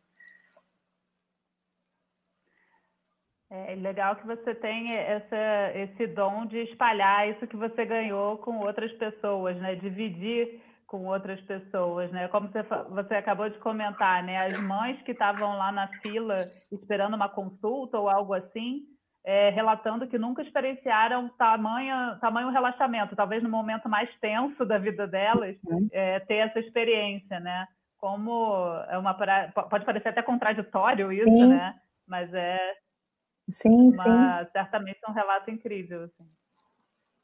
É 3.51 3.73
legal 3.75 4.15
que 4.15 4.27
você 4.27 4.53
tem 4.53 4.95
essa, 4.95 5.71
esse 5.75 6.05
dom 6.07 6.45
de 6.45 6.59
espalhar 6.59 7.29
isso 7.29 7.47
que 7.47 7.57
você 7.57 7.83
ganhou 7.83 8.37
com 8.37 8.59
outras 8.59 8.91
pessoas, 8.93 9.57
né? 9.57 9.73
Dividir 9.75 10.61
com 10.89 11.05
outras 11.05 11.39
pessoas, 11.41 12.11
né? 12.11 12.27
Como 12.29 12.49
você, 12.49 12.63
você 12.89 13.13
acabou 13.13 13.47
de 13.47 13.59
comentar, 13.59 14.23
né? 14.23 14.37
As 14.37 14.59
mães 14.59 14.99
que 15.03 15.11
estavam 15.11 15.55
lá 15.55 15.71
na 15.71 15.87
fila 16.01 16.43
esperando 16.71 17.13
uma 17.13 17.29
consulta 17.29 17.99
ou 17.99 18.09
algo 18.09 18.33
assim, 18.33 18.81
é, 19.23 19.51
relatando 19.51 20.07
que 20.07 20.17
nunca 20.17 20.41
experienciaram 20.41 21.29
tamanho, 21.37 22.19
tamanho 22.19 22.49
relaxamento, 22.49 23.15
talvez 23.15 23.43
no 23.43 23.49
momento 23.49 23.87
mais 23.87 24.09
tenso 24.19 24.65
da 24.65 24.79
vida 24.79 25.05
delas, 25.05 25.55
uhum. 25.63 25.87
é, 25.91 26.21
ter 26.21 26.37
essa 26.37 26.59
experiência, 26.59 27.39
né? 27.39 27.67
Como 27.99 28.65
é 28.89 28.97
uma 28.97 29.13
pode 29.13 29.85
parecer 29.85 30.09
até 30.09 30.23
contraditório 30.23 31.11
isso, 31.11 31.23
sim. 31.23 31.49
né? 31.49 31.75
Mas 32.07 32.33
é 32.33 32.57
sim, 33.51 33.93
uma, 33.93 34.43
sim. 34.43 34.51
certamente 34.53 34.99
um 35.07 35.13
relato 35.13 35.51
incrível. 35.51 36.05
Assim. 36.05 36.27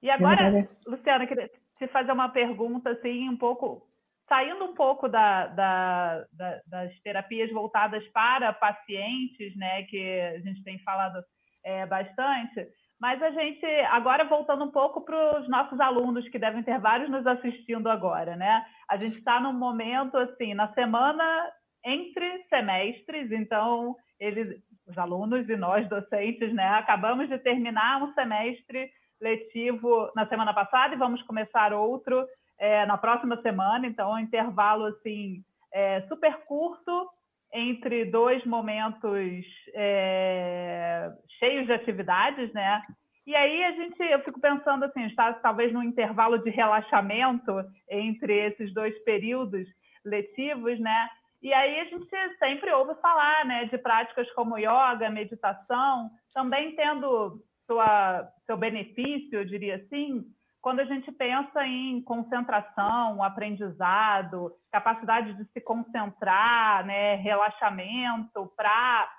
E 0.04 0.10
agora, 0.12 0.69
Luciana, 0.86 1.25
queria 1.25 1.49
te 1.77 1.88
fazer 1.88 2.11
uma 2.11 2.29
pergunta 2.29 2.91
assim, 2.91 3.29
um 3.29 3.38
pouco 3.38 3.88
saindo 4.27 4.65
um 4.65 4.73
pouco 4.73 5.07
da, 5.07 5.47
da, 5.47 6.25
da, 6.31 6.61
das 6.67 6.99
terapias 7.01 7.51
voltadas 7.51 8.05
para 8.07 8.51
pacientes, 8.53 9.55
né? 9.55 9.83
Que 9.83 10.21
a 10.35 10.39
gente 10.39 10.63
tem 10.63 10.79
falado 10.79 11.23
é, 11.63 11.85
bastante. 11.85 12.67
Mas 12.99 13.21
a 13.21 13.29
gente, 13.29 13.65
agora 13.91 14.23
voltando 14.23 14.63
um 14.63 14.71
pouco 14.71 15.01
para 15.01 15.39
os 15.39 15.49
nossos 15.49 15.79
alunos, 15.79 16.27
que 16.29 16.39
devem 16.39 16.63
ter 16.63 16.79
vários 16.79 17.09
nos 17.09 17.27
assistindo 17.27 17.89
agora, 17.89 18.35
né? 18.35 18.65
A 18.89 18.97
gente 18.97 19.17
está 19.17 19.39
num 19.39 19.53
momento, 19.53 20.17
assim, 20.17 20.53
na 20.53 20.73
semana 20.73 21.51
entre 21.83 22.43
semestres, 22.49 23.31
então, 23.31 23.95
eles, 24.19 24.49
os 24.88 24.97
alunos 24.97 25.47
e 25.47 25.55
nós, 25.55 25.88
docentes, 25.88 26.53
né? 26.53 26.67
Acabamos 26.69 27.27
de 27.29 27.38
terminar 27.38 28.01
um 28.01 28.13
semestre 28.13 28.89
letivo 29.21 30.12
na 30.15 30.28
semana 30.28 30.54
passada 30.54 30.93
e 30.93 30.97
vamos 30.97 31.21
começar 31.23 31.73
outro 31.73 32.25
é, 32.58 32.86
na 32.86 32.97
próxima 32.97 33.41
semana, 33.41 33.86
então, 33.86 34.12
um 34.12 34.19
intervalo, 34.19 34.86
assim, 34.86 35.43
é, 35.73 36.01
super 36.08 36.38
curto, 36.45 37.10
entre 37.54 38.06
dois 38.06 38.43
momentos 38.45 39.45
é, 39.73 41.10
cheios 41.39 41.65
de 41.65 41.73
atividades, 41.73 42.51
né? 42.54 42.82
E 43.25 43.36
aí 43.36 43.63
a 43.63 43.71
gente, 43.71 44.01
eu 44.04 44.19
fico 44.23 44.39
pensando 44.39 44.86
assim, 44.86 45.06
está 45.06 45.34
talvez 45.34 45.71
num 45.73 45.82
intervalo 45.82 46.38
de 46.39 46.49
relaxamento 46.49 47.54
entre 47.89 48.47
esses 48.47 48.73
dois 48.73 48.97
períodos 49.04 49.67
letivos, 50.04 50.80
né? 50.80 51.10
E 51.41 51.54
aí 51.54 51.80
a 51.80 51.86
gente 51.86 52.07
sempre 52.39 52.72
ouve 52.74 52.93
falar, 53.01 53.45
né, 53.45 53.66
de 53.66 53.78
práticas 53.78 54.30
como 54.32 54.57
yoga, 54.57 55.09
meditação, 55.09 56.09
também 56.34 56.76
tendo 56.76 57.39
sua, 57.66 58.28
seu 58.45 58.57
benefício, 58.57 59.39
eu 59.39 59.45
diria 59.45 59.76
assim, 59.76 60.26
quando 60.61 60.80
a 60.80 60.86
gente 60.86 61.11
pensa 61.11 61.66
em 61.66 62.01
concentração, 62.01 63.22
aprendizado, 63.22 64.51
capacidade 64.72 65.34
de 65.34 65.45
se 65.51 65.61
concentrar, 65.61 66.86
né, 66.86 67.16
relaxamento 67.16 68.51
para 68.55 69.11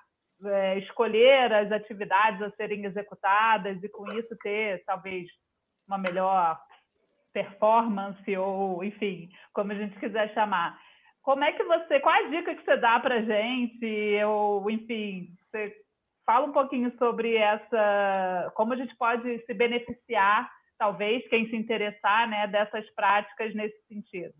é, 0.45 0.77
escolher 0.79 1.53
as 1.53 1.71
atividades 1.71 2.41
a 2.41 2.51
serem 2.51 2.85
executadas 2.85 3.81
e 3.83 3.89
com 3.89 4.11
isso 4.13 4.35
ter 4.41 4.83
talvez 4.85 5.27
uma 5.87 5.97
melhor 5.97 6.59
performance 7.33 8.37
ou 8.37 8.83
enfim 8.83 9.29
como 9.53 9.71
a 9.71 9.75
gente 9.75 9.97
quiser 9.99 10.33
chamar 10.33 10.77
como 11.27 11.43
é 11.43 11.51
que 11.51 11.63
você, 11.65 11.99
qual 11.99 12.15
a 12.15 12.29
dica 12.29 12.55
que 12.55 12.63
você 12.63 12.77
dá 12.77 13.01
para 13.01 13.21
gente? 13.21 13.85
Eu, 13.85 14.65
enfim, 14.69 15.35
você 15.51 15.75
fala 16.27 16.45
um 16.45 16.51
pouquinho 16.51 16.91
sobre 16.99 17.37
essa, 17.37 18.51
como 18.53 18.73
a 18.73 18.75
gente 18.75 18.93
pode 18.97 19.43
se 19.45 19.53
beneficiar, 19.53 20.49
talvez 20.77 21.25
quem 21.29 21.49
se 21.49 21.55
interessar, 21.55 22.29
né, 22.29 22.45
dessas 22.47 22.87
práticas 22.93 23.55
nesse 23.55 23.77
sentido. 23.87 24.33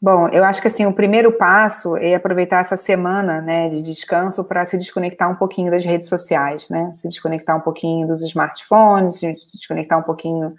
Bom, 0.00 0.28
eu 0.30 0.42
acho 0.42 0.60
que 0.60 0.66
assim 0.66 0.86
o 0.86 0.92
primeiro 0.92 1.30
passo 1.30 1.96
é 1.96 2.14
aproveitar 2.14 2.60
essa 2.60 2.76
semana, 2.76 3.40
né, 3.40 3.68
de 3.68 3.82
descanso 3.82 4.42
para 4.48 4.64
se 4.64 4.78
desconectar 4.78 5.30
um 5.30 5.36
pouquinho 5.36 5.70
das 5.70 5.84
redes 5.84 6.08
sociais, 6.08 6.68
né, 6.70 6.90
se 6.94 7.06
desconectar 7.06 7.56
um 7.56 7.60
pouquinho 7.60 8.08
dos 8.08 8.22
smartphones, 8.22 9.20
se 9.20 9.36
desconectar 9.54 9.98
um 9.98 10.02
pouquinho 10.02 10.56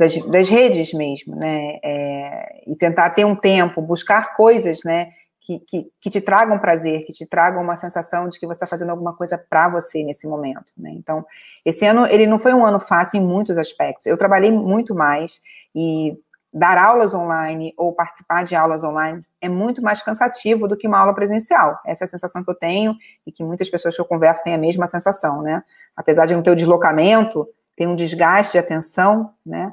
das, 0.00 0.16
das 0.26 0.48
redes 0.48 0.94
mesmo, 0.94 1.36
né? 1.36 1.78
É, 1.84 2.62
e 2.66 2.74
tentar 2.74 3.10
ter 3.10 3.26
um 3.26 3.36
tempo, 3.36 3.82
buscar 3.82 4.34
coisas, 4.34 4.82
né? 4.82 5.12
Que, 5.50 5.58
que, 5.66 5.92
que, 6.00 6.10
te 6.10 6.20
tragam 6.20 6.60
prazer, 6.60 7.00
que 7.04 7.12
te 7.12 7.26
tragam 7.26 7.60
uma 7.60 7.76
sensação 7.76 8.28
de 8.28 8.38
que 8.38 8.46
você 8.46 8.52
está 8.52 8.66
fazendo 8.66 8.90
alguma 8.90 9.16
coisa 9.16 9.36
para 9.36 9.68
você 9.68 10.04
nesse 10.04 10.28
momento. 10.28 10.72
Né? 10.78 10.90
Então, 10.90 11.26
esse 11.64 11.84
ano 11.84 12.06
ele 12.06 12.24
não 12.24 12.38
foi 12.38 12.54
um 12.54 12.64
ano 12.64 12.78
fácil 12.78 13.18
em 13.18 13.24
muitos 13.24 13.58
aspectos. 13.58 14.06
Eu 14.06 14.16
trabalhei 14.16 14.52
muito 14.52 14.94
mais 14.94 15.40
e 15.74 16.16
dar 16.52 16.78
aulas 16.78 17.14
online 17.14 17.72
ou 17.76 17.92
participar 17.92 18.44
de 18.44 18.54
aulas 18.54 18.84
online 18.84 19.20
é 19.40 19.48
muito 19.48 19.82
mais 19.82 20.02
cansativo 20.02 20.68
do 20.68 20.76
que 20.76 20.86
uma 20.86 20.98
aula 20.98 21.14
presencial. 21.14 21.80
Essa 21.84 22.04
é 22.04 22.06
a 22.06 22.08
sensação 22.08 22.44
que 22.44 22.50
eu 22.50 22.54
tenho 22.54 22.94
e 23.26 23.32
que 23.32 23.42
muitas 23.42 23.68
pessoas 23.68 23.94
que 23.94 24.00
eu 24.00 24.06
converso 24.06 24.44
têm 24.44 24.54
a 24.54 24.58
mesma 24.58 24.86
sensação, 24.86 25.42
né? 25.42 25.64
Apesar 25.96 26.26
de 26.26 26.34
não 26.34 26.42
ter 26.42 26.50
o 26.50 26.56
deslocamento, 26.56 27.48
tem 27.76 27.86
um 27.86 27.96
desgaste 27.96 28.52
de 28.52 28.58
atenção, 28.58 29.32
né? 29.44 29.72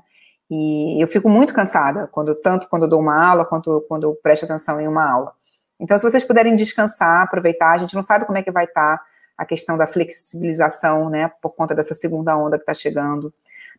E 0.49 1.03
eu 1.03 1.07
fico 1.07 1.27
muito 1.27 1.53
cansada, 1.53 2.07
quando 2.07 2.33
tanto 2.33 2.69
quando 2.69 2.83
eu 2.83 2.89
dou 2.89 3.01
uma 3.01 3.27
aula, 3.27 3.43
quanto 3.43 3.83
quando 3.89 4.03
eu 4.03 4.15
presto 4.15 4.45
atenção 4.45 4.79
em 4.79 4.87
uma 4.87 5.11
aula. 5.11 5.33
Então, 5.79 5.97
se 5.97 6.03
vocês 6.03 6.23
puderem 6.23 6.55
descansar, 6.55 7.23
aproveitar, 7.23 7.71
a 7.71 7.77
gente 7.77 7.95
não 7.95 8.01
sabe 8.01 8.25
como 8.25 8.37
é 8.37 8.43
que 8.43 8.51
vai 8.51 8.65
estar 8.65 8.99
a 9.37 9.45
questão 9.45 9.77
da 9.77 9.85
flexibilização, 9.85 11.09
né, 11.09 11.31
por 11.41 11.51
conta 11.51 11.75
dessa 11.75 11.93
segunda 11.93 12.35
onda 12.35 12.57
que 12.57 12.63
está 12.63 12.73
chegando. 12.73 13.31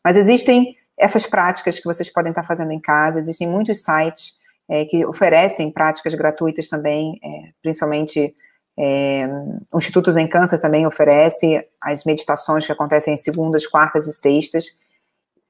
Mas 0.05 0.17
existem 0.17 0.77
essas 0.97 1.27
práticas 1.27 1.79
que 1.79 1.85
vocês 1.85 2.11
podem 2.13 2.31
estar 2.31 2.45
fazendo 2.45 2.73
em 2.73 2.81
casa, 2.81 3.19
existem 3.19 3.49
muitos 3.49 3.83
sites 3.83 4.39
é, 4.69 4.85
que 4.85 5.05
oferecem 5.05 5.71
práticas 5.73 6.15
gratuitas 6.15 6.69
também, 6.69 7.19
é, 7.25 7.53
principalmente 7.63 8.35
é, 8.79 9.27
o 9.73 9.79
Instituto 9.79 10.13
Zen 10.13 10.29
Câncer 10.29 10.61
também 10.61 10.87
oferece 10.87 11.65
as 11.83 12.05
meditações 12.05 12.65
que 12.65 12.73
acontecem 12.73 13.15
em 13.15 13.17
segundas, 13.17 13.67
quartas 13.67 14.07
e 14.07 14.13
sextas, 14.13 14.77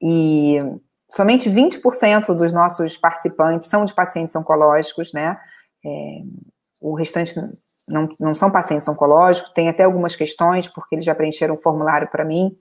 e 0.01 0.57
somente 1.11 1.49
20% 1.49 2.33
dos 2.33 2.51
nossos 2.53 2.97
participantes 2.97 3.69
são 3.69 3.85
de 3.85 3.93
pacientes 3.93 4.35
oncológicos, 4.35 5.13
né? 5.13 5.37
É, 5.85 6.21
o 6.81 6.93
restante 6.93 7.33
não, 7.87 8.09
não 8.19 8.35
são 8.35 8.51
pacientes 8.51 8.87
oncológicos, 8.87 9.51
tem 9.53 9.69
até 9.69 9.83
algumas 9.83 10.15
questões, 10.15 10.67
porque 10.67 10.95
eles 10.95 11.05
já 11.05 11.15
preencheram 11.15 11.55
um 11.55 11.57
formulário 11.57 12.09
para 12.09 12.23
mim. 12.23 12.55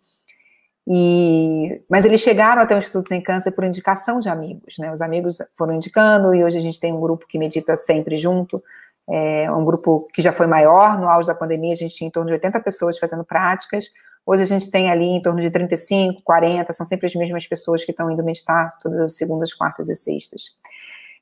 E, 0.87 1.83
mas 1.89 2.05
eles 2.05 2.21
chegaram 2.21 2.63
até 2.63 2.75
o 2.75 2.79
Instituto 2.79 3.09
Sem 3.09 3.23
Câncer 3.23 3.53
por 3.53 3.65
indicação 3.65 4.21
de 4.21 4.29
amigos, 4.29 4.77
né? 4.79 4.91
Os 4.91 5.03
amigos 5.03 5.37
foram 5.57 5.75
indicando 5.75 6.35
e 6.35 6.43
hoje 6.43 6.57
a 6.57 6.63
gente 6.63 6.81
tem 6.81 6.93
um 6.95 7.01
grupo 7.01 7.27
que 7.27 7.39
medita 7.39 7.77
sempre 7.77 8.17
junto, 8.17 8.63
é 9.07 9.51
um 9.53 9.65
grupo 9.65 10.09
que 10.15 10.23
já 10.23 10.33
foi 10.33 10.47
maior, 10.47 10.99
no 10.99 11.09
auge 11.09 11.29
da 11.29 11.35
pandemia 11.35 11.73
a 11.73 11.77
gente 11.77 11.95
tinha 11.95 12.09
em 12.09 12.11
torno 12.11 12.29
de 12.29 12.35
80 12.35 12.61
pessoas 12.61 12.99
fazendo 12.99 13.25
práticas, 13.25 13.91
Hoje 14.31 14.43
a 14.43 14.45
gente 14.45 14.71
tem 14.71 14.91
ali 14.91 15.07
em 15.07 15.23
torno 15.23 15.41
de 15.41 15.51
35, 15.51 16.23
40, 16.23 16.71
são 16.75 16.85
sempre 16.85 17.07
as 17.07 17.15
mesmas 17.15 17.47
pessoas 17.47 17.83
que 17.83 17.93
estão 17.93 18.11
indo 18.11 18.23
meditar 18.23 18.77
todas 18.77 18.99
as 18.99 19.17
segundas, 19.17 19.55
quartas 19.55 19.89
e 19.89 19.95
sextas. 19.95 20.55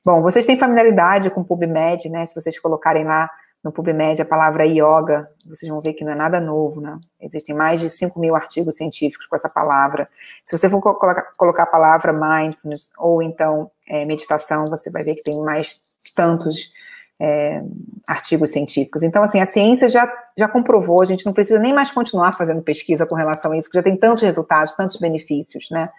Bom, 0.05 0.21
vocês 0.21 0.45
têm 0.45 0.57
familiaridade 0.57 1.29
com 1.29 1.43
PubMed, 1.43 2.09
né? 2.09 2.25
Se 2.25 2.35
vocês 2.35 2.59
colocarem 2.59 3.03
lá 3.03 3.29
no 3.63 3.71
PubMed 3.71 4.21
a 4.21 4.25
palavra 4.25 4.65
yoga, 4.65 5.29
vocês 5.45 5.69
vão 5.69 5.81
ver 5.81 5.93
que 5.93 6.03
não 6.03 6.11
é 6.11 6.15
nada 6.15 6.39
novo, 6.39 6.79
né? 6.79 6.97
Existem 7.19 7.55
mais 7.55 7.81
de 7.81 7.89
5 7.89 8.19
mil 8.19 8.35
artigos 8.35 8.77
científicos 8.77 9.25
com 9.27 9.35
essa 9.35 9.49
palavra. 9.49 10.07
Se 10.45 10.57
você 10.57 10.69
for 10.69 10.81
colocar, 10.81 11.63
a 11.63 11.65
palavra 11.65 12.13
mindfulness 12.13 12.91
ou 12.97 13.21
então 13.21 13.69
é, 13.87 14.05
meditação, 14.05 14.65
você 14.65 14.89
vai 14.89 15.03
ver 15.03 15.15
que 15.15 15.23
tem 15.23 15.41
mais 15.41 15.81
tantos 16.15 16.71
é, 17.19 17.61
artigos 18.05 18.51
científicos. 18.51 19.03
Então, 19.03 19.23
assim, 19.23 19.41
a 19.41 19.45
ciência 19.45 19.89
já, 19.89 20.11
já 20.37 20.47
comprovou, 20.47 21.01
a 21.01 21.05
gente 21.05 21.25
não 21.25 21.33
precisa 21.33 21.59
nem 21.59 21.73
mais 21.73 21.91
continuar 21.91 22.33
fazendo 22.33 22.61
pesquisa 22.61 23.05
com 23.05 23.15
relação 23.15 23.51
a 23.51 23.57
isso, 23.57 23.67
porque 23.67 23.79
já 23.79 23.83
tem 23.83 23.97
tantos 23.97 24.23
resultados, 24.23 24.75
tantos 24.75 24.97
benefícios, 24.97 25.69
né? 25.71 25.89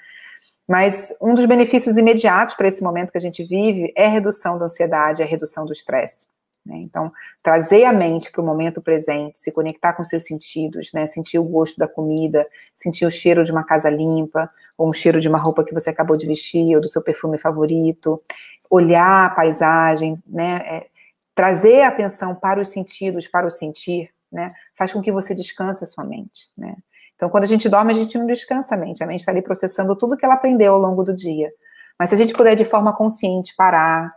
Mas 0.69 1.17
um 1.21 1.33
dos 1.33 1.47
benefícios 1.47 1.97
imediatos 1.97 2.55
para 2.55 2.69
esse 2.69 2.83
momento 2.83 3.11
que 3.11 3.17
a 3.17 3.21
gente 3.21 3.43
vive 3.43 3.93
é 3.97 4.07
a 4.07 4.11
redução 4.11 4.59
da 4.59 4.67
ansiedade, 4.67 5.23
a 5.23 5.27
redução 5.27 5.65
do 5.65 5.73
estresse. 5.73 6.27
Né? 6.65 6.77
Então, 6.77 7.11
trazer 7.43 7.85
a 7.85 7.93
mente 7.93 8.31
para 8.31 8.43
o 8.43 8.45
momento 8.45 8.83
presente, 8.83 9.39
se 9.39 9.51
conectar 9.51 9.95
com 9.95 10.05
seus 10.05 10.25
sentidos, 10.25 10.91
né? 10.93 11.07
sentir 11.07 11.39
o 11.39 11.45
gosto 11.45 11.79
da 11.79 11.89
comida, 11.89 12.47
sentir 12.75 13.07
o 13.07 13.11
cheiro 13.11 13.45
de 13.45 13.51
uma 13.51 13.65
casa 13.65 13.89
limpa, 13.89 14.51
ou 14.77 14.91
um 14.91 14.93
cheiro 14.93 15.19
de 15.19 15.29
uma 15.29 15.39
roupa 15.39 15.65
que 15.65 15.73
você 15.73 15.89
acabou 15.89 16.17
de 16.17 16.27
vestir, 16.27 16.77
ou 16.77 16.83
do 16.83 16.89
seu 16.89 17.03
perfume 17.03 17.39
favorito, 17.39 18.23
olhar 18.69 19.25
a 19.25 19.31
paisagem, 19.31 20.23
né? 20.27 20.57
É, 20.67 20.87
trazer 21.35 21.83
a 21.83 21.89
atenção 21.89 22.35
para 22.35 22.61
os 22.61 22.69
sentidos, 22.69 23.29
para 23.29 23.47
o 23.47 23.51
sentir, 23.51 24.11
né, 24.31 24.49
faz 24.75 24.93
com 24.93 25.01
que 25.01 25.13
você 25.13 25.33
descanse 25.33 25.85
a 25.85 25.87
sua 25.87 26.03
mente, 26.03 26.49
né. 26.57 26.75
Então, 27.19 27.29
quando 27.29 27.43
a 27.43 27.49
gente 27.49 27.69
dorme, 27.69 27.93
a 27.93 27.97
gente 27.97 28.17
não 28.17 28.27
descansa 28.27 28.77
a 28.77 28.79
mente, 28.79 29.03
a 29.03 29.07
mente 29.07 29.21
está 29.21 29.33
ali 29.33 29.43
processando 29.43 29.97
tudo 29.97 30.17
que 30.17 30.25
ela 30.25 30.35
aprendeu 30.35 30.75
ao 30.75 30.79
longo 30.79 31.03
do 31.03 31.13
dia. 31.13 31.51
Mas 31.99 32.11
se 32.11 32.15
a 32.15 32.19
gente 32.19 32.33
puder, 32.33 32.55
de 32.55 32.65
forma 32.65 32.97
consciente, 32.97 33.57
parar, 33.57 34.15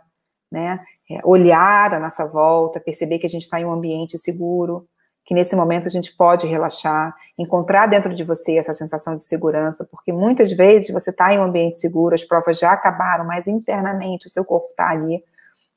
né, 0.50 0.78
é, 1.10 1.18
olhar 1.24 1.92
a 1.94 1.98
nossa 1.98 2.24
volta, 2.24 2.78
perceber 2.78 3.18
que 3.18 3.26
a 3.26 3.28
gente 3.28 3.42
está 3.42 3.60
em 3.60 3.64
um 3.64 3.72
ambiente 3.72 4.16
seguro, 4.16 4.86
que 5.24 5.34
nesse 5.34 5.56
momento 5.56 5.88
a 5.88 5.90
gente 5.90 6.16
pode 6.16 6.46
relaxar, 6.46 7.12
encontrar 7.36 7.86
dentro 7.86 8.14
de 8.14 8.22
você 8.22 8.56
essa 8.56 8.72
sensação 8.72 9.16
de 9.16 9.22
segurança, 9.22 9.84
porque 9.90 10.12
muitas 10.12 10.52
vezes 10.52 10.90
você 10.90 11.10
está 11.10 11.34
em 11.34 11.40
um 11.40 11.44
ambiente 11.44 11.78
seguro, 11.78 12.14
as 12.14 12.22
provas 12.22 12.56
já 12.56 12.72
acabaram, 12.72 13.24
mas 13.24 13.48
internamente 13.48 14.26
o 14.26 14.30
seu 14.30 14.44
corpo 14.44 14.68
está 14.70 14.90
ali 14.90 15.24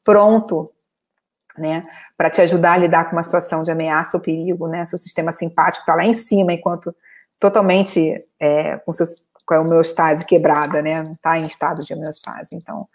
pronto 0.03 0.71
né, 1.57 1.88
para 2.17 2.30
te 2.30 2.41
ajudar 2.41 2.73
a 2.73 2.78
lidar 2.78 3.05
com 3.05 3.15
uma 3.15 3.23
situação 3.23 3.63
de 3.63 3.71
ameaça 3.71 4.17
ou 4.17 4.23
perigo, 4.23 4.67
né, 4.67 4.86
seu 4.86 4.97
sistema 4.99 5.32
simpático 5.32 5.84
está 5.84 5.95
lá 5.95 6.05
em 6.05 6.13
cima, 6.13 6.53
enquanto 6.53 6.93
totalmente 7.40 8.24
é, 8.40 8.78
com, 8.78 8.92
seus, 8.92 9.24
com 9.46 9.54
a 9.54 9.62
homeostase 9.62 10.26
quebrada, 10.26 10.82
né, 10.82 11.02
não 11.02 11.12
está 11.12 11.38
em 11.38 11.46
estado 11.46 11.84
de 11.84 11.94
homeostase, 11.94 12.56
então 12.56 12.88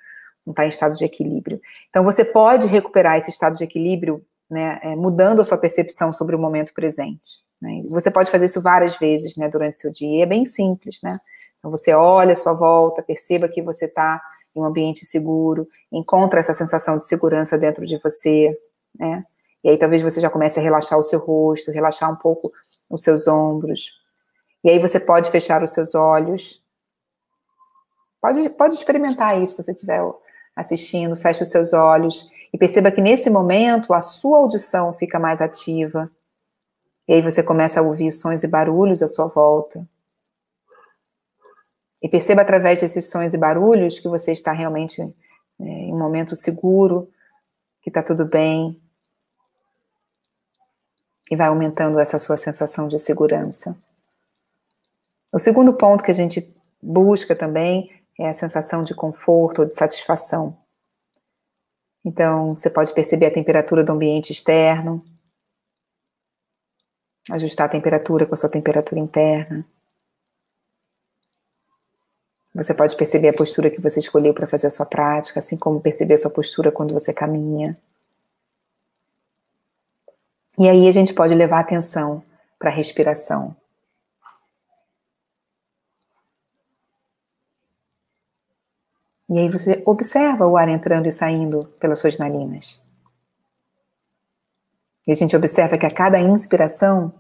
não 0.47 0.53
está 0.53 0.65
em 0.65 0.69
estado 0.69 0.95
de 0.95 1.05
equilíbrio. 1.05 1.61
Então 1.89 2.05
você 2.05 2.25
pode 2.25 2.67
recuperar 2.67 3.19
esse 3.19 3.31
estado 3.31 3.57
de 3.57 3.65
equilíbrio, 3.65 4.25
né, 4.51 4.81
é, 4.83 4.97
mudando 4.97 5.41
a 5.41 5.45
sua 5.45 5.59
percepção 5.59 6.13
sobre 6.13 6.35
o 6.35 6.39
momento 6.39 6.73
presente. 6.75 7.43
Né, 7.61 7.83
você 7.91 8.11
pode 8.11 8.31
fazer 8.31 8.47
isso 8.47 8.61
várias 8.61 8.97
vezes, 8.97 9.37
né, 9.37 9.49
durante 9.49 9.79
seu 9.79 9.93
dia, 9.93 10.23
é 10.23 10.27
bem 10.27 10.45
simples, 10.45 11.01
né, 11.03 11.19
então 11.59 11.71
você 11.71 11.93
olha 11.93 12.33
a 12.33 12.37
sua 12.37 12.55
volta, 12.55 13.03
perceba 13.03 13.49
que 13.49 13.63
você 13.63 13.85
está 13.85 14.21
em 14.57 14.61
um 14.61 14.65
ambiente 14.65 15.05
seguro, 15.05 15.69
encontra 15.93 16.41
essa 16.41 16.55
sensação 16.55 16.97
de 16.97 17.05
segurança 17.05 17.57
dentro 17.57 17.87
de 17.87 17.99
você, 17.99 18.57
né? 18.99 19.25
E 19.63 19.71
aí 19.71 19.77
talvez 19.77 20.03
você 20.03 20.21
já 20.21 20.31
comece 20.31 20.59
a 20.59 20.63
relaxar 20.63 20.99
o 20.99 21.03
seu 21.03 21.19
rosto, 21.19 21.71
relaxar 21.71 22.11
um 22.11 22.17
pouco 22.17 22.51
os 22.89 23.03
seus 23.03 23.29
ombros. 23.29 24.00
E 24.63 24.71
aí 24.71 24.79
você 24.79 25.01
pode 25.01 25.31
fechar 25.31 25.63
os 25.63 25.73
seus 25.73 25.95
olhos. 25.95 26.63
Pode, 28.21 28.51
pode 28.51 28.75
experimentar 28.75 29.41
isso 29.41 29.57
se 29.57 29.63
você 29.63 29.73
estiver 29.73 30.01
assistindo, 30.55 31.17
feche 31.17 31.43
os 31.43 31.49
seus 31.49 31.73
olhos 31.73 32.29
e 32.53 32.59
perceba 32.59 32.91
que 32.91 33.01
nesse 33.01 33.31
momento 33.31 33.95
a 33.95 34.03
sua 34.03 34.39
audição 34.39 34.93
fica 34.93 35.19
mais 35.19 35.41
ativa. 35.41 36.11
E 37.09 37.15
aí 37.15 37.23
você 37.23 37.43
começa 37.43 37.81
a 37.81 37.83
ouvir 37.83 38.13
sons 38.13 38.43
e 38.43 38.49
barulhos 38.49 39.03
à 39.03 39.09
sua 39.09 39.27
volta. 39.27 39.87
E 42.03 42.09
perceba 42.09 42.43
através 42.43 42.81
desses 42.81 43.09
sons 43.09 43.35
e 43.35 43.39
barulhos 43.39 43.99
que 43.99 44.09
você 44.09 44.33
está 44.33 44.53
realmente 44.53 45.01
é, 45.03 45.65
em 45.65 45.93
um 45.93 45.99
momento 45.99 46.35
seguro, 46.35 47.11
que 47.83 47.91
está 47.91 48.03
tudo 48.03 48.25
bem. 48.25 48.81
E 51.31 51.37
vai 51.37 51.49
aumentando 51.49 51.99
essa 51.99 52.19
sua 52.19 52.37
sensação 52.37 52.89
de 52.89 52.99
segurança. 52.99 53.77
O 55.33 55.39
segundo 55.39 55.73
ponto 55.75 56.03
que 56.03 56.11
a 56.11 56.15
gente 56.15 56.53
busca 56.83 57.37
também 57.37 57.91
é 58.19 58.29
a 58.29 58.35
sensação 58.35 58.83
de 58.83 58.95
conforto 58.95 59.61
ou 59.61 59.67
de 59.67 59.75
satisfação. 59.75 60.57
Então, 62.05 62.57
você 62.57 62.71
pode 62.71 62.93
perceber 62.95 63.27
a 63.27 63.31
temperatura 63.31 63.85
do 63.85 63.93
ambiente 63.93 64.33
externo, 64.33 65.05
ajustar 67.31 67.67
a 67.67 67.71
temperatura 67.71 68.27
com 68.27 68.35
a 68.35 68.37
sua 68.37 68.49
temperatura 68.49 69.01
interna. 69.01 69.65
Você 72.55 72.75
pode 72.75 72.97
perceber 72.97 73.29
a 73.29 73.33
postura 73.33 73.71
que 73.71 73.81
você 73.81 74.01
escolheu 74.01 74.35
para 74.35 74.47
fazer 74.47 74.67
a 74.67 74.71
sua 74.71 74.87
prática, 74.87 75.39
assim 75.39 75.57
como 75.57 75.81
perceber 75.81 76.15
a 76.15 76.19
sua 76.19 76.31
postura 76.31 76.73
quando 76.73 76.93
você 76.93 77.13
caminha. 77.13 77.79
E 80.59 80.69
aí 80.69 80.89
a 80.89 80.93
gente 80.93 81.15
pode 81.15 81.35
levar 81.35 81.61
atenção 81.61 82.23
para 82.59 82.71
a 82.71 82.73
respiração. 82.73 83.55
E 89.31 89.39
aí 89.39 89.49
você 89.49 89.81
observa 89.87 90.45
o 90.45 90.57
ar 90.57 90.69
entrando 90.69 91.07
e 91.07 91.13
saindo 91.13 91.67
pelas 91.79 92.01
suas 92.01 92.19
narinas. 92.19 92.83
E 95.07 95.13
a 95.13 95.15
gente 95.15 95.37
observa 95.37 95.79
que 95.79 95.87
a 95.87 95.91
cada 95.91 96.19
inspiração, 96.19 97.15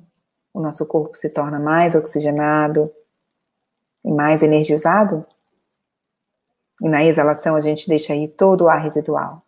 o 0.53 0.61
nosso 0.61 0.85
corpo 0.89 1.17
se 1.17 1.31
torna 1.31 1.61
mais 1.61 1.95
oxigenado 1.95 2.93
e 4.05 4.11
mais 4.11 4.43
energizado. 4.43 5.25
E 6.83 6.89
na 6.89 7.05
exalação 7.05 7.55
a 7.55 7.61
gente 7.61 7.89
deixa 7.89 8.13
aí 8.13 8.27
todo 8.27 8.63
o 8.63 8.69
ar 8.69 8.83
residual. 8.83 9.45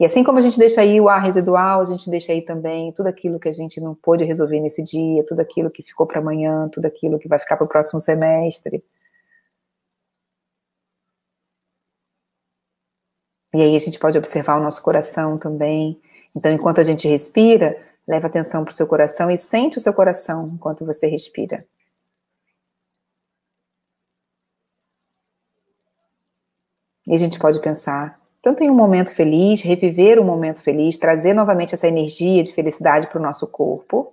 E 0.00 0.06
assim 0.06 0.24
como 0.24 0.38
a 0.38 0.42
gente 0.42 0.58
deixa 0.58 0.80
aí 0.80 0.98
o 0.98 1.10
ar 1.10 1.22
residual, 1.22 1.82
a 1.82 1.84
gente 1.84 2.08
deixa 2.08 2.32
aí 2.32 2.40
também 2.40 2.90
tudo 2.92 3.08
aquilo 3.08 3.38
que 3.38 3.50
a 3.50 3.52
gente 3.52 3.78
não 3.82 3.94
pôde 3.94 4.24
resolver 4.24 4.60
nesse 4.60 4.82
dia, 4.82 5.26
tudo 5.26 5.40
aquilo 5.40 5.70
que 5.70 5.82
ficou 5.82 6.06
para 6.06 6.20
amanhã, 6.20 6.70
tudo 6.72 6.86
aquilo 6.86 7.18
que 7.18 7.28
vai 7.28 7.38
ficar 7.38 7.58
para 7.58 7.66
o 7.66 7.68
próximo 7.68 8.00
semestre. 8.00 8.82
E 13.54 13.60
aí 13.60 13.76
a 13.76 13.78
gente 13.78 13.98
pode 13.98 14.16
observar 14.16 14.58
o 14.58 14.62
nosso 14.62 14.82
coração 14.82 15.36
também. 15.36 16.00
Então, 16.34 16.52
enquanto 16.52 16.80
a 16.80 16.84
gente 16.84 17.06
respira, 17.06 17.76
leva 18.06 18.26
atenção 18.26 18.64
para 18.64 18.72
o 18.72 18.74
seu 18.74 18.86
coração 18.86 19.30
e 19.30 19.38
sente 19.38 19.76
o 19.76 19.80
seu 19.80 19.92
coração 19.92 20.46
enquanto 20.46 20.86
você 20.86 21.06
respira. 21.06 21.64
E 27.06 27.14
a 27.14 27.18
gente 27.18 27.38
pode 27.38 27.60
pensar 27.60 28.20
tanto 28.40 28.64
em 28.64 28.70
um 28.70 28.74
momento 28.74 29.14
feliz, 29.14 29.60
reviver 29.60 30.18
um 30.18 30.24
momento 30.24 30.62
feliz, 30.62 30.98
trazer 30.98 31.34
novamente 31.34 31.74
essa 31.74 31.86
energia 31.86 32.42
de 32.42 32.52
felicidade 32.52 33.06
para 33.06 33.18
o 33.18 33.22
nosso 33.22 33.46
corpo, 33.46 34.12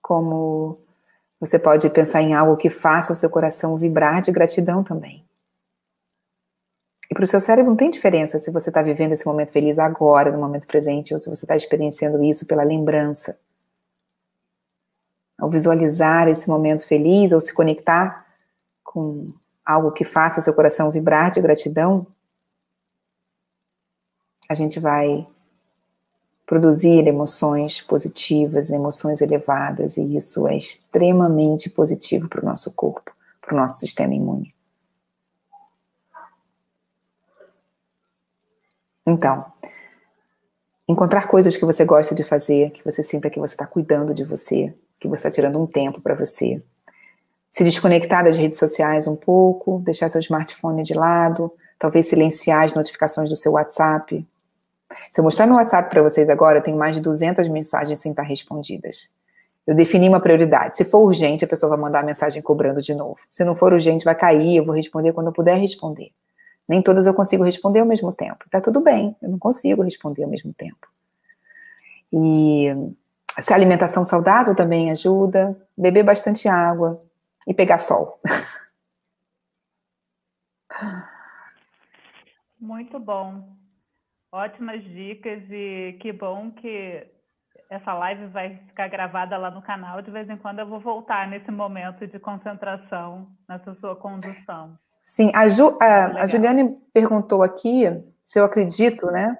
como 0.00 0.78
você 1.40 1.58
pode 1.58 1.90
pensar 1.90 2.22
em 2.22 2.34
algo 2.34 2.56
que 2.56 2.70
faça 2.70 3.12
o 3.12 3.16
seu 3.16 3.28
coração 3.28 3.76
vibrar 3.76 4.22
de 4.22 4.32
gratidão 4.32 4.82
também. 4.82 5.25
Para 7.16 7.24
o 7.24 7.26
seu 7.26 7.40
cérebro 7.40 7.70
não 7.70 7.78
tem 7.78 7.90
diferença 7.90 8.38
se 8.38 8.50
você 8.50 8.68
está 8.68 8.82
vivendo 8.82 9.12
esse 9.12 9.24
momento 9.24 9.50
feliz 9.50 9.78
agora, 9.78 10.30
no 10.30 10.38
momento 10.38 10.66
presente, 10.66 11.14
ou 11.14 11.18
se 11.18 11.30
você 11.30 11.46
está 11.46 11.56
experienciando 11.56 12.22
isso 12.22 12.46
pela 12.46 12.62
lembrança. 12.62 13.38
Ao 15.38 15.48
visualizar 15.48 16.28
esse 16.28 16.46
momento 16.46 16.86
feliz, 16.86 17.32
ou 17.32 17.40
se 17.40 17.54
conectar 17.54 18.26
com 18.84 19.32
algo 19.64 19.92
que 19.92 20.04
faça 20.04 20.40
o 20.40 20.42
seu 20.42 20.52
coração 20.52 20.90
vibrar 20.90 21.30
de 21.30 21.40
gratidão, 21.40 22.06
a 24.46 24.52
gente 24.52 24.78
vai 24.78 25.26
produzir 26.44 27.06
emoções 27.06 27.80
positivas, 27.80 28.70
emoções 28.70 29.22
elevadas, 29.22 29.96
e 29.96 30.14
isso 30.14 30.46
é 30.46 30.54
extremamente 30.54 31.70
positivo 31.70 32.28
para 32.28 32.42
o 32.42 32.44
nosso 32.44 32.74
corpo, 32.74 33.10
para 33.40 33.54
o 33.54 33.56
nosso 33.56 33.78
sistema 33.78 34.14
imune. 34.14 34.55
Então, 39.06 39.44
encontrar 40.88 41.28
coisas 41.28 41.56
que 41.56 41.64
você 41.64 41.84
gosta 41.84 42.14
de 42.14 42.24
fazer, 42.24 42.70
que 42.70 42.84
você 42.84 43.02
sinta 43.02 43.30
que 43.30 43.38
você 43.38 43.54
está 43.54 43.66
cuidando 43.66 44.12
de 44.12 44.24
você, 44.24 44.74
que 44.98 45.06
você 45.06 45.28
está 45.28 45.30
tirando 45.30 45.60
um 45.60 45.66
tempo 45.66 46.00
para 46.00 46.14
você. 46.14 46.60
Se 47.50 47.64
desconectar 47.64 48.24
das 48.24 48.36
redes 48.36 48.58
sociais 48.58 49.06
um 49.06 49.16
pouco, 49.16 49.80
deixar 49.84 50.08
seu 50.08 50.20
smartphone 50.20 50.82
de 50.82 50.94
lado, 50.94 51.52
talvez 51.78 52.08
silenciar 52.08 52.64
as 52.64 52.74
notificações 52.74 53.28
do 53.28 53.36
seu 53.36 53.52
WhatsApp. 53.52 54.26
Se 55.12 55.20
eu 55.20 55.24
mostrar 55.24 55.46
meu 55.46 55.56
WhatsApp 55.56 55.88
para 55.88 56.02
vocês 56.02 56.28
agora, 56.28 56.58
eu 56.58 56.62
tenho 56.62 56.76
mais 56.76 56.94
de 56.94 57.00
200 57.00 57.48
mensagens 57.48 57.98
sem 57.98 58.10
estar 58.10 58.22
respondidas. 58.22 59.14
Eu 59.66 59.74
defini 59.74 60.08
uma 60.08 60.20
prioridade. 60.20 60.76
Se 60.76 60.84
for 60.84 61.00
urgente, 61.00 61.44
a 61.44 61.48
pessoa 61.48 61.70
vai 61.70 61.78
mandar 61.78 62.00
a 62.00 62.02
mensagem 62.02 62.40
cobrando 62.40 62.80
de 62.80 62.94
novo. 62.94 63.18
Se 63.28 63.44
não 63.44 63.54
for 63.54 63.72
urgente, 63.72 64.04
vai 64.04 64.14
cair, 64.14 64.56
eu 64.56 64.64
vou 64.64 64.74
responder 64.74 65.12
quando 65.12 65.28
eu 65.28 65.32
puder 65.32 65.58
responder. 65.58 66.12
Nem 66.68 66.82
todas 66.82 67.06
eu 67.06 67.14
consigo 67.14 67.44
responder 67.44 67.80
ao 67.80 67.86
mesmo 67.86 68.12
tempo. 68.12 68.44
Tá 68.50 68.60
tudo 68.60 68.80
bem, 68.80 69.16
eu 69.22 69.28
não 69.28 69.38
consigo 69.38 69.82
responder 69.82 70.24
ao 70.24 70.30
mesmo 70.30 70.52
tempo. 70.52 70.88
E 72.12 72.72
se 73.40 73.52
a 73.52 73.56
alimentação 73.56 74.04
saudável 74.04 74.54
também 74.54 74.90
ajuda, 74.90 75.56
beber 75.76 76.02
bastante 76.02 76.48
água 76.48 77.02
e 77.46 77.54
pegar 77.54 77.78
sol. 77.78 78.20
Muito 82.58 82.98
bom. 82.98 83.48
Ótimas 84.32 84.82
dicas 84.82 85.42
e 85.50 85.96
que 86.00 86.12
bom 86.12 86.50
que 86.50 87.06
essa 87.70 87.94
live 87.94 88.26
vai 88.28 88.56
ficar 88.66 88.88
gravada 88.88 89.36
lá 89.36 89.50
no 89.50 89.62
canal. 89.62 90.02
De 90.02 90.10
vez 90.10 90.28
em 90.28 90.36
quando 90.36 90.58
eu 90.60 90.66
vou 90.66 90.80
voltar 90.80 91.28
nesse 91.28 91.50
momento 91.50 92.06
de 92.06 92.18
concentração, 92.18 93.28
nessa 93.48 93.74
sua 93.76 93.96
condução. 93.96 94.78
Sim, 95.06 95.30
a, 95.32 95.48
Ju, 95.48 95.78
a, 95.80 96.22
a 96.22 96.26
Juliane 96.26 96.76
perguntou 96.92 97.44
aqui 97.44 97.84
se 98.24 98.40
eu 98.40 98.44
acredito, 98.44 99.06
né, 99.06 99.38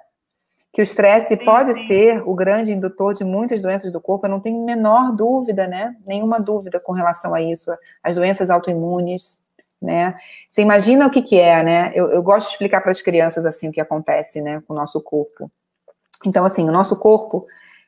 que 0.71 0.81
o 0.81 0.83
estresse 0.83 1.35
pode 1.35 1.73
sim. 1.73 1.87
ser 1.87 2.23
o 2.25 2.33
grande 2.33 2.71
indutor 2.71 3.13
de 3.13 3.25
muitas 3.25 3.61
doenças 3.61 3.91
do 3.91 3.99
corpo. 3.99 4.25
Eu 4.25 4.31
não 4.31 4.39
tenho 4.39 4.63
menor 4.63 5.13
dúvida, 5.13 5.67
né, 5.67 5.93
nenhuma 6.05 6.39
dúvida 6.39 6.79
com 6.79 6.93
relação 6.93 7.35
a 7.35 7.41
isso. 7.41 7.69
As 8.01 8.15
doenças 8.15 8.49
autoimunes, 8.49 9.43
né? 9.81 10.15
Você 10.49 10.61
imagina 10.61 11.05
o 11.05 11.11
que 11.11 11.21
que 11.21 11.37
é, 11.37 11.61
né? 11.61 11.91
Eu, 11.93 12.11
eu 12.11 12.23
gosto 12.23 12.47
de 12.47 12.53
explicar 12.53 12.79
para 12.79 12.91
as 12.91 13.01
crianças 13.01 13.45
assim 13.45 13.67
o 13.67 13.71
que 13.71 13.81
acontece, 13.81 14.41
né, 14.41 14.63
com 14.65 14.73
o 14.73 14.77
nosso 14.77 15.01
corpo. 15.01 15.51
Então, 16.25 16.45
assim, 16.45 16.67
o 16.67 16.71
nosso 16.71 16.95
corpo, 16.95 17.45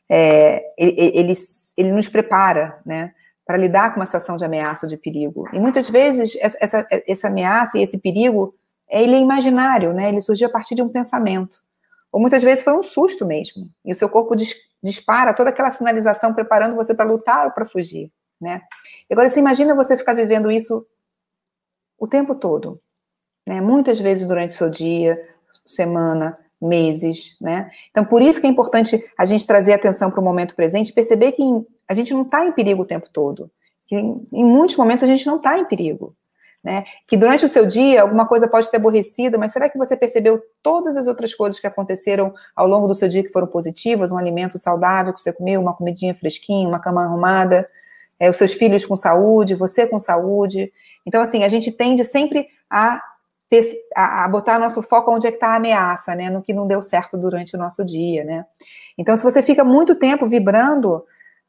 é, 0.10 0.66
ele, 0.78 0.96
ele, 1.16 1.34
ele 1.78 1.92
nos 1.94 2.10
prepara, 2.10 2.78
né? 2.86 3.14
Para 3.50 3.58
lidar 3.58 3.90
com 3.92 4.00
uma 4.00 4.06
situação 4.06 4.38
de 4.38 4.46
ameaça 4.46 4.86
ou 4.86 4.88
de 4.88 4.96
perigo. 4.96 5.50
E 5.52 5.58
muitas 5.58 5.90
vezes 5.90 6.38
essa, 6.40 6.86
essa 6.92 7.28
ameaça 7.30 7.80
e 7.80 7.82
esse 7.82 7.98
perigo, 7.98 8.54
ele 8.88 9.16
é 9.16 9.20
imaginário, 9.20 9.92
né? 9.92 10.10
Ele 10.10 10.22
surgiu 10.22 10.48
a 10.48 10.52
partir 10.52 10.76
de 10.76 10.84
um 10.84 10.88
pensamento. 10.88 11.58
Ou 12.12 12.22
muitas 12.22 12.44
vezes 12.44 12.64
foi 12.64 12.74
um 12.74 12.84
susto 12.84 13.26
mesmo. 13.26 13.68
E 13.84 13.92
o 13.92 13.96
seu 13.96 14.08
corpo 14.08 14.36
dis, 14.36 14.54
dispara 14.84 15.34
toda 15.34 15.50
aquela 15.50 15.72
sinalização 15.72 16.32
preparando 16.32 16.76
você 16.76 16.94
para 16.94 17.10
lutar 17.10 17.48
ou 17.48 17.52
para 17.52 17.66
fugir, 17.66 18.12
né? 18.40 18.62
E 19.10 19.14
agora 19.16 19.28
você 19.28 19.40
imagina 19.40 19.74
você 19.74 19.98
ficar 19.98 20.14
vivendo 20.14 20.52
isso 20.52 20.86
o 21.98 22.08
tempo 22.08 22.36
todo, 22.36 22.80
né? 23.48 23.60
Muitas 23.60 24.00
vezes 24.00 24.28
durante 24.28 24.52
o 24.52 24.58
seu 24.60 24.70
dia, 24.70 25.20
semana, 25.66 26.38
meses, 26.62 27.36
né? 27.42 27.72
Então, 27.90 28.06
por 28.06 28.22
isso 28.22 28.40
que 28.40 28.46
é 28.46 28.50
importante 28.52 29.04
a 29.18 29.26
gente 29.26 29.48
trazer 29.48 29.74
atenção 29.74 30.12
para 30.12 30.20
o 30.20 30.24
momento 30.24 30.56
presente 30.56 30.94
perceber 30.94 31.32
que 31.32 31.42
a 31.90 31.94
gente 31.94 32.14
não 32.14 32.22
está 32.22 32.46
em 32.46 32.52
perigo 32.52 32.84
o 32.84 32.86
tempo 32.86 33.10
todo. 33.12 33.50
Em, 33.92 34.28
em 34.32 34.46
muitos 34.46 34.78
momentos 34.78 35.04
a 35.04 35.08
gente 35.08 35.26
não 35.26 35.38
está 35.38 35.58
em 35.58 35.66
perigo. 35.66 36.16
Né? 36.64 36.84
Que 37.08 37.16
durante 37.16 37.46
o 37.46 37.48
seu 37.48 37.66
dia 37.66 38.02
alguma 38.02 38.28
coisa 38.28 38.48
pode 38.48 38.70
ter 38.70 38.78
aborrecido, 38.78 39.40
mas 39.40 39.54
será 39.54 39.70
que 39.70 39.78
você 39.78 39.96
percebeu 39.96 40.42
todas 40.62 40.98
as 40.98 41.08
outras 41.08 41.34
coisas 41.34 41.60
que 41.60 41.66
aconteceram 41.66 42.34
ao 42.56 42.68
longo 42.68 42.88
do 42.88 42.94
seu 42.94 43.08
dia 43.08 43.24
que 43.24 43.32
foram 43.32 43.48
positivas? 43.48 44.12
Um 44.12 44.18
alimento 44.18 44.58
saudável 44.58 45.14
que 45.14 45.22
você 45.22 45.34
comeu, 45.34 45.62
uma 45.62 45.74
comidinha 45.74 46.14
fresquinha, 46.14 46.68
uma 46.68 46.80
cama 46.80 47.04
arrumada, 47.04 47.68
é, 48.20 48.30
os 48.30 48.38
seus 48.38 48.54
filhos 48.54 48.86
com 48.86 48.96
saúde, 48.96 49.56
você 49.56 49.88
com 49.88 50.00
saúde. 50.00 50.72
Então, 51.06 51.22
assim, 51.22 51.44
a 51.44 51.48
gente 51.48 51.72
tende 51.72 52.04
sempre 52.04 52.48
a 52.70 53.02
a, 53.96 54.28
botar 54.28 54.60
nosso 54.60 54.80
foco 54.84 55.12
onde 55.12 55.26
é 55.26 55.32
que 55.32 55.38
está 55.38 55.54
a 55.54 55.56
ameaça, 55.56 56.14
né? 56.14 56.30
No 56.30 56.44
que 56.44 56.54
não 56.54 56.68
deu 56.68 56.84
certo 56.84 57.18
durante 57.18 57.56
o 57.56 57.58
nosso 57.58 57.84
dia, 57.84 58.24
né? 58.24 58.46
Então, 58.96 59.16
se 59.16 59.24
você 59.24 59.42
fica 59.42 59.64
muito 59.64 59.96
tempo 59.96 60.28
vibrando 60.28 61.04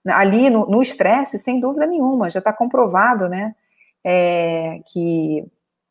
ali 0.07 0.51
no 0.51 0.83
estresse, 0.83 1.39
sem 1.39 1.61
dúvida 1.61 1.87
nenhuma, 1.87 2.31
já 2.31 2.39
está 2.39 2.53
comprovado, 2.53 3.29
né? 3.29 3.55
É, 4.03 4.81
que 4.87 5.45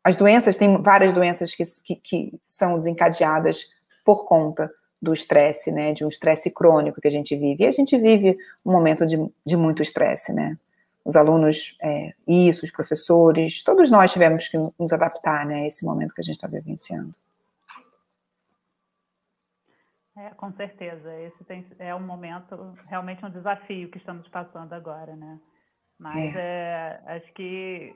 as 0.03 0.15
doenças, 0.15 0.55
tem 0.55 0.81
várias 0.81 1.13
doenças 1.13 1.53
que, 1.53 1.63
que, 1.83 1.95
que 1.95 2.39
são 2.45 2.79
desencadeadas 2.79 3.65
por 4.03 4.25
conta 4.25 4.71
do 5.01 5.13
estresse, 5.13 5.71
né? 5.71 5.93
De 5.93 6.03
um 6.03 6.07
estresse 6.07 6.49
crônico 6.49 6.99
que 7.01 7.07
a 7.07 7.11
gente 7.11 7.35
vive. 7.35 7.63
E 7.63 7.67
a 7.67 7.71
gente 7.71 7.97
vive 7.97 8.37
um 8.65 8.71
momento 8.71 9.05
de, 9.05 9.17
de 9.45 9.55
muito 9.55 9.81
estresse, 9.81 10.33
né? 10.33 10.57
os 11.09 11.15
alunos, 11.15 11.75
é, 11.81 12.13
isso, 12.27 12.63
os 12.63 12.71
professores, 12.71 13.63
todos 13.63 13.89
nós 13.89 14.11
tivemos 14.11 14.47
que 14.47 14.57
nos 14.57 14.93
adaptar 14.93 15.45
né, 15.45 15.61
a 15.63 15.67
esse 15.67 15.83
momento 15.85 16.13
que 16.13 16.21
a 16.21 16.23
gente 16.23 16.35
está 16.35 16.47
vivenciando. 16.47 17.13
É, 20.19 20.31
com 20.31 20.51
certeza, 20.53 21.13
esse 21.21 21.43
tem, 21.45 21.65
é 21.79 21.95
um 21.95 22.05
momento, 22.05 22.75
realmente 22.87 23.25
um 23.25 23.29
desafio 23.29 23.89
que 23.89 23.97
estamos 23.97 24.27
passando 24.27 24.73
agora, 24.73 25.15
né? 25.15 25.39
Mas 25.97 26.35
é. 26.35 26.99
é, 27.07 27.15
acho 27.15 27.33
que 27.33 27.95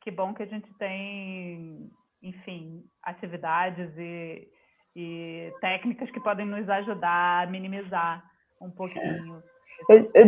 que 0.00 0.10
bom 0.12 0.32
que 0.32 0.44
a 0.44 0.46
gente 0.46 0.72
tem, 0.74 1.90
enfim, 2.22 2.84
atividades 3.02 3.90
e, 3.98 4.48
e 4.94 5.52
técnicas 5.60 6.08
que 6.12 6.20
podem 6.20 6.46
nos 6.46 6.68
ajudar 6.68 7.42
a 7.42 7.50
minimizar 7.50 8.22
um 8.60 8.70
pouquinho 8.70 9.42
eu, 9.88 10.10
eu, 10.14 10.26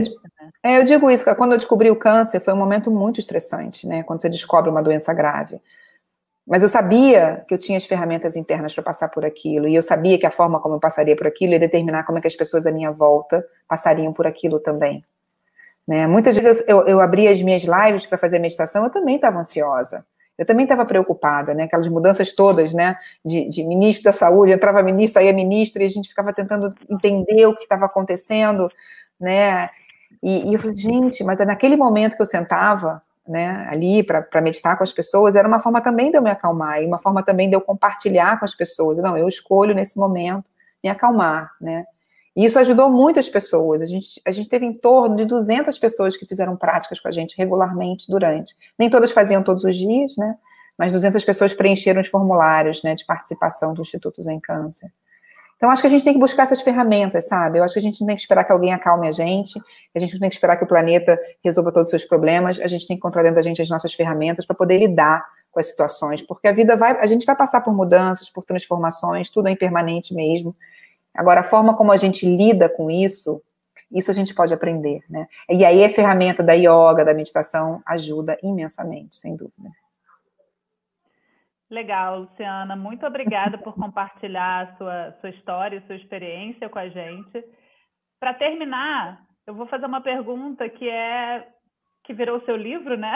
é, 0.62 0.78
eu, 0.78 0.84
digo 0.84 1.10
isso, 1.10 1.24
quando 1.36 1.52
eu 1.52 1.58
descobri 1.58 1.90
o 1.90 1.96
câncer, 1.96 2.40
foi 2.40 2.52
um 2.52 2.58
momento 2.58 2.90
muito 2.90 3.18
estressante, 3.18 3.86
né? 3.86 4.02
Quando 4.02 4.20
você 4.20 4.28
descobre 4.28 4.70
uma 4.70 4.82
doença 4.82 5.12
grave. 5.14 5.60
Mas 6.48 6.62
eu 6.62 6.68
sabia 6.68 7.44
que 7.46 7.52
eu 7.52 7.58
tinha 7.58 7.76
as 7.76 7.84
ferramentas 7.84 8.34
internas 8.34 8.72
para 8.72 8.82
passar 8.82 9.08
por 9.10 9.22
aquilo, 9.22 9.68
e 9.68 9.74
eu 9.74 9.82
sabia 9.82 10.18
que 10.18 10.24
a 10.24 10.30
forma 10.30 10.58
como 10.58 10.76
eu 10.76 10.80
passaria 10.80 11.14
por 11.14 11.26
aquilo 11.26 11.52
ia 11.52 11.58
determinar 11.58 12.04
como 12.04 12.16
é 12.16 12.20
que 12.22 12.26
as 12.26 12.34
pessoas 12.34 12.66
à 12.66 12.72
minha 12.72 12.90
volta 12.90 13.44
passariam 13.68 14.14
por 14.14 14.26
aquilo 14.26 14.58
também. 14.58 15.04
Né? 15.86 16.06
Muitas 16.06 16.38
vezes 16.38 16.66
eu, 16.66 16.86
eu, 16.86 17.00
abria 17.00 17.30
as 17.30 17.42
minhas 17.42 17.62
lives 17.62 18.06
para 18.06 18.16
fazer 18.16 18.38
meditação, 18.38 18.84
eu 18.84 18.90
também 18.90 19.16
estava 19.16 19.38
ansiosa. 19.38 20.06
eu 20.38 20.46
também 20.46 20.64
estava 20.64 20.86
preocupada, 20.86 21.52
né? 21.52 21.64
Aquelas 21.64 21.88
mudanças 21.88 22.34
todas, 22.34 22.72
né? 22.72 22.96
De, 23.24 23.48
de, 23.48 23.64
ministro 23.64 24.04
da 24.04 24.12
saúde, 24.12 24.52
entrava 24.52 24.82
ministro, 24.82 25.20
saía 25.20 25.32
ministro, 25.32 25.82
e 25.82 25.86
a 25.86 25.88
gente 25.88 26.08
ficava 26.08 26.32
tentando 26.32 26.72
entender 26.88 27.44
o 27.46 27.56
que 27.56 27.64
estava 27.64 27.86
acontecendo, 27.86 28.70
né? 29.20 29.68
E, 30.22 30.48
e, 30.50 30.54
eu 30.54 30.60
falei, 30.60 30.76
gente, 30.76 31.22
mas 31.24 31.40
é 31.40 31.44
naquele 31.44 31.76
momento 31.76 32.16
que 32.16 32.22
eu 32.22 32.26
sentava, 32.26 33.02
né, 33.28 33.66
ali 33.70 34.02
para 34.02 34.40
meditar 34.40 34.76
com 34.76 34.82
as 34.82 34.92
pessoas, 34.92 35.36
era 35.36 35.46
uma 35.46 35.60
forma 35.60 35.80
também 35.80 36.10
de 36.10 36.16
eu 36.16 36.22
me 36.22 36.30
acalmar, 36.30 36.82
e 36.82 36.86
uma 36.86 36.98
forma 36.98 37.22
também 37.22 37.48
de 37.48 37.54
eu 37.54 37.60
compartilhar 37.60 38.38
com 38.38 38.44
as 38.44 38.54
pessoas. 38.54 38.98
Não, 38.98 39.16
eu 39.16 39.28
escolho 39.28 39.74
nesse 39.74 39.98
momento 39.98 40.50
me 40.82 40.88
acalmar, 40.88 41.52
né? 41.60 41.84
E 42.34 42.44
isso 42.44 42.58
ajudou 42.58 42.88
muitas 42.88 43.28
pessoas. 43.28 43.82
A 43.82 43.86
gente, 43.86 44.20
a 44.24 44.30
gente 44.30 44.48
teve 44.48 44.64
em 44.64 44.72
torno 44.72 45.16
de 45.16 45.24
200 45.24 45.76
pessoas 45.76 46.16
que 46.16 46.24
fizeram 46.24 46.56
práticas 46.56 47.00
com 47.00 47.08
a 47.08 47.10
gente 47.10 47.36
regularmente 47.36 48.08
durante. 48.08 48.54
Nem 48.78 48.88
todas 48.88 49.10
faziam 49.10 49.42
todos 49.42 49.64
os 49.64 49.76
dias, 49.76 50.16
né? 50.16 50.36
Mas 50.78 50.92
200 50.92 51.24
pessoas 51.24 51.52
preencheram 51.52 52.00
os 52.00 52.06
formulários 52.06 52.82
né, 52.84 52.94
de 52.94 53.04
participação 53.04 53.74
do 53.74 53.82
Instituto 53.82 54.22
Zen 54.22 54.38
Câncer. 54.38 54.88
Então, 55.58 55.72
acho 55.72 55.82
que 55.82 55.88
a 55.88 55.90
gente 55.90 56.04
tem 56.04 56.14
que 56.14 56.20
buscar 56.20 56.44
essas 56.44 56.60
ferramentas, 56.60 57.26
sabe? 57.26 57.58
Eu 57.58 57.64
acho 57.64 57.74
que 57.74 57.80
a 57.80 57.82
gente 57.82 58.00
não 58.00 58.06
tem 58.06 58.14
que 58.14 58.22
esperar 58.22 58.44
que 58.44 58.52
alguém 58.52 58.72
acalme 58.72 59.08
a 59.08 59.10
gente, 59.10 59.60
a 59.92 59.98
gente 59.98 60.12
não 60.12 60.20
tem 60.20 60.28
que 60.28 60.36
esperar 60.36 60.56
que 60.56 60.62
o 60.62 60.68
planeta 60.68 61.20
resolva 61.44 61.72
todos 61.72 61.88
os 61.88 61.90
seus 61.90 62.04
problemas, 62.04 62.60
a 62.60 62.68
gente 62.68 62.86
tem 62.86 62.96
que 62.96 63.00
encontrar 63.00 63.22
dentro 63.22 63.34
da 63.34 63.42
gente 63.42 63.60
as 63.60 63.68
nossas 63.68 63.92
ferramentas 63.92 64.46
para 64.46 64.54
poder 64.54 64.78
lidar 64.78 65.26
com 65.50 65.58
as 65.58 65.66
situações, 65.66 66.22
porque 66.22 66.46
a 66.46 66.52
vida 66.52 66.76
vai, 66.76 66.96
a 67.00 67.06
gente 67.08 67.26
vai 67.26 67.34
passar 67.34 67.60
por 67.60 67.74
mudanças, 67.74 68.30
por 68.30 68.44
transformações, 68.44 69.30
tudo 69.30 69.48
é 69.48 69.50
impermanente 69.50 70.14
mesmo. 70.14 70.54
Agora, 71.12 71.40
a 71.40 71.44
forma 71.44 71.74
como 71.76 71.90
a 71.90 71.96
gente 71.96 72.24
lida 72.24 72.68
com 72.68 72.88
isso, 72.88 73.42
isso 73.90 74.12
a 74.12 74.14
gente 74.14 74.32
pode 74.32 74.54
aprender, 74.54 75.00
né? 75.10 75.26
E 75.50 75.64
aí 75.64 75.84
a 75.84 75.90
ferramenta 75.90 76.40
da 76.40 76.52
yoga, 76.52 77.04
da 77.04 77.14
meditação, 77.14 77.82
ajuda 77.84 78.38
imensamente, 78.44 79.16
sem 79.16 79.34
dúvida. 79.34 79.70
Legal, 81.70 82.20
Luciana. 82.20 82.74
Muito 82.74 83.06
obrigada 83.06 83.58
por 83.58 83.74
compartilhar 83.74 84.62
a 84.62 84.76
sua, 84.76 85.16
sua 85.20 85.30
história 85.30 85.76
e 85.76 85.86
sua 85.86 85.96
experiência 85.96 86.68
com 86.68 86.78
a 86.78 86.88
gente. 86.88 87.44
Para 88.18 88.34
terminar, 88.34 89.20
eu 89.46 89.54
vou 89.54 89.66
fazer 89.66 89.86
uma 89.86 90.00
pergunta 90.00 90.68
que 90.68 90.88
é 90.88 91.46
que 92.04 92.14
virou 92.14 92.40
seu 92.44 92.56
livro, 92.56 92.96
né? 92.96 93.14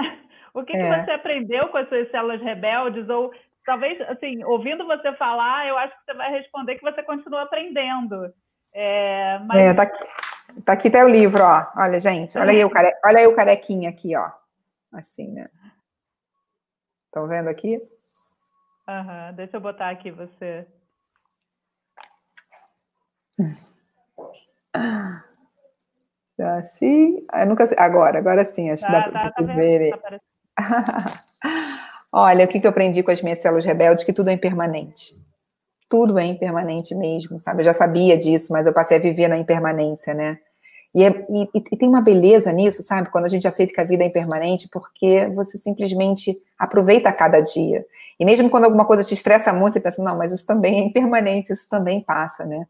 O 0.55 0.63
que, 0.63 0.77
é. 0.77 0.79
que 0.79 1.05
você 1.05 1.13
aprendeu 1.13 1.69
com 1.69 1.79
as 1.79 1.89
suas 1.89 2.11
células 2.11 2.43
rebeldes? 2.43 3.09
Ou 3.09 3.33
talvez, 3.65 3.99
assim, 4.03 4.45
ouvindo 4.45 4.87
você 4.87 5.11
falar, 5.15 5.67
eu 5.67 5.79
acho 5.79 5.97
que 5.97 6.05
você 6.05 6.15
vai 6.15 6.31
responder 6.31 6.75
que 6.75 6.83
você 6.83 7.03
continua 7.03 7.45
aprendendo. 7.45 8.31
É, 8.75 9.39
mas... 9.39 9.63
é 9.63 9.73
tá, 9.73 9.83
aqui, 9.83 10.05
tá 10.63 10.73
aqui 10.75 10.91
livro, 11.11 11.43
ó. 11.43 11.67
Olha, 11.75 11.99
gente, 11.99 12.37
olha 12.37 12.51
aí 12.51 12.63
o, 12.63 12.69
care... 12.69 12.93
olha 13.03 13.19
aí 13.21 13.27
o 13.27 13.35
carequinha 13.35 13.89
aqui, 13.89 14.15
ó. 14.15 14.31
Assim, 14.93 15.33
né? 15.33 15.49
Estão 17.07 17.27
vendo 17.27 17.49
aqui? 17.49 17.81
Uhum. 18.89 19.35
Deixa 19.37 19.57
eu 19.57 19.61
botar 19.61 19.91
aqui 19.91 20.11
você. 20.11 20.67
Já 26.39 26.57
assim. 26.57 27.25
Eu 27.33 27.47
nunca 27.47 27.67
sei. 27.67 27.77
Agora, 27.79 28.19
agora 28.19 28.45
sim, 28.45 28.71
acho 28.71 28.85
que 28.85 28.93
dá 28.93 29.03
para 29.03 29.13
tá, 29.13 29.33
vocês 29.33 29.47
tá 29.47 29.55
verem. 29.55 29.91
Tá 29.91 30.21
Olha, 32.13 32.45
o 32.45 32.49
que, 32.49 32.61
que 32.61 32.67
eu 32.67 32.71
aprendi 32.71 33.03
com 33.03 33.11
as 33.11 33.23
minhas 33.23 33.39
células 33.39 33.65
rebeldes? 33.65 34.05
Que 34.05 34.13
tudo 34.13 34.29
é 34.29 34.33
impermanente. 34.33 35.19
Tudo 35.89 36.19
é 36.19 36.25
impermanente 36.25 36.95
mesmo, 36.95 37.39
sabe? 37.39 37.61
Eu 37.61 37.65
já 37.67 37.73
sabia 37.73 38.19
disso, 38.19 38.53
mas 38.53 38.67
eu 38.67 38.73
passei 38.73 38.99
a 38.99 39.01
viver 39.01 39.29
na 39.29 39.37
impermanência, 39.37 40.13
né? 40.13 40.39
E, 40.95 41.05
é, 41.05 41.09
e, 41.09 41.49
e, 41.55 41.77
tem 41.77 41.89
uma 41.89 42.03
beleza 42.03 42.53
nisso, 42.53 42.83
sabe? 42.83 43.11
Quando 43.11 43.25
a 43.25 43.29
gente 43.29 43.49
aceita 43.49 43.73
que 43.73 43.81
a 43.81 43.85
vida 43.85 44.05
é 44.05 44.07
impermanente, 44.07 44.69
porque 44.69 45.27
você 45.35 45.57
simplesmente 45.57 46.39
aproveita 46.59 47.11
cada 47.13 47.41
dia. 47.41 47.85
E 48.21 48.25
mesmo 48.25 48.51
quando 48.51 48.65
alguma 48.65 48.85
coisa 48.85 49.03
te 49.03 49.15
estressa 49.15 49.53
muito, 49.53 49.75
você 49.75 49.81
pensa, 49.81 50.03
não, 50.03 50.19
mas 50.19 50.33
isso 50.33 50.47
também 50.47 50.81
é 50.81 50.85
impermanente, 50.85 51.53
isso 51.53 51.67
também 51.69 52.01
passa, 52.03 52.45
né? 52.45 52.67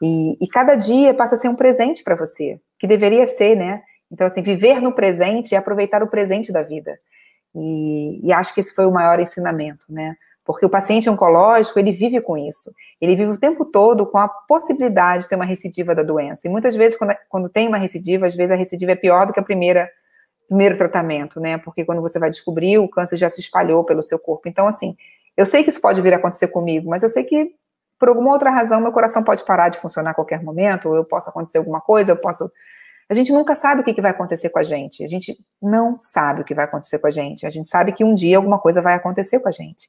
E, 0.00 0.38
e 0.40 0.48
cada 0.48 0.76
dia 0.76 1.12
passa 1.12 1.34
a 1.34 1.38
ser 1.38 1.48
um 1.48 1.56
presente 1.56 2.02
para 2.02 2.14
você, 2.14 2.58
que 2.78 2.86
deveria 2.86 3.26
ser, 3.26 3.54
né? 3.54 3.82
Então, 4.10 4.26
assim, 4.26 4.42
viver 4.42 4.80
no 4.80 4.92
presente 4.92 5.52
e 5.52 5.56
aproveitar 5.56 6.02
o 6.02 6.08
presente 6.08 6.50
da 6.50 6.62
vida. 6.62 6.98
E, 7.54 8.20
e, 8.22 8.32
acho 8.32 8.54
que 8.54 8.60
esse 8.60 8.74
foi 8.74 8.86
o 8.86 8.92
maior 8.92 9.20
ensinamento, 9.20 9.86
né? 9.88 10.16
Porque 10.48 10.64
o 10.64 10.70
paciente 10.70 11.10
oncológico, 11.10 11.78
ele 11.78 11.92
vive 11.92 12.22
com 12.22 12.34
isso. 12.34 12.72
Ele 12.98 13.14
vive 13.14 13.32
o 13.32 13.38
tempo 13.38 13.66
todo 13.66 14.06
com 14.06 14.16
a 14.16 14.26
possibilidade 14.26 15.24
de 15.24 15.28
ter 15.28 15.34
uma 15.34 15.44
recidiva 15.44 15.94
da 15.94 16.02
doença. 16.02 16.48
E 16.48 16.50
muitas 16.50 16.74
vezes, 16.74 16.98
quando, 16.98 17.14
quando 17.28 17.50
tem 17.50 17.68
uma 17.68 17.76
recidiva, 17.76 18.26
às 18.26 18.34
vezes 18.34 18.50
a 18.50 18.56
recidiva 18.56 18.92
é 18.92 18.96
pior 18.96 19.26
do 19.26 19.34
que 19.34 19.38
a 19.38 19.42
primeira 19.42 19.90
primeiro 20.46 20.78
tratamento, 20.78 21.38
né? 21.38 21.58
Porque 21.58 21.84
quando 21.84 22.00
você 22.00 22.18
vai 22.18 22.30
descobrir, 22.30 22.78
o 22.78 22.88
câncer 22.88 23.18
já 23.18 23.28
se 23.28 23.42
espalhou 23.42 23.84
pelo 23.84 24.02
seu 24.02 24.18
corpo. 24.18 24.48
Então, 24.48 24.66
assim, 24.66 24.96
eu 25.36 25.44
sei 25.44 25.62
que 25.62 25.68
isso 25.68 25.82
pode 25.82 26.00
vir 26.00 26.14
a 26.14 26.16
acontecer 26.16 26.48
comigo, 26.48 26.88
mas 26.88 27.02
eu 27.02 27.10
sei 27.10 27.24
que 27.24 27.52
por 27.98 28.08
alguma 28.08 28.32
outra 28.32 28.48
razão 28.48 28.80
meu 28.80 28.90
coração 28.90 29.22
pode 29.22 29.44
parar 29.44 29.68
de 29.68 29.78
funcionar 29.78 30.12
a 30.12 30.14
qualquer 30.14 30.42
momento, 30.42 30.88
ou 30.88 30.96
eu 30.96 31.04
posso 31.04 31.28
acontecer 31.28 31.58
alguma 31.58 31.82
coisa, 31.82 32.12
eu 32.12 32.16
posso 32.16 32.50
a 33.10 33.14
gente 33.14 33.32
nunca 33.32 33.54
sabe 33.54 33.82
o 33.82 33.84
que, 33.84 34.00
vai 34.00 34.10
acontecer 34.10 34.48
com 34.48 34.58
a 34.58 34.62
gente. 34.62 35.02
A 35.02 35.08
gente 35.08 35.38
não 35.60 35.98
sabe 36.00 36.42
o 36.42 36.44
que 36.44 36.54
vai 36.54 36.66
acontecer 36.66 36.98
com 36.98 37.06
a 37.06 37.10
gente. 37.10 37.46
A 37.46 37.50
gente 37.50 37.68
sabe 37.68 37.92
que 37.92 38.04
um 38.04 38.14
dia 38.14 38.36
alguma 38.36 38.58
coisa 38.58 38.82
vai 38.82 38.94
acontecer 38.94 39.40
com 39.40 39.48
a 39.48 39.52
gente. 39.52 39.88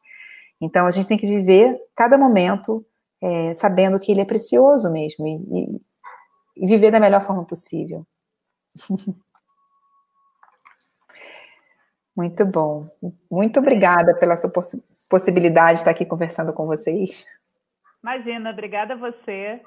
Então 0.62 0.86
a 0.86 0.92
gente 0.92 1.08
tem 1.08 1.18
que 1.18 1.28
viver 1.28 1.80
cada 1.96 2.18
momento 2.18 2.86
é, 3.22 3.54
sabendo 3.54 4.00
que 4.00 4.12
ele 4.12 4.22
é 4.22 4.26
precioso 4.26 4.92
mesmo 4.92 5.28
e, 5.28 5.36
e, 5.36 5.82
e 6.64 6.68
viver 6.68 6.92
da 6.92 7.00
melhor 7.00 7.22
forma 7.22 7.46
possível. 7.46 8.06
Muito 12.16 12.46
bom. 12.46 12.90
Muito 13.32 13.60
obrigada 13.60 14.14
pela 14.14 14.36
sua 14.36 14.50
poss 14.50 14.76
possibilidade 15.10 15.76
de 15.76 15.80
estar 15.80 15.92
aqui 15.92 16.06
conversando 16.06 16.52
com 16.54 16.68
vocês. 16.68 17.26
Imagina, 18.04 18.52
obrigada 18.52 18.94
a 18.94 18.98
você. 18.98 19.62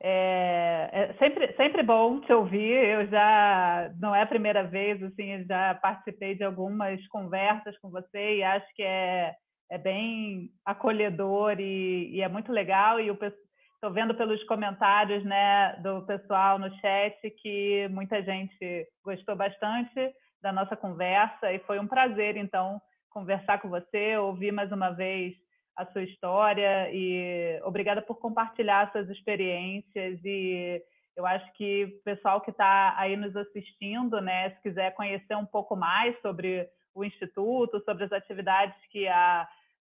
É, 0.00 0.88
é, 0.92 1.12
sempre, 1.18 1.52
sempre 1.54 1.82
bom 1.82 2.20
te 2.20 2.32
ouvir. 2.32 2.72
Eu 2.72 3.06
já 3.08 3.92
não 4.00 4.14
é 4.14 4.22
a 4.22 4.26
primeira 4.26 4.64
vez, 4.64 5.02
assim, 5.02 5.44
já 5.44 5.74
participei 5.74 6.34
de 6.34 6.44
algumas 6.44 7.06
conversas 7.08 7.76
com 7.78 7.90
você 7.90 8.36
e 8.36 8.42
acho 8.42 8.66
que 8.74 8.82
é, 8.82 9.34
é 9.70 9.78
bem 9.78 10.50
acolhedor 10.64 11.60
e, 11.60 12.10
e 12.10 12.22
é 12.22 12.28
muito 12.28 12.52
legal. 12.52 13.00
E 13.00 13.08
estou 13.08 13.92
vendo 13.92 14.14
pelos 14.14 14.42
comentários 14.44 15.24
né, 15.24 15.76
do 15.82 16.02
pessoal 16.02 16.58
no 16.58 16.70
chat 16.80 17.30
que 17.42 17.86
muita 17.88 18.22
gente 18.22 18.86
gostou 19.04 19.36
bastante 19.36 20.12
da 20.40 20.52
nossa 20.52 20.76
conversa 20.76 21.52
e 21.52 21.58
foi 21.60 21.78
um 21.78 21.86
prazer, 21.86 22.36
então, 22.36 22.80
conversar 23.10 23.60
com 23.60 23.68
você, 23.68 24.16
ouvir 24.16 24.52
mais 24.52 24.70
uma 24.72 24.90
vez 24.90 25.34
a 25.76 25.86
sua 25.86 26.02
história 26.02 26.90
e 26.92 27.60
obrigada 27.64 28.02
por 28.02 28.16
compartilhar 28.16 28.90
suas 28.90 29.08
experiências 29.08 30.20
e 30.24 30.82
eu 31.16 31.26
acho 31.26 31.52
que 31.54 31.84
o 31.84 32.02
pessoal 32.04 32.40
que 32.40 32.50
está 32.50 32.94
aí 32.96 33.16
nos 33.16 33.34
assistindo, 33.36 34.20
né, 34.20 34.50
se 34.50 34.62
quiser 34.62 34.94
conhecer 34.94 35.36
um 35.36 35.46
pouco 35.46 35.74
mais 35.74 36.16
sobre 36.20 36.68
o 36.94 37.04
Instituto, 37.04 37.82
sobre 37.84 38.04
as 38.04 38.12
atividades 38.12 38.76
que 38.90 39.06
a 39.08 39.48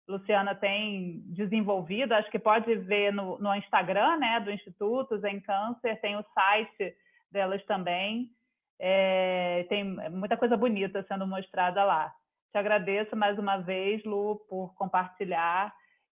Luciana 0.09 0.55
tem 0.55 1.21
desenvolvido, 1.27 2.13
acho 2.13 2.29
que 2.31 2.39
pode 2.39 2.73
ver 2.75 3.13
no, 3.13 3.37
no 3.37 3.55
Instagram 3.55 4.17
né, 4.17 4.39
do 4.39 4.51
Instituto 4.51 5.19
Zen 5.19 5.39
Câncer, 5.39 6.01
tem 6.01 6.17
o 6.17 6.25
site 6.33 6.95
delas 7.31 7.63
também, 7.65 8.29
é, 8.79 9.65
tem 9.69 9.83
muita 10.09 10.35
coisa 10.35 10.57
bonita 10.57 11.05
sendo 11.07 11.27
mostrada 11.27 11.83
lá. 11.83 12.11
Te 12.51 12.57
agradeço 12.57 13.15
mais 13.15 13.37
uma 13.37 13.57
vez, 13.57 14.03
Lu, 14.03 14.37
por 14.49 14.73
compartilhar 14.73 15.71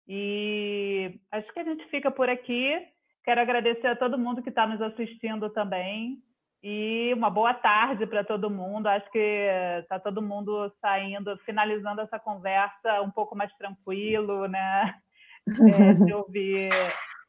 e 0.07 1.19
acho 1.31 1.53
que 1.53 1.59
a 1.59 1.63
gente 1.63 1.85
fica 1.89 2.09
por 2.09 2.27
aqui. 2.29 2.75
Quero 3.23 3.41
agradecer 3.41 3.87
a 3.87 3.95
todo 3.95 4.17
mundo 4.17 4.41
que 4.41 4.49
está 4.49 4.65
nos 4.65 4.81
assistindo 4.81 5.49
também. 5.51 6.17
E 6.63 7.13
uma 7.13 7.29
boa 7.29 7.53
tarde 7.53 8.07
para 8.07 8.23
todo 8.23 8.49
mundo. 8.49 8.87
Acho 8.87 9.11
que 9.11 9.47
está 9.81 9.99
todo 9.99 10.21
mundo 10.21 10.71
saindo, 10.79 11.37
finalizando 11.45 11.99
essa 11.99 12.17
conversa 12.17 13.01
um 13.01 13.11
pouco 13.11 13.35
mais 13.35 13.53
tranquilo, 13.55 14.47
né? 14.47 14.95
É, 15.45 15.93
de 16.05 16.13
ouvir 16.13 16.69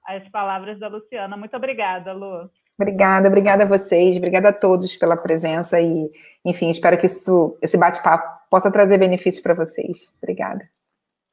as 0.07 0.29
palavras 0.29 0.79
da 0.79 0.87
Luciana. 0.87 1.37
Muito 1.37 1.57
obrigada, 1.57 2.13
Lu. 2.13 2.49
Obrigada, 2.79 3.27
obrigada 3.27 3.65
a 3.65 3.67
vocês, 3.67 4.17
obrigada 4.17 4.51
a 4.51 4.53
todos 4.53 4.95
pela 4.95 5.17
presença 5.17 5.81
e, 5.81 6.09
enfim, 6.45 6.71
espero 6.71 6.97
que 6.97 7.07
isso, 7.07 7.59
esse 7.61 7.77
bate-papo 7.77 8.49
possa 8.49 8.71
trazer 8.71 8.99
benefícios 8.99 9.43
para 9.43 9.53
vocês. 9.53 10.15
Obrigada. 10.23 10.69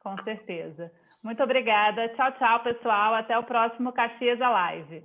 Com 0.03 0.17
certeza. 0.23 0.91
Muito 1.23 1.43
obrigada. 1.43 2.09
Tchau, 2.09 2.31
tchau, 2.31 2.63
pessoal. 2.63 3.13
Até 3.13 3.37
o 3.37 3.43
próximo 3.43 3.93
Caxias 3.93 4.39
Live. 4.39 5.03